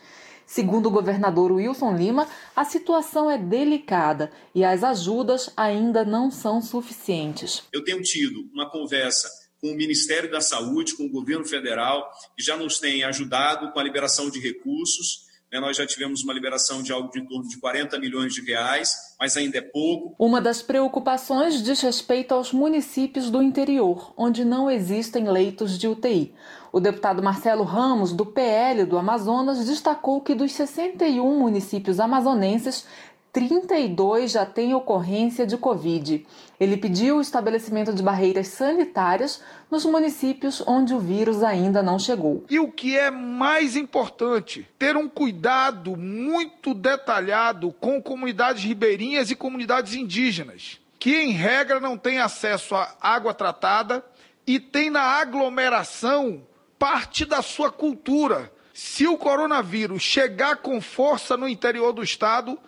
Segundo 0.44 0.86
o 0.86 0.90
governador 0.90 1.52
Wilson 1.52 1.94
Lima, 1.94 2.26
a 2.56 2.64
situação 2.64 3.30
é 3.30 3.38
delicada 3.38 4.32
e 4.54 4.64
as 4.64 4.82
ajudas 4.82 5.52
ainda 5.56 6.04
não 6.04 6.30
são 6.30 6.60
suficientes. 6.60 7.62
Eu 7.72 7.84
tenho 7.84 8.02
tido 8.02 8.48
uma 8.52 8.68
conversa 8.68 9.28
com 9.60 9.70
o 9.70 9.76
Ministério 9.76 10.30
da 10.30 10.40
Saúde, 10.40 10.96
com 10.96 11.04
o 11.04 11.10
governo 11.10 11.44
federal, 11.44 12.10
que 12.36 12.42
já 12.42 12.56
nos 12.56 12.78
tem 12.78 13.04
ajudado 13.04 13.70
com 13.72 13.78
a 13.78 13.82
liberação 13.82 14.30
de 14.30 14.40
recursos 14.40 15.27
nós 15.52 15.76
já 15.76 15.86
tivemos 15.86 16.22
uma 16.22 16.34
liberação 16.34 16.82
de 16.82 16.92
algo 16.92 17.10
de 17.10 17.26
torno 17.26 17.48
de 17.48 17.58
40 17.58 17.98
milhões 17.98 18.34
de 18.34 18.42
reais, 18.42 18.92
mas 19.18 19.36
ainda 19.36 19.58
é 19.58 19.62
pouco. 19.62 20.14
Uma 20.18 20.40
das 20.40 20.60
preocupações 20.60 21.62
diz 21.62 21.80
respeito 21.80 22.32
aos 22.32 22.52
municípios 22.52 23.30
do 23.30 23.42
interior, 23.42 24.12
onde 24.16 24.44
não 24.44 24.70
existem 24.70 25.28
leitos 25.28 25.78
de 25.78 25.88
UTI. 25.88 26.34
O 26.70 26.80
deputado 26.80 27.22
Marcelo 27.22 27.64
Ramos, 27.64 28.12
do 28.12 28.26
PL 28.26 28.84
do 28.84 28.98
Amazonas, 28.98 29.64
destacou 29.64 30.20
que 30.20 30.34
dos 30.34 30.52
61 30.52 31.38
municípios 31.38 31.98
amazonenses, 31.98 32.86
32 33.38 34.32
já 34.32 34.44
têm 34.44 34.74
ocorrência 34.74 35.46
de 35.46 35.56
Covid. 35.56 36.26
Ele 36.58 36.76
pediu 36.76 37.18
o 37.18 37.20
estabelecimento 37.20 37.92
de 37.92 38.02
barreiras 38.02 38.48
sanitárias 38.48 39.40
nos 39.70 39.84
municípios 39.84 40.60
onde 40.66 40.92
o 40.92 40.98
vírus 40.98 41.44
ainda 41.44 41.80
não 41.80 42.00
chegou. 42.00 42.44
E 42.50 42.58
o 42.58 42.72
que 42.72 42.98
é 42.98 43.12
mais 43.12 43.76
importante, 43.76 44.68
ter 44.76 44.96
um 44.96 45.08
cuidado 45.08 45.96
muito 45.96 46.74
detalhado 46.74 47.72
com 47.78 48.02
comunidades 48.02 48.64
ribeirinhas 48.64 49.30
e 49.30 49.36
comunidades 49.36 49.94
indígenas, 49.94 50.80
que 50.98 51.14
em 51.14 51.30
regra 51.30 51.78
não 51.78 51.96
têm 51.96 52.18
acesso 52.18 52.74
à 52.74 52.96
água 53.00 53.32
tratada 53.32 54.04
e 54.44 54.58
tem 54.58 54.90
na 54.90 55.02
aglomeração 55.02 56.42
parte 56.76 57.24
da 57.24 57.40
sua 57.40 57.70
cultura. 57.70 58.52
Se 58.74 59.06
o 59.06 59.16
coronavírus 59.16 60.02
chegar 60.02 60.56
com 60.56 60.80
força 60.80 61.36
no 61.36 61.48
interior 61.48 61.92
do 61.92 62.02
estado, 62.02 62.58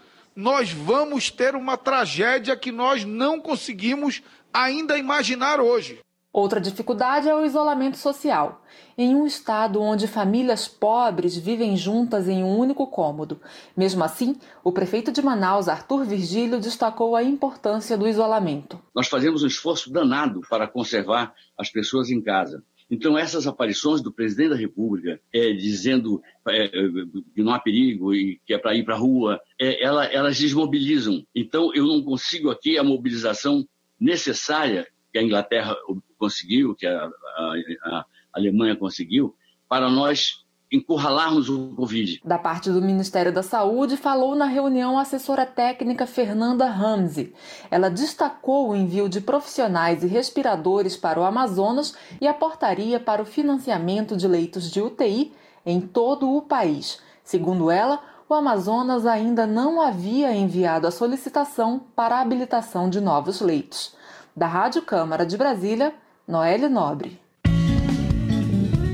nós 0.40 0.72
vamos 0.72 1.30
ter 1.30 1.54
uma 1.54 1.76
tragédia 1.76 2.56
que 2.56 2.72
nós 2.72 3.04
não 3.04 3.38
conseguimos 3.38 4.22
ainda 4.50 4.96
imaginar 4.96 5.60
hoje. 5.60 6.00
Outra 6.32 6.60
dificuldade 6.60 7.28
é 7.28 7.34
o 7.34 7.44
isolamento 7.44 7.98
social. 7.98 8.62
Em 8.96 9.14
um 9.14 9.26
estado 9.26 9.82
onde 9.82 10.06
famílias 10.06 10.66
pobres 10.66 11.36
vivem 11.36 11.76
juntas 11.76 12.26
em 12.26 12.42
um 12.42 12.56
único 12.56 12.86
cômodo. 12.86 13.40
Mesmo 13.76 14.02
assim, 14.02 14.36
o 14.64 14.72
prefeito 14.72 15.12
de 15.12 15.20
Manaus, 15.20 15.68
Arthur 15.68 16.04
Virgílio, 16.04 16.60
destacou 16.60 17.16
a 17.16 17.22
importância 17.22 17.98
do 17.98 18.08
isolamento. 18.08 18.80
Nós 18.94 19.08
fazemos 19.08 19.42
um 19.42 19.46
esforço 19.48 19.92
danado 19.92 20.40
para 20.48 20.68
conservar 20.68 21.34
as 21.58 21.68
pessoas 21.68 22.10
em 22.10 22.22
casa. 22.22 22.62
Então, 22.90 23.16
essas 23.16 23.46
aparições 23.46 24.02
do 24.02 24.12
presidente 24.12 24.50
da 24.50 24.56
República, 24.56 25.20
é, 25.32 25.52
dizendo 25.52 26.20
é, 26.48 26.68
que 26.68 27.42
não 27.42 27.54
há 27.54 27.60
perigo 27.60 28.12
e 28.12 28.40
que 28.44 28.52
é 28.52 28.58
para 28.58 28.74
ir 28.74 28.84
para 28.84 28.96
a 28.96 28.98
rua, 28.98 29.40
é, 29.60 29.82
ela, 29.82 30.04
elas 30.06 30.36
desmobilizam. 30.36 31.24
Então, 31.34 31.72
eu 31.74 31.86
não 31.86 32.02
consigo 32.02 32.50
aqui 32.50 32.76
a 32.76 32.82
mobilização 32.82 33.64
necessária 33.98 34.88
que 35.12 35.18
a 35.18 35.22
Inglaterra 35.22 35.76
conseguiu, 36.18 36.74
que 36.74 36.86
a, 36.86 37.04
a, 37.04 37.54
a 37.84 38.06
Alemanha 38.32 38.74
conseguiu, 38.74 39.36
para 39.68 39.88
nós 39.88 40.44
encurralarmos 40.70 41.48
o 41.48 41.74
Covid. 41.74 42.20
Da 42.24 42.38
parte 42.38 42.70
do 42.70 42.80
Ministério 42.80 43.32
da 43.32 43.42
Saúde, 43.42 43.96
falou 43.96 44.34
na 44.34 44.46
reunião 44.46 44.98
a 44.98 45.02
assessora 45.02 45.44
técnica 45.44 46.06
Fernanda 46.06 46.66
Ramsey. 46.66 47.34
Ela 47.70 47.90
destacou 47.90 48.70
o 48.70 48.76
envio 48.76 49.08
de 49.08 49.20
profissionais 49.20 50.02
e 50.04 50.06
respiradores 50.06 50.96
para 50.96 51.20
o 51.20 51.24
Amazonas 51.24 51.94
e 52.20 52.28
a 52.28 52.34
portaria 52.34 53.00
para 53.00 53.22
o 53.22 53.26
financiamento 53.26 54.16
de 54.16 54.28
leitos 54.28 54.70
de 54.70 54.80
UTI 54.80 55.32
em 55.66 55.80
todo 55.80 56.30
o 56.30 56.42
país. 56.42 57.00
Segundo 57.24 57.70
ela, 57.70 58.00
o 58.28 58.34
Amazonas 58.34 59.06
ainda 59.06 59.46
não 59.46 59.80
havia 59.80 60.32
enviado 60.34 60.86
a 60.86 60.90
solicitação 60.92 61.82
para 61.96 62.16
a 62.16 62.20
habilitação 62.20 62.88
de 62.88 63.00
novos 63.00 63.40
leitos. 63.40 63.94
Da 64.36 64.46
Rádio 64.46 64.82
Câmara 64.82 65.26
de 65.26 65.36
Brasília, 65.36 65.92
Noelle 66.26 66.68
Nobre. 66.68 67.20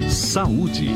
Saúde. 0.08 0.90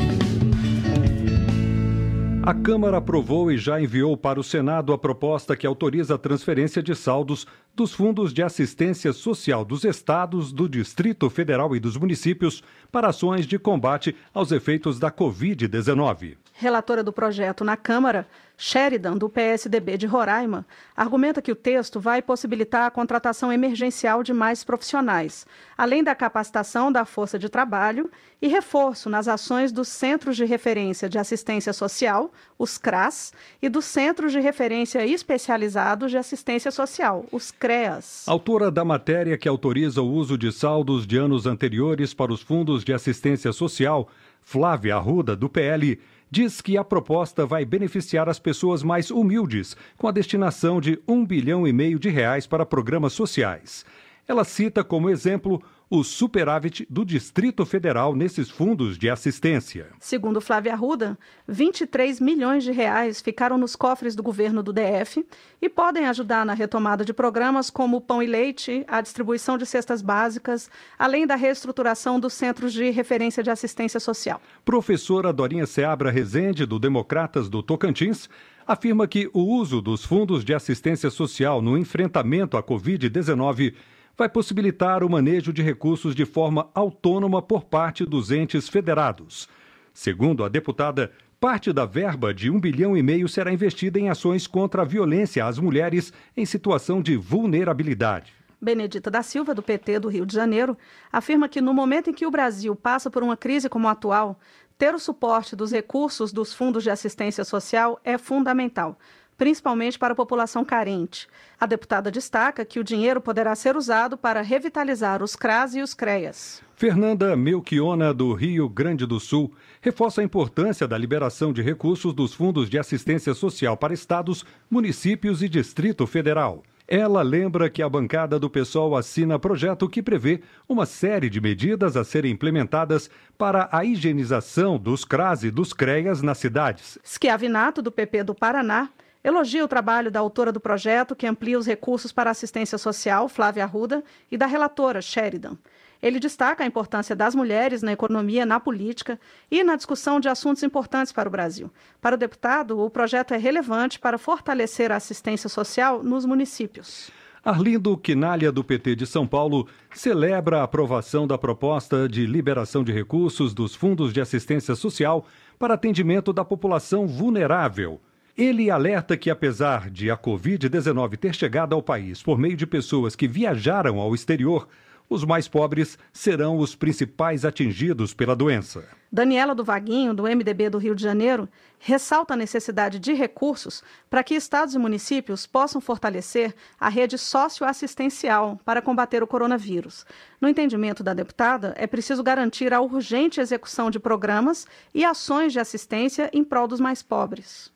A 2.43 2.55
Câmara 2.55 2.97
aprovou 2.97 3.51
e 3.51 3.57
já 3.57 3.79
enviou 3.79 4.17
para 4.17 4.39
o 4.39 4.43
Senado 4.43 4.91
a 4.91 4.97
proposta 4.97 5.55
que 5.55 5.67
autoriza 5.67 6.15
a 6.15 6.17
transferência 6.17 6.81
de 6.81 6.95
saldos 6.95 7.45
dos 7.75 7.93
fundos 7.93 8.33
de 8.33 8.43
assistência 8.43 9.13
social 9.13 9.63
dos 9.63 9.83
estados, 9.83 10.51
do 10.51 10.67
Distrito 10.67 11.29
Federal 11.29 11.75
e 11.75 11.79
dos 11.79 11.97
municípios 11.97 12.63
para 12.91 13.09
ações 13.09 13.45
de 13.45 13.57
combate 13.57 14.15
aos 14.33 14.51
efeitos 14.51 14.99
da 14.99 15.11
Covid-19. 15.11 16.37
Relatora 16.53 17.03
do 17.03 17.11
projeto 17.11 17.63
na 17.63 17.75
Câmara, 17.75 18.27
Sheridan, 18.55 19.17
do 19.17 19.27
PSDB 19.27 19.97
de 19.97 20.05
Roraima, 20.05 20.63
argumenta 20.95 21.41
que 21.41 21.51
o 21.51 21.55
texto 21.55 21.99
vai 21.99 22.21
possibilitar 22.21 22.85
a 22.85 22.91
contratação 22.91 23.51
emergencial 23.51 24.21
de 24.21 24.31
mais 24.31 24.63
profissionais, 24.63 25.47
além 25.75 26.03
da 26.03 26.13
capacitação 26.13 26.91
da 26.91 27.03
força 27.03 27.39
de 27.39 27.49
trabalho 27.49 28.11
e 28.39 28.47
reforço 28.47 29.09
nas 29.09 29.27
ações 29.27 29.71
dos 29.71 29.87
Centros 29.87 30.37
de 30.37 30.45
Referência 30.45 31.09
de 31.09 31.17
Assistência 31.17 31.73
Social, 31.73 32.31
os 32.59 32.77
CRAS, 32.77 33.33
e 33.59 33.67
dos 33.67 33.85
Centros 33.85 34.31
de 34.31 34.39
Referência 34.39 35.03
Especializados 35.03 36.11
de 36.11 36.17
Assistência 36.19 36.69
Social, 36.69 37.25
os 37.31 37.49
CREAS. 37.61 38.23
Autora 38.27 38.71
da 38.71 38.83
matéria 38.83 39.37
que 39.37 39.47
autoriza 39.47 40.01
o 40.01 40.11
uso 40.11 40.35
de 40.35 40.51
saldos 40.51 41.05
de 41.05 41.15
anos 41.15 41.45
anteriores 41.45 42.11
para 42.11 42.33
os 42.33 42.41
fundos 42.41 42.83
de 42.83 42.91
assistência 42.91 43.53
social, 43.53 44.09
Flávia 44.41 44.95
Arruda, 44.95 45.35
do 45.35 45.47
PL, 45.47 45.99
diz 46.31 46.59
que 46.59 46.75
a 46.75 46.83
proposta 46.83 47.45
vai 47.45 47.63
beneficiar 47.63 48.27
as 48.27 48.39
pessoas 48.39 48.81
mais 48.81 49.11
humildes, 49.11 49.77
com 49.95 50.07
a 50.07 50.11
destinação 50.11 50.81
de 50.81 50.99
um 51.07 51.23
bilhão 51.23 51.67
e 51.67 51.71
meio 51.71 51.99
de 51.99 52.09
reais 52.09 52.47
para 52.47 52.65
programas 52.65 53.13
sociais. 53.13 53.85
Ela 54.27 54.43
cita 54.43 54.83
como 54.83 55.07
exemplo 55.07 55.61
o 55.93 56.05
superávit 56.05 56.87
do 56.89 57.03
Distrito 57.03 57.65
Federal 57.65 58.15
nesses 58.15 58.49
fundos 58.49 58.97
de 58.97 59.09
assistência. 59.09 59.87
Segundo 59.99 60.39
Flávia 60.39 60.71
Arruda, 60.71 61.19
23 61.45 62.21
milhões 62.21 62.63
de 62.63 62.71
reais 62.71 63.19
ficaram 63.19 63.57
nos 63.57 63.75
cofres 63.75 64.15
do 64.15 64.23
governo 64.23 64.63
do 64.63 64.71
DF 64.71 65.25
e 65.61 65.67
podem 65.67 66.05
ajudar 66.05 66.45
na 66.45 66.53
retomada 66.53 67.03
de 67.03 67.11
programas 67.11 67.69
como 67.69 67.97
o 67.97 68.01
Pão 68.01 68.23
e 68.23 68.25
Leite, 68.25 68.85
a 68.87 69.01
distribuição 69.01 69.57
de 69.57 69.65
cestas 69.65 70.01
básicas, 70.01 70.71
além 70.97 71.27
da 71.27 71.35
reestruturação 71.35 72.21
dos 72.21 72.31
centros 72.31 72.71
de 72.71 72.89
referência 72.89 73.43
de 73.43 73.49
assistência 73.49 73.99
social. 73.99 74.41
Professora 74.63 75.33
Dorinha 75.33 75.65
Seabra 75.65 76.09
Rezende, 76.09 76.65
do 76.65 76.79
Democratas 76.79 77.49
do 77.49 77.61
Tocantins, 77.61 78.29
afirma 78.65 79.05
que 79.09 79.29
o 79.33 79.41
uso 79.41 79.81
dos 79.81 80.05
fundos 80.05 80.45
de 80.45 80.53
assistência 80.53 81.09
social 81.09 81.61
no 81.61 81.77
enfrentamento 81.77 82.55
à 82.55 82.63
Covid-19 82.63 83.73
vai 84.21 84.29
possibilitar 84.29 85.03
o 85.03 85.09
manejo 85.09 85.51
de 85.51 85.63
recursos 85.63 86.13
de 86.13 86.25
forma 86.25 86.69
autônoma 86.75 87.41
por 87.41 87.63
parte 87.63 88.05
dos 88.05 88.29
entes 88.29 88.69
federados. 88.69 89.49
Segundo 89.95 90.43
a 90.43 90.47
deputada, 90.47 91.11
parte 91.39 91.73
da 91.73 91.87
verba 91.87 92.31
de 92.31 92.47
um 92.47 92.59
bilhão 92.59 92.95
e 92.95 93.01
meio 93.01 93.27
será 93.27 93.51
investida 93.51 93.99
em 93.99 94.09
ações 94.09 94.45
contra 94.45 94.83
a 94.83 94.85
violência 94.85 95.43
às 95.43 95.57
mulheres 95.57 96.13
em 96.37 96.45
situação 96.45 97.01
de 97.01 97.17
vulnerabilidade. 97.17 98.31
Benedita 98.61 99.09
da 99.09 99.23
Silva, 99.23 99.55
do 99.55 99.63
PT 99.63 99.97
do 99.97 100.07
Rio 100.07 100.23
de 100.23 100.35
Janeiro, 100.35 100.77
afirma 101.11 101.49
que 101.49 101.59
no 101.59 101.73
momento 101.73 102.11
em 102.11 102.13
que 102.13 102.27
o 102.27 102.29
Brasil 102.29 102.75
passa 102.75 103.09
por 103.09 103.23
uma 103.23 103.35
crise 103.35 103.67
como 103.67 103.87
a 103.87 103.91
atual, 103.93 104.39
ter 104.77 104.93
o 104.93 104.99
suporte 104.99 105.55
dos 105.55 105.71
recursos 105.71 106.31
dos 106.31 106.53
fundos 106.53 106.83
de 106.83 106.91
assistência 106.91 107.43
social 107.43 107.99
é 108.03 108.19
fundamental 108.19 108.99
principalmente 109.41 109.97
para 109.97 110.13
a 110.13 110.15
população 110.15 110.63
carente. 110.63 111.27
A 111.59 111.65
deputada 111.65 112.11
destaca 112.11 112.63
que 112.63 112.79
o 112.79 112.83
dinheiro 112.83 113.19
poderá 113.19 113.55
ser 113.55 113.75
usado 113.75 114.15
para 114.15 114.39
revitalizar 114.43 115.23
os 115.23 115.35
CRAS 115.35 115.73
e 115.73 115.81
os 115.81 115.95
CREAS. 115.95 116.61
Fernanda 116.75 117.35
Melchiona, 117.35 118.13
do 118.13 118.33
Rio 118.33 118.69
Grande 118.69 119.03
do 119.03 119.19
Sul, 119.19 119.51
reforça 119.81 120.21
a 120.21 120.23
importância 120.23 120.87
da 120.87 120.95
liberação 120.95 121.51
de 121.51 121.59
recursos 121.63 122.13
dos 122.13 122.35
fundos 122.35 122.69
de 122.69 122.77
assistência 122.77 123.33
social 123.33 123.75
para 123.75 123.95
estados, 123.95 124.45
municípios 124.69 125.41
e 125.41 125.49
Distrito 125.49 126.05
Federal. 126.05 126.61
Ela 126.87 127.23
lembra 127.23 127.67
que 127.67 127.81
a 127.81 127.89
bancada 127.89 128.37
do 128.37 128.47
PSOL 128.47 128.95
assina 128.95 129.39
projeto 129.39 129.89
que 129.89 130.03
prevê 130.03 130.41
uma 130.69 130.85
série 130.85 131.31
de 131.31 131.41
medidas 131.41 131.97
a 131.97 132.03
serem 132.03 132.31
implementadas 132.31 133.09
para 133.39 133.67
a 133.71 133.83
higienização 133.83 134.77
dos 134.77 135.03
CRAS 135.03 135.43
e 135.43 135.49
dos 135.49 135.73
CREAS 135.73 136.21
nas 136.21 136.37
cidades. 136.37 136.99
Schiavinato, 137.03 137.81
do 137.81 137.91
PP 137.91 138.25
do 138.25 138.35
Paraná, 138.35 138.89
Elogia 139.23 139.63
o 139.63 139.67
trabalho 139.67 140.09
da 140.09 140.19
autora 140.19 140.51
do 140.51 140.59
projeto, 140.59 141.15
que 141.15 141.27
amplia 141.27 141.57
os 141.57 141.67
recursos 141.67 142.11
para 142.11 142.31
assistência 142.31 142.77
social, 142.77 143.29
Flávia 143.29 143.63
Arruda, 143.63 144.03
e 144.31 144.37
da 144.37 144.47
relatora, 144.47 145.01
Sheridan. 145.01 145.57
Ele 146.01 146.19
destaca 146.19 146.63
a 146.63 146.67
importância 146.67 147.15
das 147.15 147.35
mulheres 147.35 147.83
na 147.83 147.91
economia, 147.91 148.43
na 148.43 148.59
política 148.59 149.19
e 149.51 149.63
na 149.63 149.75
discussão 149.75 150.19
de 150.19 150.27
assuntos 150.27 150.63
importantes 150.63 151.13
para 151.13 151.29
o 151.29 151.31
Brasil. 151.31 151.71
Para 152.01 152.15
o 152.15 152.17
deputado, 152.17 152.79
o 152.79 152.89
projeto 152.89 153.35
é 153.35 153.37
relevante 153.37 153.99
para 153.99 154.17
fortalecer 154.17 154.91
a 154.91 154.95
assistência 154.95 155.47
social 155.47 156.01
nos 156.01 156.25
municípios. 156.25 157.11
Arlindo 157.43 157.95
Quinalha, 157.97 158.51
do 158.51 158.63
PT 158.63 158.95
de 158.95 159.05
São 159.05 159.27
Paulo, 159.27 159.67
celebra 159.93 160.59
a 160.59 160.63
aprovação 160.63 161.27
da 161.27 161.37
proposta 161.37 162.09
de 162.09 162.25
liberação 162.25 162.83
de 162.83 162.91
recursos 162.91 163.53
dos 163.53 163.75
fundos 163.75 164.11
de 164.11 164.21
assistência 164.21 164.73
social 164.75 165.25
para 165.59 165.75
atendimento 165.75 166.33
da 166.33 166.43
população 166.43 167.05
vulnerável. 167.05 167.99
Ele 168.37 168.71
alerta 168.71 169.17
que, 169.17 169.29
apesar 169.29 169.89
de 169.89 170.09
a 170.09 170.17
Covid-19 170.17 171.17
ter 171.17 171.35
chegado 171.35 171.73
ao 171.73 171.83
país 171.83 172.23
por 172.23 172.37
meio 172.37 172.55
de 172.55 172.65
pessoas 172.65 173.15
que 173.15 173.27
viajaram 173.27 173.99
ao 173.99 174.15
exterior, 174.15 174.67
os 175.11 175.25
mais 175.25 175.45
pobres 175.45 175.99
serão 176.13 176.57
os 176.57 176.73
principais 176.73 177.43
atingidos 177.43 178.13
pela 178.13 178.33
doença. 178.33 178.87
Daniela 179.11 179.53
do 179.53 179.61
Vaguinho, 179.61 180.13
do 180.13 180.23
MDB 180.23 180.69
do 180.69 180.77
Rio 180.77 180.95
de 180.95 181.03
Janeiro, 181.03 181.49
ressalta 181.77 182.33
a 182.33 182.37
necessidade 182.37 182.97
de 182.97 183.11
recursos 183.11 183.83
para 184.09 184.23
que 184.23 184.33
estados 184.33 184.73
e 184.73 184.79
municípios 184.79 185.45
possam 185.45 185.81
fortalecer 185.81 186.55
a 186.79 186.87
rede 186.87 187.17
socioassistencial 187.17 188.57
para 188.63 188.81
combater 188.81 189.21
o 189.21 189.27
coronavírus. 189.27 190.05
No 190.39 190.47
entendimento 190.47 191.03
da 191.03 191.13
deputada, 191.13 191.73
é 191.77 191.85
preciso 191.85 192.23
garantir 192.23 192.73
a 192.73 192.79
urgente 192.79 193.41
execução 193.41 193.91
de 193.91 193.99
programas 193.99 194.65
e 194.95 195.03
ações 195.03 195.51
de 195.51 195.59
assistência 195.59 196.29
em 196.31 196.41
prol 196.41 196.69
dos 196.69 196.79
mais 196.79 197.03
pobres. 197.03 197.70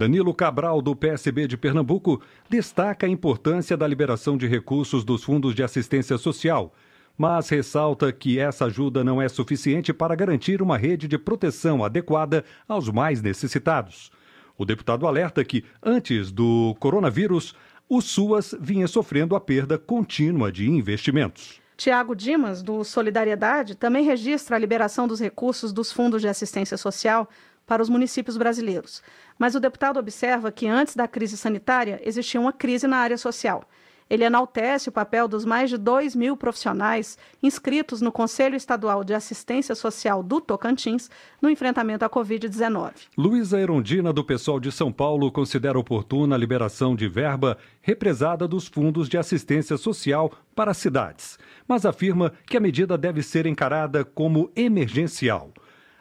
Danilo 0.00 0.32
Cabral, 0.32 0.80
do 0.80 0.96
PSB 0.96 1.46
de 1.46 1.58
Pernambuco, 1.58 2.22
destaca 2.48 3.06
a 3.06 3.10
importância 3.10 3.76
da 3.76 3.86
liberação 3.86 4.34
de 4.34 4.46
recursos 4.46 5.04
dos 5.04 5.22
fundos 5.22 5.54
de 5.54 5.62
assistência 5.62 6.16
social, 6.16 6.72
mas 7.18 7.50
ressalta 7.50 8.10
que 8.10 8.38
essa 8.38 8.64
ajuda 8.64 9.04
não 9.04 9.20
é 9.20 9.28
suficiente 9.28 9.92
para 9.92 10.14
garantir 10.14 10.62
uma 10.62 10.78
rede 10.78 11.06
de 11.06 11.18
proteção 11.18 11.84
adequada 11.84 12.46
aos 12.66 12.88
mais 12.88 13.20
necessitados. 13.20 14.10
O 14.56 14.64
deputado 14.64 15.06
alerta 15.06 15.44
que, 15.44 15.64
antes 15.82 16.32
do 16.32 16.74
coronavírus, 16.80 17.54
o 17.86 18.00
SUAS 18.00 18.54
vinha 18.58 18.88
sofrendo 18.88 19.36
a 19.36 19.40
perda 19.40 19.76
contínua 19.76 20.50
de 20.50 20.66
investimentos. 20.66 21.60
Tiago 21.80 22.14
Dimas, 22.14 22.62
do 22.62 22.84
Solidariedade, 22.84 23.74
também 23.74 24.04
registra 24.04 24.54
a 24.54 24.58
liberação 24.58 25.08
dos 25.08 25.18
recursos 25.18 25.72
dos 25.72 25.90
fundos 25.90 26.20
de 26.20 26.28
assistência 26.28 26.76
social 26.76 27.26
para 27.66 27.82
os 27.82 27.88
municípios 27.88 28.36
brasileiros. 28.36 29.02
Mas 29.38 29.54
o 29.54 29.60
deputado 29.60 29.98
observa 29.98 30.52
que 30.52 30.66
antes 30.66 30.94
da 30.94 31.08
crise 31.08 31.38
sanitária 31.38 31.98
existia 32.04 32.38
uma 32.38 32.52
crise 32.52 32.86
na 32.86 32.98
área 32.98 33.16
social. 33.16 33.64
Ele 34.10 34.24
enaltece 34.24 34.88
o 34.88 34.92
papel 34.92 35.28
dos 35.28 35.44
mais 35.44 35.70
de 35.70 35.78
2 35.78 36.16
mil 36.16 36.36
profissionais 36.36 37.16
inscritos 37.40 38.00
no 38.00 38.10
Conselho 38.10 38.56
Estadual 38.56 39.04
de 39.04 39.14
Assistência 39.14 39.76
Social 39.76 40.20
do 40.20 40.40
Tocantins 40.40 41.08
no 41.40 41.48
enfrentamento 41.48 42.04
à 42.04 42.10
Covid-19. 42.10 42.92
Luísa 43.16 43.60
Erondina, 43.60 44.12
do 44.12 44.24
Pessoal 44.24 44.58
de 44.58 44.72
São 44.72 44.90
Paulo, 44.90 45.30
considera 45.30 45.78
oportuna 45.78 46.34
a 46.34 46.38
liberação 46.38 46.96
de 46.96 47.08
verba 47.08 47.56
represada 47.80 48.48
dos 48.48 48.66
fundos 48.66 49.08
de 49.08 49.16
assistência 49.16 49.76
social 49.76 50.32
para 50.56 50.74
cidades, 50.74 51.38
mas 51.68 51.86
afirma 51.86 52.32
que 52.46 52.56
a 52.56 52.60
medida 52.60 52.98
deve 52.98 53.22
ser 53.22 53.46
encarada 53.46 54.04
como 54.04 54.50
emergencial. 54.56 55.52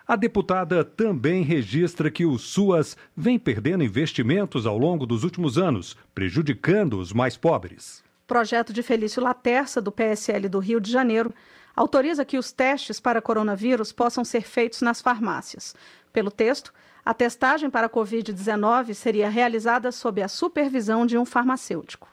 A 0.10 0.16
deputada 0.16 0.84
também 0.84 1.43
registra 1.43 2.10
que 2.10 2.26
o 2.26 2.36
SUAS 2.39 2.97
vem 3.16 3.38
perdendo 3.38 3.84
investimentos 3.84 4.66
ao 4.66 4.76
longo 4.76 5.05
dos 5.05 5.24
últimos 5.24 5.55
anos, 5.55 5.95
prejudicando 6.16 6.97
os 6.97 7.14
mais 7.14 7.38
pobres. 7.38 8.03
Projeto 8.26 8.74
de 8.74 8.82
Felício 8.82 9.22
Laterça, 9.22 9.80
do 9.80 9.91
PSL 9.91 10.49
do 10.49 10.57
Rio 10.57 10.82
de 10.82 10.91
Janeiro, 10.91 11.32
autoriza 11.76 12.26
que 12.26 12.39
os 12.39 12.51
testes 12.51 12.99
para 12.99 13.22
coronavírus 13.22 13.91
possam 13.91 14.26
ser 14.26 14.41
feitos 14.41 14.82
nas 14.82 14.99
farmácias. 14.99 15.76
Pelo 16.12 16.32
texto, 16.32 16.74
a 17.05 17.14
testagem 17.14 17.70
para 17.70 17.86
a 17.86 17.89
Covid-19 17.89 18.95
seria 18.95 19.30
realizada 19.30 19.91
sob 19.91 20.24
a 20.24 20.28
supervisão 20.28 21.05
de 21.05 21.20
um 21.20 21.26
farmacêutico. 21.26 22.10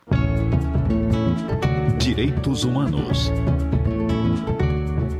Direitos 1.96 2.62
Humanos. 2.62 3.30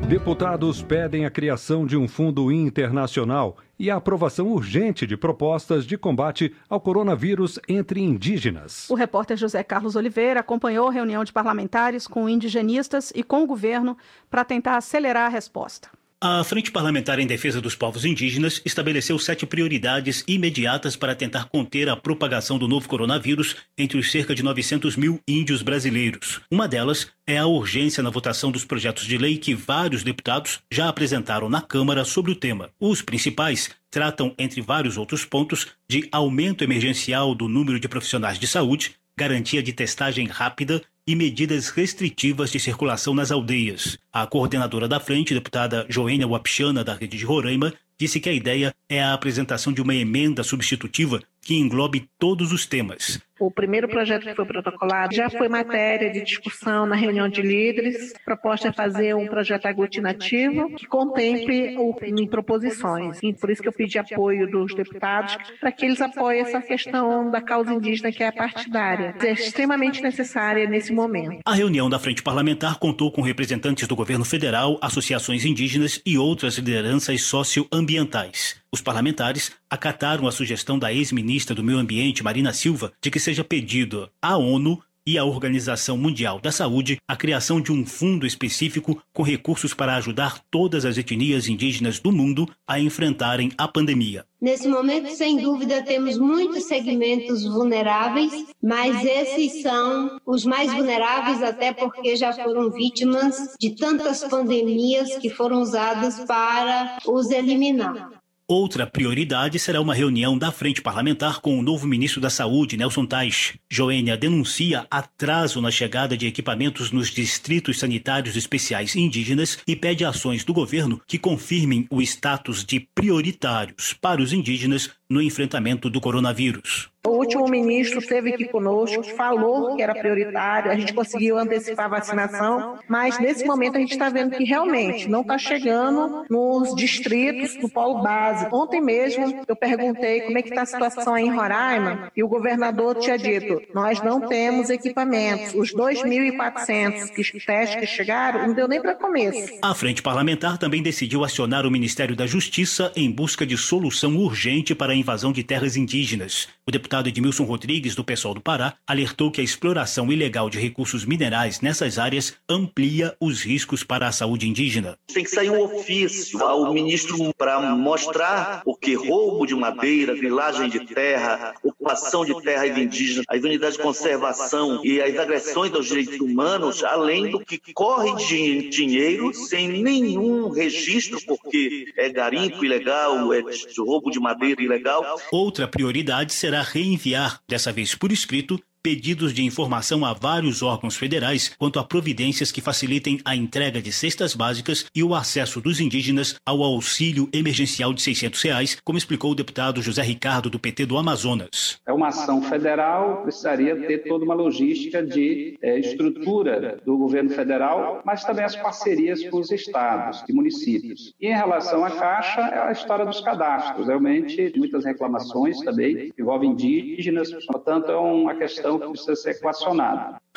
Deputados 0.09 0.83
pedem 0.83 1.27
a 1.27 1.31
criação 1.31 1.85
de 1.85 1.97
um 1.97 2.07
fundo 2.07 2.53
internacional 2.53 3.57
e 3.77 3.91
a 3.91 3.97
aprovação 3.97 4.47
urgente 4.53 5.05
de 5.05 5.17
propostas 5.17 5.85
de 5.85 5.99
combate 5.99 6.55
ao 6.69 6.81
coronavírus 6.81 7.59
entre 7.69 8.01
indígenas. 8.01 8.89
O 8.89 8.95
repórter 8.95 9.37
José 9.37 9.65
Carlos 9.65 9.97
Oliveira 9.97 10.39
acompanhou 10.39 10.87
a 10.87 10.93
reunião 10.93 11.25
de 11.25 11.33
parlamentares 11.33 12.07
com 12.07 12.29
indigenistas 12.29 13.13
e 13.17 13.25
com 13.25 13.43
o 13.43 13.47
governo 13.49 13.99
para 14.31 14.45
tentar 14.45 14.77
acelerar 14.77 15.27
a 15.27 15.29
resposta. 15.29 15.91
A 16.19 16.43
Frente 16.43 16.71
Parlamentar 16.71 17.19
em 17.19 17.27
Defesa 17.27 17.61
dos 17.61 17.75
Povos 17.75 18.07
Indígenas 18.07 18.62
estabeleceu 18.64 19.19
sete 19.19 19.45
prioridades 19.45 20.25
imediatas 20.27 20.97
para 20.97 21.14
tentar 21.14 21.45
conter 21.51 21.91
a 21.91 21.97
propagação 21.97 22.59
do 22.59 22.67
novo 22.67 22.89
coronavírus 22.89 23.55
entre 23.77 23.99
os 23.99 24.11
cerca 24.11 24.35
de 24.35 24.43
900 24.43 24.97
mil 24.97 25.21
índios 25.29 25.61
brasileiros. 25.61 26.41
Uma 26.51 26.67
delas 26.67 27.09
é 27.27 27.37
a 27.37 27.45
urgência 27.45 28.03
na 28.03 28.09
votação 28.09 28.51
dos 28.51 28.64
projetos 28.64 29.05
de 29.05 29.19
lei 29.19 29.37
que 29.37 29.55
vários 29.55 30.03
deputados 30.03 30.61
já 30.73 30.89
apresentaram 30.89 31.51
na 31.51 31.61
Câmara 31.61 32.03
sobre 32.03 32.33
o 32.33 32.37
tema. 32.37 32.71
Os 32.81 33.03
principais 33.03 33.69
tratam, 33.91 34.35
entre 34.39 34.62
vários 34.62 34.97
outros 34.97 35.23
pontos, 35.23 35.67
de 35.87 36.09
aumento 36.11 36.64
emergencial 36.64 37.35
do 37.35 37.47
número 37.47 37.79
de 37.79 37.89
profissionais 37.89 38.39
de 38.39 38.47
saúde, 38.47 38.97
garantia 39.19 39.62
de 39.62 39.75
testagem 39.75 40.27
rápida 40.27 40.83
e 41.07 41.15
medidas 41.15 41.69
restritivas 41.69 42.51
de 42.51 42.59
circulação 42.59 43.15
nas 43.15 43.31
aldeias. 43.31 43.97
A 44.13 44.27
coordenadora 44.27 44.89
da 44.89 44.99
frente, 44.99 45.33
deputada 45.33 45.87
Joênia 45.89 46.27
Wapichana, 46.27 46.83
da 46.83 46.95
Rede 46.95 47.17
de 47.17 47.25
Roraima, 47.25 47.73
disse 47.99 48.21
que 48.21 48.29
a 48.29 48.33
ideia 48.33 48.75
é 48.89 49.03
a 49.03 49.15
apresentação 49.15 49.73
de 49.73 49.81
uma 49.81 49.95
emenda 49.95 50.43
substitutiva 50.43 51.23
que 51.41 51.55
englobe 51.55 52.09
todos 52.19 52.53
os 52.53 52.67
temas. 52.67 53.21
O 53.39 53.51
primeiro 53.51 53.87
projeto 53.89 54.24
que 54.24 54.34
foi 54.34 54.47
protocolado 54.47 55.14
já 55.14 55.28
foi 55.28 55.49
matéria 55.49 56.11
de 56.11 56.22
discussão 56.22 56.87
na 56.87 56.97
reunião 56.97 57.28
de 57.28 57.43
líderes. 57.43 58.14
A 58.14 58.24
proposta 58.24 58.68
é 58.68 58.72
fazer 58.72 59.14
um 59.14 59.26
projeto 59.26 59.66
aglutinativo 59.66 60.74
que 60.74 60.87
contemple 60.87 61.76
o, 61.76 61.95
em 62.03 62.26
proposições. 62.26 63.18
E 63.22 63.34
por 63.34 63.51
isso 63.51 63.61
que 63.61 63.68
eu 63.68 63.72
pedi 63.72 63.99
apoio 63.99 64.51
dos 64.51 64.74
deputados 64.74 65.37
para 65.61 65.70
que 65.70 65.84
eles 65.84 66.01
apoiem 66.01 66.41
essa 66.41 66.62
questão 66.62 67.30
da 67.30 67.43
causa 67.43 67.72
indígena 67.72 68.11
que 68.11 68.22
é 68.22 68.32
partidária. 68.32 69.14
É 69.22 69.32
extremamente 69.32 70.03
necessária 70.03 70.66
nesse 70.66 70.93
momento. 70.93 71.41
A 71.45 71.55
reunião 71.55 71.91
da 71.91 71.99
Frente 71.99 72.22
Parlamentar 72.22 72.78
contou 72.78 73.12
com 73.12 73.20
representantes 73.20 73.87
do 73.87 73.95
governo 73.95 74.24
federal, 74.24 74.78
associações 74.80 75.45
indígenas 75.45 76.01
e 76.07 76.16
outras 76.16 76.57
lideranças 76.57 77.22
socioambientais. 77.22 78.64
Os 78.72 78.82
parlamentares 78.82 79.53
acataram 79.70 80.26
a 80.26 80.32
sugestão 80.32 80.78
da 80.78 80.93
ex-ministra 80.93 81.55
do 81.55 81.64
Meio 81.64 81.78
Ambiente, 81.78 82.22
Marina 82.22 82.53
Silva, 82.53 82.93
de 83.01 83.11
que 83.11 83.18
seja 83.27 83.43
pedido 83.43 84.09
à 84.22 84.37
ONU 84.37 84.81
e 85.05 85.18
à 85.18 85.24
Organização 85.24 85.99
Mundial 85.99 86.39
da 86.41 86.53
Saúde 86.53 86.97
a 87.09 87.16
criação 87.16 87.61
de 87.61 87.72
um 87.72 87.85
fundo 87.85 88.24
específico 88.24 89.03
com 89.12 89.24
recursos 89.24 89.74
para 89.74 89.97
ajudar 89.97 90.41
todas 90.49 90.85
as 90.85 90.97
etnias 90.97 91.49
indígenas 91.49 91.99
do 91.99 92.12
mundo 92.12 92.49
a 92.68 92.79
enfrentarem 92.79 93.51
a 93.59 93.66
pandemia. 93.66 94.24
Nesse 94.41 94.68
momento, 94.68 95.11
sem 95.11 95.39
dúvida, 95.39 95.83
temos 95.83 96.16
muitos 96.16 96.68
segmentos 96.68 97.43
vulneráveis, 97.45 98.33
mas 98.62 99.05
esses 99.05 99.61
são 99.61 100.20
os 100.24 100.45
mais 100.45 100.72
vulneráveis, 100.72 101.43
até 101.43 101.72
porque 101.72 102.14
já 102.14 102.33
foram 102.33 102.70
vítimas 102.70 103.57
de 103.61 103.74
tantas 103.74 104.22
pandemias 104.22 105.16
que 105.16 105.31
foram 105.31 105.62
usadas 105.62 106.20
para 106.27 106.99
os 107.05 107.29
eliminar. 107.33 108.22
Outra 108.49 108.86
prioridade 108.86 109.59
será 109.59 109.80
uma 109.80 109.92
reunião 109.92 110.38
da 110.38 110.53
Frente 110.53 110.80
Parlamentar 110.80 111.40
com 111.40 111.59
o 111.59 111.62
novo 111.62 111.84
ministro 111.84 112.20
da 112.20 112.30
Saúde, 112.30 112.76
Nelson 112.76 113.05
Tais. 113.05 113.55
Joênia 113.68 114.16
denuncia 114.16 114.86
atraso 114.88 115.61
na 115.61 115.68
chegada 115.68 116.16
de 116.16 116.28
equipamentos 116.28 116.92
nos 116.92 117.11
distritos 117.11 117.80
sanitários 117.80 118.36
especiais 118.36 118.94
indígenas 118.94 119.59
e 119.66 119.74
pede 119.74 120.05
ações 120.05 120.44
do 120.44 120.55
governo 120.55 121.03
que 121.09 121.18
confirmem 121.18 121.88
o 121.90 122.01
status 122.01 122.64
de 122.64 122.78
prioritários 122.78 123.92
para 123.92 124.22
os 124.22 124.32
indígenas 124.32 124.90
no 125.11 125.20
enfrentamento 125.20 125.90
do 125.90 126.01
coronavírus. 126.01 126.88
O 127.07 127.11
último 127.11 127.47
ministro 127.47 128.01
esteve 128.01 128.35
aqui 128.35 128.47
conosco, 128.47 129.01
falou 129.05 129.77
que 129.77 129.83
era 129.83 129.95
prioritário, 129.95 130.73
a 130.73 130.75
gente 130.75 130.93
conseguiu 130.93 131.39
antecipar 131.39 131.85
a 131.85 131.89
vacinação, 131.89 132.81
mas 132.89 133.17
nesse 133.21 133.47
momento 133.47 133.77
a 133.77 133.81
gente 133.81 133.93
está 133.93 134.09
vendo 134.09 134.37
que 134.37 134.43
realmente 134.43 135.09
não 135.09 135.21
está 135.21 135.39
chegando 135.39 136.25
nos 136.29 136.75
distritos 136.75 137.55
do 137.57 137.69
polo 137.69 138.03
base. 138.03 138.49
Ontem 138.53 138.81
mesmo 138.81 139.41
eu 139.47 139.55
perguntei 139.55 140.23
como 140.23 140.37
é 140.37 140.43
que 140.43 140.49
está 140.49 140.63
a 140.63 140.67
situação 140.67 141.15
aí 141.15 141.27
em 141.27 141.31
Roraima 141.31 142.11
e 142.17 142.25
o 142.25 142.29
governador 142.29 142.97
tinha 142.97 143.17
dito, 143.17 143.63
nós 143.73 144.03
não 144.03 144.27
temos 144.27 144.69
equipamentos. 144.69 145.55
Os 145.55 145.73
2.400 145.73 147.45
testes 147.47 147.77
que 147.77 147.87
chegaram 147.87 148.49
não 148.49 148.55
deu 148.55 148.67
nem 148.67 148.83
para 148.83 148.97
começo. 148.97 149.53
A 149.63 149.75
frente 149.75 150.03
parlamentar 150.03 150.59
também 150.59 150.83
decidiu 150.83 151.23
acionar 151.23 151.67
o 151.67 151.71
Ministério 151.71 152.17
da 152.17 152.27
Justiça 152.27 152.93
em 152.97 153.09
busca 153.09 153.47
de 153.47 153.57
solução 153.57 154.17
urgente 154.17 154.75
para 154.75 154.93
a 154.93 154.97
invasão 154.97 155.33
de 155.33 155.45
terras 155.45 155.77
indígenas. 155.77 156.49
O 156.67 156.73
deputado 156.73 156.95
Edmilson 157.05 157.44
Rodrigues, 157.44 157.94
do 157.94 158.05
PSOL 158.05 158.34
do 158.34 158.40
Pará, 158.40 158.74
alertou 158.86 159.30
que 159.30 159.40
a 159.40 159.44
exploração 159.44 160.12
ilegal 160.12 160.49
de 160.49 160.59
recursos 160.59 161.05
minerais 161.05 161.61
nessas 161.61 161.99
áreas 161.99 162.34
amplia 162.49 163.16
os 163.20 163.42
riscos 163.42 163.82
para 163.82 164.07
a 164.07 164.12
saúde 164.12 164.49
indígena. 164.49 164.99
Tem 165.12 165.24
que 165.24 165.30
sair 165.30 165.51
um 165.51 165.61
ofício 165.61 166.42
ao 166.42 166.72
ministro 166.72 167.34
para 167.36 167.61
mostrar 167.61 168.62
o 168.64 168.74
que 168.76 168.94
roubo 168.94 169.47
de 169.47 169.55
madeira, 169.55 170.14
grilagem 170.14 170.68
de 170.68 170.80
terra, 170.86 171.55
ocupação 171.62 172.24
de 172.24 172.40
terra 172.42 172.66
indígena, 172.66 173.24
as 173.28 173.42
unidades 173.42 173.76
de 173.76 173.82
conservação 173.82 174.84
e 174.84 175.01
as 175.01 175.16
agressões 175.18 175.72
aos 175.72 175.86
direitos 175.86 176.20
humanos, 176.20 176.82
além 176.84 177.30
do 177.30 177.40
que 177.40 177.61
corre 177.72 178.14
de 178.26 178.68
dinheiro 178.68 179.32
sem 179.34 179.68
nenhum 179.82 180.51
registro, 180.51 181.18
porque 181.26 181.92
é 181.97 182.09
garimpo 182.09 182.64
ilegal, 182.64 183.32
é 183.32 183.42
roubo 183.78 184.11
de 184.11 184.20
madeira 184.20 184.62
ilegal. 184.62 185.18
Outra 185.30 185.68
prioridade 185.68 186.32
será 186.32 186.62
reenviar, 186.87 187.43
dessa 187.49 187.72
vez 187.72 187.95
por 187.95 188.12
escrito, 188.12 188.62
pedidos 188.87 189.34
de 189.34 189.45
informação 189.45 190.05
a 190.05 190.12
vários 190.12 190.62
órgãos 190.62 190.95
federais 190.95 191.53
quanto 191.59 191.80
a 191.80 191.82
providências 191.82 192.53
que 192.53 192.61
facilitem 192.61 193.18
a 193.24 193.34
entrega 193.34 193.82
de 193.82 193.91
cestas 193.91 194.32
básicas 194.32 194.87
e 194.95 195.03
o 195.03 195.12
acesso 195.12 195.61
dos 195.61 195.80
indígenas 195.80 196.37
ao 196.47 196.62
auxílio 196.62 197.28
emergencial 197.32 197.93
de 197.93 198.01
600 198.01 198.41
reais, 198.43 198.80
como 198.84 198.97
explicou 198.97 199.32
o 199.32 199.34
deputado 199.34 199.82
José 199.82 200.03
Ricardo 200.03 200.49
do 200.49 200.57
PT 200.57 200.87
do 200.87 200.97
Amazonas. 200.97 201.80
É 201.84 201.93
uma 201.93 202.07
ação 202.07 202.41
federal, 202.43 203.22
precisaria 203.22 203.74
ter 203.74 204.05
toda 204.05 204.24
uma 204.24 204.34
logística 204.34 205.05
de 205.05 205.59
é, 205.61 205.80
estrutura 205.80 206.78
do 206.87 206.97
governo 206.97 207.30
federal, 207.30 208.03
mas 208.05 208.22
também 208.22 208.45
as 208.45 208.55
parcerias 208.55 209.20
com 209.28 209.41
os 209.41 209.51
estados 209.51 210.22
e 210.28 210.32
municípios. 210.32 211.12
E 211.20 211.26
em 211.26 211.34
relação 211.34 211.84
à 211.84 211.91
Caixa, 211.91 212.41
é 212.43 212.68
a 212.68 212.70
história 212.70 213.05
dos 213.05 213.20
cadastros. 213.20 213.89
Realmente, 213.89 214.53
muitas 214.57 214.84
reclamações 214.84 215.59
também 215.59 216.12
envolvem 216.16 216.51
indígenas, 216.51 217.32
portanto, 217.47 217.91
é 217.91 217.97
uma 217.97 218.37
questão 218.37 218.76
que 218.79 218.89
precisa 218.89 219.16
ser. 219.16 219.37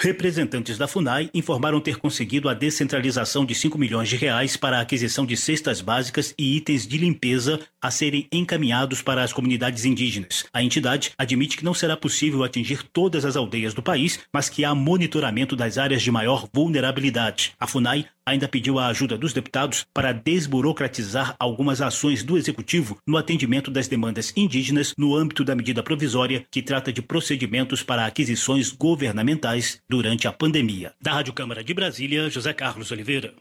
Representantes 0.02 0.78
da 0.78 0.88
FUNAI 0.88 1.30
informaram 1.34 1.82
ter 1.82 1.98
conseguido 1.98 2.48
a 2.48 2.54
descentralização 2.54 3.46
de 3.46 3.54
5 3.54 3.78
milhões 3.78 4.08
de 4.08 4.16
reais 4.16 4.56
para 4.56 4.78
a 4.78 4.82
aquisição 4.82 5.26
de 5.26 5.36
cestas 5.36 5.82
básicas 5.82 6.34
e 6.38 6.56
itens 6.56 6.88
de 6.88 6.98
limpeza 6.98 7.60
a 7.82 7.92
serem 7.92 8.26
encaminhados 8.32 9.02
para 9.02 9.22
as 9.24 9.34
comunidades 9.34 9.84
indígenas. 9.84 10.46
A 10.54 10.64
entidade 10.64 11.12
admite 11.18 11.58
que 11.58 11.66
não 11.66 11.74
será 11.74 11.98
possível 11.98 12.46
atingir 12.46 12.82
todas 12.94 13.26
as 13.26 13.36
aldeias 13.36 13.74
do 13.74 13.84
país, 13.84 14.20
mas 14.34 14.48
que 14.48 14.64
há 14.64 14.74
monitoramento 14.74 15.54
das 15.54 15.78
áreas 15.78 16.02
de 16.02 16.12
maior 16.12 16.48
vulnerabilidade. 16.54 17.52
A 17.60 17.68
FUNAI 17.68 18.06
ainda 18.30 18.48
pediu 18.48 18.78
a 18.80 18.88
ajuda 18.88 19.18
dos 19.18 19.34
deputados 19.34 19.86
para 19.94 20.12
desburocratizar 20.12 21.36
algumas 21.40 21.82
ações 21.82 22.24
do 22.24 22.38
executivo 22.38 22.98
no 23.06 23.18
atendimento 23.18 23.72
das 23.72 23.88
demandas 23.88 24.32
indígenas 24.38 24.94
no 24.98 25.16
âmbito 25.16 25.44
da 25.44 25.56
medida 25.56 25.82
provisória 25.82 26.46
que 26.52 26.62
trata 26.62 26.94
de 26.94 27.02
procedimentos 27.02 27.82
para 27.82 28.06
aquisições 28.20 28.70
governamentais 28.70 29.82
durante 29.88 30.28
a 30.28 30.34
pandemia. 30.34 30.92
Da 31.02 31.14
Rádio 31.14 31.32
Câmara 31.32 31.64
de 31.64 31.74
Brasília, 31.74 32.30
José 32.30 32.52
Carlos 32.52 32.92
Oliveira. 32.92 33.34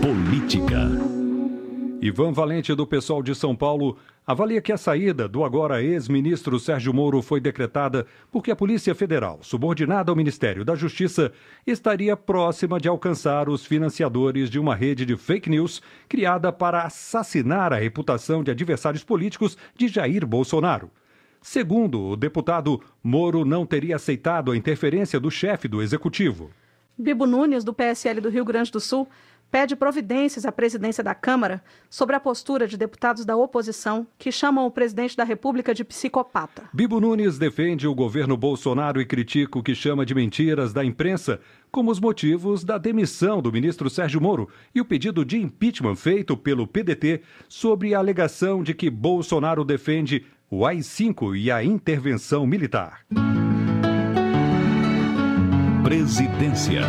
Política. 0.00 0.88
Ivan 2.00 2.32
Valente, 2.32 2.72
do 2.76 2.86
pessoal 2.86 3.24
de 3.24 3.34
São 3.34 3.56
Paulo, 3.56 3.98
avalia 4.24 4.62
que 4.62 4.70
a 4.70 4.76
saída 4.76 5.28
do 5.28 5.42
agora 5.42 5.82
ex-ministro 5.82 6.60
Sérgio 6.60 6.94
Moro 6.94 7.20
foi 7.20 7.40
decretada 7.40 8.06
porque 8.30 8.52
a 8.52 8.56
Polícia 8.56 8.94
Federal, 8.94 9.40
subordinada 9.42 10.12
ao 10.12 10.16
Ministério 10.16 10.64
da 10.64 10.76
Justiça, 10.76 11.32
estaria 11.66 12.16
próxima 12.16 12.78
de 12.78 12.86
alcançar 12.86 13.48
os 13.48 13.66
financiadores 13.66 14.48
de 14.48 14.60
uma 14.60 14.76
rede 14.76 15.04
de 15.04 15.16
fake 15.16 15.50
news 15.50 15.82
criada 16.08 16.52
para 16.52 16.84
assassinar 16.84 17.72
a 17.72 17.78
reputação 17.78 18.44
de 18.44 18.52
adversários 18.52 19.02
políticos 19.02 19.58
de 19.76 19.88
Jair 19.88 20.24
Bolsonaro. 20.24 20.88
Segundo 21.42 22.00
o 22.00 22.16
deputado, 22.16 22.80
Moro 23.02 23.44
não 23.44 23.66
teria 23.66 23.96
aceitado 23.96 24.52
a 24.52 24.56
interferência 24.56 25.18
do 25.18 25.30
chefe 25.30 25.66
do 25.66 25.82
executivo. 25.82 26.50
Bibo 26.96 27.26
Nunes, 27.26 27.64
do 27.64 27.74
PSL 27.74 28.20
do 28.20 28.28
Rio 28.28 28.44
Grande 28.44 28.70
do 28.70 28.78
Sul, 28.78 29.08
pede 29.50 29.76
providências 29.76 30.46
à 30.46 30.50
presidência 30.50 31.04
da 31.04 31.14
Câmara 31.14 31.62
sobre 31.90 32.16
a 32.16 32.20
postura 32.20 32.66
de 32.66 32.78
deputados 32.78 33.24
da 33.24 33.36
oposição 33.36 34.06
que 34.18 34.32
chamam 34.32 34.64
o 34.64 34.70
presidente 34.70 35.14
da 35.14 35.24
República 35.24 35.74
de 35.74 35.84
psicopata. 35.84 36.70
Bibo 36.72 36.98
Nunes 36.98 37.38
defende 37.38 37.86
o 37.86 37.94
governo 37.94 38.34
Bolsonaro 38.34 38.98
e 38.98 39.04
critica 39.04 39.58
o 39.58 39.62
que 39.62 39.74
chama 39.74 40.06
de 40.06 40.14
mentiras 40.14 40.72
da 40.72 40.82
imprensa 40.82 41.38
como 41.70 41.90
os 41.90 42.00
motivos 42.00 42.64
da 42.64 42.78
demissão 42.78 43.42
do 43.42 43.52
ministro 43.52 43.90
Sérgio 43.90 44.22
Moro 44.22 44.48
e 44.74 44.80
o 44.80 44.84
pedido 44.86 45.22
de 45.22 45.38
impeachment 45.38 45.96
feito 45.96 46.34
pelo 46.34 46.66
PDT 46.66 47.20
sobre 47.46 47.94
a 47.94 47.98
alegação 47.98 48.62
de 48.62 48.72
que 48.72 48.88
Bolsonaro 48.88 49.64
defende 49.64 50.24
o 50.54 50.66
AI-5 50.66 51.34
e 51.34 51.50
a 51.50 51.64
intervenção 51.64 52.46
militar. 52.46 53.06
Presidência. 55.82 56.82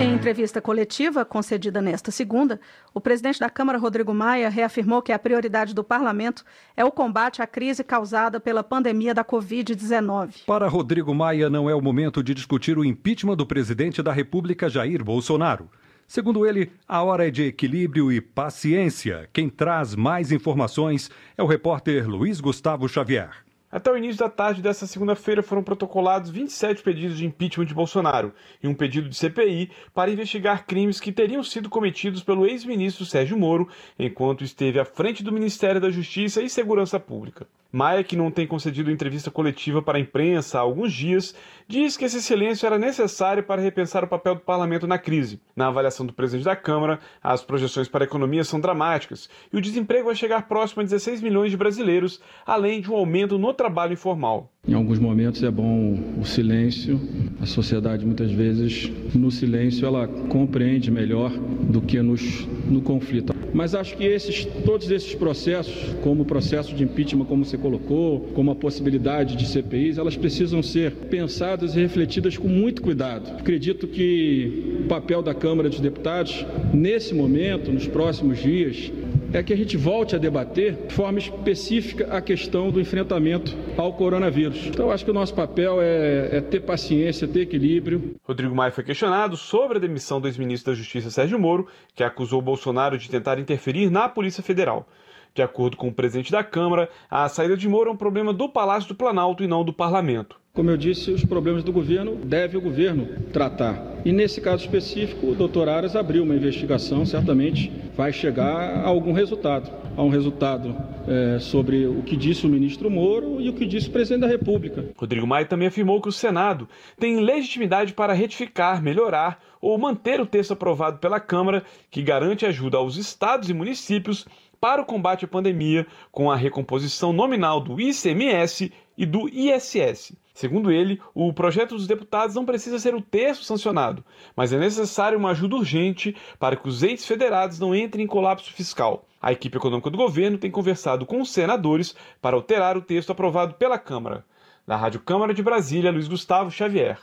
Em 0.00 0.14
entrevista 0.14 0.60
coletiva 0.60 1.24
concedida 1.24 1.82
nesta 1.82 2.12
segunda, 2.12 2.60
o 2.94 3.00
presidente 3.00 3.40
da 3.40 3.50
Câmara, 3.50 3.76
Rodrigo 3.76 4.14
Maia, 4.14 4.48
reafirmou 4.48 5.02
que 5.02 5.10
a 5.10 5.18
prioridade 5.18 5.74
do 5.74 5.82
parlamento 5.82 6.44
é 6.76 6.84
o 6.84 6.92
combate 6.92 7.42
à 7.42 7.46
crise 7.46 7.82
causada 7.82 8.38
pela 8.38 8.62
pandemia 8.62 9.12
da 9.12 9.24
Covid-19. 9.24 10.44
Para 10.46 10.68
Rodrigo 10.68 11.12
Maia, 11.12 11.50
não 11.50 11.68
é 11.68 11.74
o 11.74 11.82
momento 11.82 12.22
de 12.22 12.34
discutir 12.34 12.78
o 12.78 12.84
impeachment 12.84 13.36
do 13.36 13.44
presidente 13.44 14.00
da 14.00 14.12
República, 14.12 14.68
Jair 14.68 15.02
Bolsonaro. 15.02 15.68
Segundo 16.14 16.46
ele, 16.46 16.70
a 16.86 17.02
hora 17.02 17.26
é 17.26 17.30
de 17.32 17.42
equilíbrio 17.42 18.12
e 18.12 18.20
paciência. 18.20 19.28
Quem 19.32 19.48
traz 19.48 19.96
mais 19.96 20.30
informações 20.30 21.10
é 21.36 21.42
o 21.42 21.46
repórter 21.46 22.08
Luiz 22.08 22.40
Gustavo 22.40 22.88
Xavier. 22.88 23.32
Até 23.68 23.90
o 23.90 23.96
início 23.96 24.20
da 24.20 24.28
tarde 24.28 24.62
desta 24.62 24.86
segunda-feira 24.86 25.42
foram 25.42 25.64
protocolados 25.64 26.30
27 26.30 26.84
pedidos 26.84 27.18
de 27.18 27.26
impeachment 27.26 27.66
de 27.66 27.74
Bolsonaro 27.74 28.32
e 28.62 28.68
um 28.68 28.74
pedido 28.74 29.08
de 29.08 29.16
CPI 29.16 29.72
para 29.92 30.08
investigar 30.08 30.64
crimes 30.64 31.00
que 31.00 31.10
teriam 31.10 31.42
sido 31.42 31.68
cometidos 31.68 32.22
pelo 32.22 32.46
ex-ministro 32.46 33.04
Sérgio 33.04 33.36
Moro 33.36 33.68
enquanto 33.98 34.44
esteve 34.44 34.78
à 34.78 34.84
frente 34.84 35.24
do 35.24 35.32
Ministério 35.32 35.80
da 35.80 35.90
Justiça 35.90 36.40
e 36.40 36.48
Segurança 36.48 37.00
Pública. 37.00 37.44
Maia, 37.74 38.04
que 38.04 38.14
não 38.14 38.30
tem 38.30 38.46
concedido 38.46 38.88
entrevista 38.88 39.32
coletiva 39.32 39.82
para 39.82 39.98
a 39.98 40.00
imprensa 40.00 40.58
há 40.58 40.60
alguns 40.60 40.92
dias, 40.92 41.34
diz 41.66 41.96
que 41.96 42.04
esse 42.04 42.22
silêncio 42.22 42.64
era 42.64 42.78
necessário 42.78 43.42
para 43.42 43.60
repensar 43.60 44.04
o 44.04 44.06
papel 44.06 44.36
do 44.36 44.42
parlamento 44.42 44.86
na 44.86 44.96
crise. 44.96 45.40
Na 45.56 45.66
avaliação 45.66 46.06
do 46.06 46.12
presidente 46.12 46.44
da 46.44 46.54
Câmara, 46.54 47.00
as 47.20 47.42
projeções 47.42 47.88
para 47.88 48.04
a 48.04 48.06
economia 48.06 48.44
são 48.44 48.60
dramáticas 48.60 49.28
e 49.52 49.56
o 49.56 49.60
desemprego 49.60 50.06
vai 50.06 50.14
chegar 50.14 50.46
próximo 50.46 50.82
a 50.82 50.84
16 50.84 51.20
milhões 51.20 51.50
de 51.50 51.56
brasileiros, 51.56 52.20
além 52.46 52.80
de 52.80 52.88
um 52.88 52.94
aumento 52.94 53.38
no 53.38 53.52
trabalho 53.52 53.94
informal. 53.94 54.52
Em 54.68 54.74
alguns 54.74 55.00
momentos 55.00 55.42
é 55.42 55.50
bom 55.50 55.98
o 56.16 56.24
silêncio. 56.24 57.00
A 57.40 57.46
sociedade 57.46 58.06
muitas 58.06 58.30
vezes 58.30 58.88
no 59.12 59.32
silêncio 59.32 59.84
ela 59.84 60.06
compreende 60.06 60.92
melhor 60.92 61.32
do 61.32 61.80
que 61.80 62.00
nos, 62.00 62.46
no 62.70 62.80
conflito. 62.80 63.33
Mas 63.54 63.72
acho 63.72 63.96
que 63.96 64.04
esses, 64.04 64.44
todos 64.64 64.90
esses 64.90 65.14
processos, 65.14 65.94
como 66.02 66.22
o 66.22 66.26
processo 66.26 66.74
de 66.74 66.82
impeachment, 66.82 67.24
como 67.26 67.44
você 67.44 67.56
colocou, 67.56 68.28
como 68.34 68.50
a 68.50 68.54
possibilidade 68.54 69.36
de 69.36 69.46
CPIs, 69.46 69.96
elas 69.96 70.16
precisam 70.16 70.60
ser 70.60 70.90
pensadas 71.08 71.76
e 71.76 71.80
refletidas 71.80 72.36
com 72.36 72.48
muito 72.48 72.82
cuidado. 72.82 73.30
Acredito 73.38 73.86
que 73.86 74.80
o 74.84 74.88
papel 74.88 75.22
da 75.22 75.32
Câmara 75.32 75.68
dos 75.68 75.78
Deputados, 75.78 76.44
nesse 76.72 77.14
momento, 77.14 77.70
nos 77.70 77.86
próximos 77.86 78.42
dias, 78.42 78.90
é 79.36 79.42
que 79.42 79.52
a 79.52 79.56
gente 79.56 79.76
volte 79.76 80.14
a 80.14 80.18
debater 80.18 80.86
de 80.86 80.94
forma 80.94 81.18
específica 81.18 82.06
a 82.16 82.20
questão 82.20 82.70
do 82.70 82.80
enfrentamento 82.80 83.56
ao 83.76 83.92
coronavírus. 83.92 84.66
Então, 84.66 84.90
acho 84.90 85.04
que 85.04 85.10
o 85.10 85.14
nosso 85.14 85.34
papel 85.34 85.82
é, 85.82 86.36
é 86.36 86.40
ter 86.40 86.60
paciência, 86.60 87.26
ter 87.26 87.40
equilíbrio. 87.40 88.14
Rodrigo 88.22 88.54
Maia 88.54 88.70
foi 88.70 88.84
questionado 88.84 89.36
sobre 89.36 89.78
a 89.78 89.80
demissão 89.80 90.20
do 90.20 90.28
ex-ministro 90.28 90.72
da 90.72 90.76
Justiça 90.76 91.10
Sérgio 91.10 91.38
Moro, 91.38 91.66
que 91.94 92.04
acusou 92.04 92.40
Bolsonaro 92.40 92.96
de 92.96 93.10
tentar 93.10 93.38
interferir 93.38 93.90
na 93.90 94.08
Polícia 94.08 94.42
Federal. 94.42 94.86
De 95.34 95.42
acordo 95.42 95.76
com 95.76 95.88
o 95.88 95.92
presidente 95.92 96.30
da 96.30 96.44
Câmara, 96.44 96.88
a 97.10 97.28
saída 97.28 97.56
de 97.56 97.68
Moro 97.68 97.90
é 97.90 97.92
um 97.92 97.96
problema 97.96 98.32
do 98.32 98.48
Palácio 98.48 98.88
do 98.88 98.94
Planalto 98.94 99.42
e 99.42 99.48
não 99.48 99.64
do 99.64 99.72
parlamento. 99.72 100.43
Como 100.54 100.70
eu 100.70 100.76
disse, 100.76 101.10
os 101.10 101.24
problemas 101.24 101.64
do 101.64 101.72
governo 101.72 102.14
deve 102.14 102.56
o 102.56 102.60
governo 102.60 103.08
tratar. 103.32 103.96
E 104.04 104.12
nesse 104.12 104.40
caso 104.40 104.62
específico, 104.62 105.26
o 105.26 105.34
doutor 105.34 105.68
Aras 105.68 105.96
abriu 105.96 106.22
uma 106.22 106.36
investigação, 106.36 107.04
certamente 107.04 107.72
vai 107.96 108.12
chegar 108.12 108.84
a 108.84 108.86
algum 108.86 109.10
resultado. 109.10 109.68
A 109.96 110.02
um 110.04 110.08
resultado 110.08 110.76
é, 111.08 111.40
sobre 111.40 111.88
o 111.88 112.04
que 112.04 112.16
disse 112.16 112.46
o 112.46 112.48
ministro 112.48 112.88
Moro 112.88 113.40
e 113.40 113.48
o 113.48 113.52
que 113.52 113.66
disse 113.66 113.88
o 113.88 113.90
presidente 113.90 114.20
da 114.20 114.28
República. 114.28 114.84
Rodrigo 114.96 115.26
Maia 115.26 115.44
também 115.44 115.66
afirmou 115.66 116.00
que 116.00 116.08
o 116.08 116.12
Senado 116.12 116.68
tem 117.00 117.18
legitimidade 117.18 117.92
para 117.92 118.12
retificar, 118.12 118.80
melhorar 118.80 119.42
ou 119.60 119.76
manter 119.76 120.20
o 120.20 120.26
texto 120.26 120.52
aprovado 120.52 120.98
pela 120.98 121.18
Câmara, 121.18 121.64
que 121.90 122.00
garante 122.00 122.46
ajuda 122.46 122.76
aos 122.76 122.96
estados 122.96 123.50
e 123.50 123.52
municípios 123.52 124.24
para 124.60 124.80
o 124.80 124.86
combate 124.86 125.24
à 125.24 125.28
pandemia 125.28 125.84
com 126.12 126.30
a 126.30 126.36
recomposição 126.36 127.12
nominal 127.12 127.60
do 127.60 127.80
ICMS 127.80 128.72
e 128.96 129.04
do 129.04 129.28
ISS. 129.28 130.12
Segundo 130.34 130.72
ele, 130.72 131.00
o 131.14 131.32
projeto 131.32 131.76
dos 131.76 131.86
deputados 131.86 132.34
não 132.34 132.44
precisa 132.44 132.80
ser 132.80 132.92
o 132.92 133.00
texto 133.00 133.44
sancionado, 133.44 134.04
mas 134.34 134.52
é 134.52 134.58
necessário 134.58 135.16
uma 135.16 135.30
ajuda 135.30 135.54
urgente 135.54 136.16
para 136.40 136.56
que 136.56 136.66
os 136.68 136.82
entes 136.82 137.06
federados 137.06 137.60
não 137.60 137.72
entrem 137.72 138.04
em 138.04 138.08
colapso 138.08 138.52
fiscal. 138.52 139.06
A 139.22 139.30
equipe 139.30 139.56
econômica 139.56 139.88
do 139.90 139.96
governo 139.96 140.36
tem 140.36 140.50
conversado 140.50 141.06
com 141.06 141.20
os 141.20 141.30
senadores 141.30 141.94
para 142.20 142.34
alterar 142.34 142.76
o 142.76 142.82
texto 142.82 143.10
aprovado 143.10 143.54
pela 143.54 143.78
Câmara. 143.78 144.24
Da 144.66 144.76
Rádio 144.76 145.00
Câmara 145.00 145.32
de 145.32 145.42
Brasília, 145.42 145.92
Luiz 145.92 146.08
Gustavo 146.08 146.50
Xavier. 146.50 146.98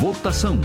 Votação. 0.00 0.58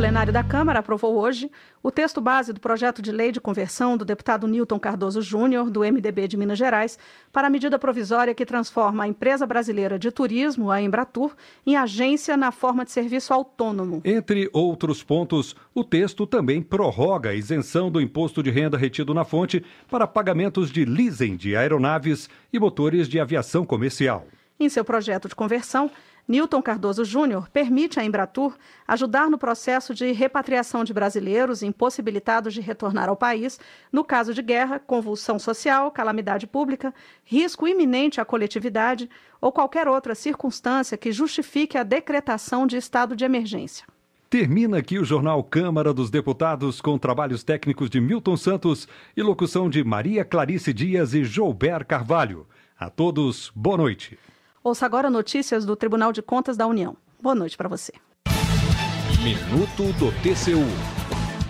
Plenário 0.00 0.32
da 0.32 0.42
Câmara 0.42 0.78
aprovou 0.78 1.14
hoje 1.18 1.50
o 1.82 1.90
texto 1.90 2.22
base 2.22 2.54
do 2.54 2.60
projeto 2.60 3.02
de 3.02 3.12
lei 3.12 3.30
de 3.30 3.38
conversão 3.38 3.98
do 3.98 4.04
deputado 4.04 4.48
Newton 4.48 4.80
Cardoso 4.80 5.20
Júnior, 5.20 5.68
do 5.68 5.80
MDB 5.80 6.26
de 6.26 6.38
Minas 6.38 6.56
Gerais, 6.56 6.98
para 7.30 7.48
a 7.48 7.50
medida 7.50 7.78
provisória 7.78 8.34
que 8.34 8.46
transforma 8.46 9.04
a 9.04 9.08
empresa 9.08 9.46
brasileira 9.46 9.98
de 9.98 10.10
turismo, 10.10 10.70
a 10.70 10.80
Embratur, 10.80 11.36
em 11.66 11.76
agência 11.76 12.34
na 12.34 12.50
forma 12.50 12.82
de 12.82 12.92
serviço 12.92 13.34
autônomo. 13.34 14.00
Entre 14.02 14.48
outros 14.54 15.02
pontos, 15.02 15.54
o 15.74 15.84
texto 15.84 16.26
também 16.26 16.62
prorroga 16.62 17.28
a 17.28 17.34
isenção 17.34 17.90
do 17.90 18.00
imposto 18.00 18.42
de 18.42 18.50
renda 18.50 18.78
retido 18.78 19.12
na 19.12 19.26
fonte 19.26 19.62
para 19.90 20.06
pagamentos 20.06 20.70
de 20.70 20.86
leasing 20.86 21.36
de 21.36 21.54
aeronaves 21.54 22.26
e 22.50 22.58
motores 22.58 23.06
de 23.06 23.20
aviação 23.20 23.66
comercial. 23.66 24.26
Em 24.58 24.68
seu 24.68 24.84
projeto 24.84 25.26
de 25.26 25.34
conversão, 25.34 25.90
Newton 26.30 26.62
Cardoso 26.62 27.04
Júnior 27.04 27.48
permite 27.50 27.98
à 27.98 28.04
Embratur 28.04 28.56
ajudar 28.86 29.28
no 29.28 29.36
processo 29.36 29.92
de 29.92 30.12
repatriação 30.12 30.84
de 30.84 30.94
brasileiros 30.94 31.60
impossibilitados 31.60 32.54
de 32.54 32.60
retornar 32.60 33.08
ao 33.08 33.16
país, 33.16 33.58
no 33.90 34.04
caso 34.04 34.32
de 34.32 34.40
guerra, 34.40 34.78
convulsão 34.78 35.40
social, 35.40 35.90
calamidade 35.90 36.46
pública, 36.46 36.94
risco 37.24 37.66
iminente 37.66 38.20
à 38.20 38.24
coletividade 38.24 39.10
ou 39.40 39.50
qualquer 39.50 39.88
outra 39.88 40.14
circunstância 40.14 40.96
que 40.96 41.10
justifique 41.10 41.76
a 41.76 41.82
decretação 41.82 42.64
de 42.64 42.76
estado 42.76 43.16
de 43.16 43.24
emergência. 43.24 43.84
Termina 44.30 44.78
aqui 44.78 45.00
o 45.00 45.04
jornal 45.04 45.42
Câmara 45.42 45.92
dos 45.92 46.10
Deputados 46.10 46.80
com 46.80 46.96
trabalhos 46.96 47.42
técnicos 47.42 47.90
de 47.90 48.00
Milton 48.00 48.36
Santos 48.36 48.86
e 49.16 49.20
locução 49.20 49.68
de 49.68 49.82
Maria 49.82 50.24
Clarice 50.24 50.72
Dias 50.72 51.12
e 51.12 51.24
Joubert 51.24 51.84
Carvalho. 51.86 52.46
A 52.78 52.88
todos, 52.88 53.50
boa 53.52 53.76
noite. 53.76 54.16
Ouça 54.62 54.84
agora 54.84 55.08
notícias 55.08 55.64
do 55.64 55.74
Tribunal 55.74 56.12
de 56.12 56.20
Contas 56.20 56.54
da 56.54 56.66
União. 56.66 56.94
Boa 57.22 57.34
noite 57.34 57.56
para 57.56 57.66
você. 57.66 57.94
Minuto 59.22 59.90
do 59.98 60.12
TCU. 60.20 60.60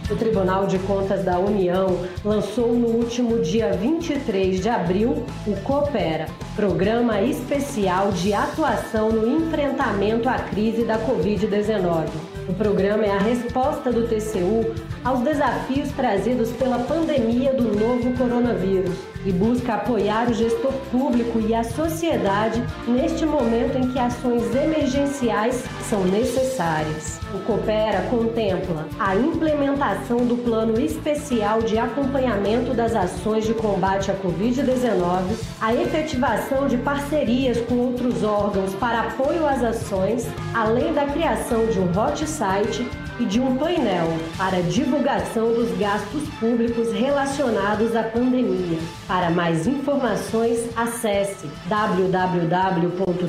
O 0.09 0.17
Tribunal 0.17 0.69
de 0.69 0.79
Contas 0.79 1.25
da 1.25 1.37
União 1.37 2.07
lançou 2.25 2.73
no 2.73 2.87
último 2.87 3.41
dia 3.41 3.73
23 3.73 4.61
de 4.61 4.69
abril 4.69 5.27
o 5.45 5.61
Coopera, 5.63 6.27
Programa 6.55 7.21
Especial 7.21 8.13
de 8.13 8.33
Atuação 8.33 9.11
no 9.11 9.27
Enfrentamento 9.27 10.29
à 10.29 10.39
Crise 10.39 10.85
da 10.85 10.97
Covid-19. 11.05 12.07
O 12.49 12.55
programa 12.55 13.05
é 13.05 13.11
a 13.11 13.19
resposta 13.19 13.91
do 13.93 14.07
TCU 14.07 14.73
aos 15.05 15.19
desafios 15.23 15.91
trazidos 15.91 16.51
pela 16.53 16.79
pandemia 16.79 17.53
do 17.55 17.75
novo 17.77 18.17
coronavírus 18.17 19.10
e 19.25 19.33
busca 19.33 19.75
apoiar 19.75 20.29
o 20.31 20.35
gestor 20.35 20.73
público 20.91 21.41
e 21.41 21.55
a 21.55 21.63
sociedade 21.63 22.63
neste 22.87 23.27
momento 23.27 23.77
em 23.77 23.91
que 23.93 23.99
ações 23.99 24.55
emergenciais 24.55 25.65
são 25.89 26.05
necessárias. 26.05 27.21
O 27.33 27.39
Coopera 27.45 28.03
contempla 28.11 28.89
a 28.99 29.15
implementação 29.15 30.27
do 30.27 30.37
Plano 30.37 30.81
Especial 30.81 31.63
de 31.63 31.79
Acompanhamento 31.79 32.75
das 32.75 32.97
Ações 32.97 33.47
de 33.47 33.55
Combate 33.55 34.11
à 34.11 34.15
Covid-19, 34.15 35.37
a 35.61 35.73
efetivação 35.73 36.67
de 36.67 36.77
parcerias 36.79 37.61
com 37.61 37.77
outros 37.77 38.25
órgãos 38.25 38.75
para 38.75 39.03
apoio 39.03 39.47
às 39.47 39.63
ações, 39.63 40.27
além 40.53 40.93
da 40.93 41.07
criação 41.07 41.67
de 41.67 41.79
um 41.79 41.89
hot 41.97 42.27
site 42.27 42.85
e 43.21 43.25
de 43.25 43.39
um 43.39 43.57
painel 43.57 44.09
para 44.37 44.61
divulgação 44.63 45.55
dos 45.55 45.71
gastos 45.79 46.29
públicos 46.41 46.93
relacionados 46.93 47.95
à 47.95 48.03
pandemia. 48.03 48.81
Para 49.07 49.31
mais 49.31 49.69
informações, 49.69 50.69
acesse 50.77 51.49
www.tcu.gov.br. 51.69 53.21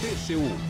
TCU 0.00 0.69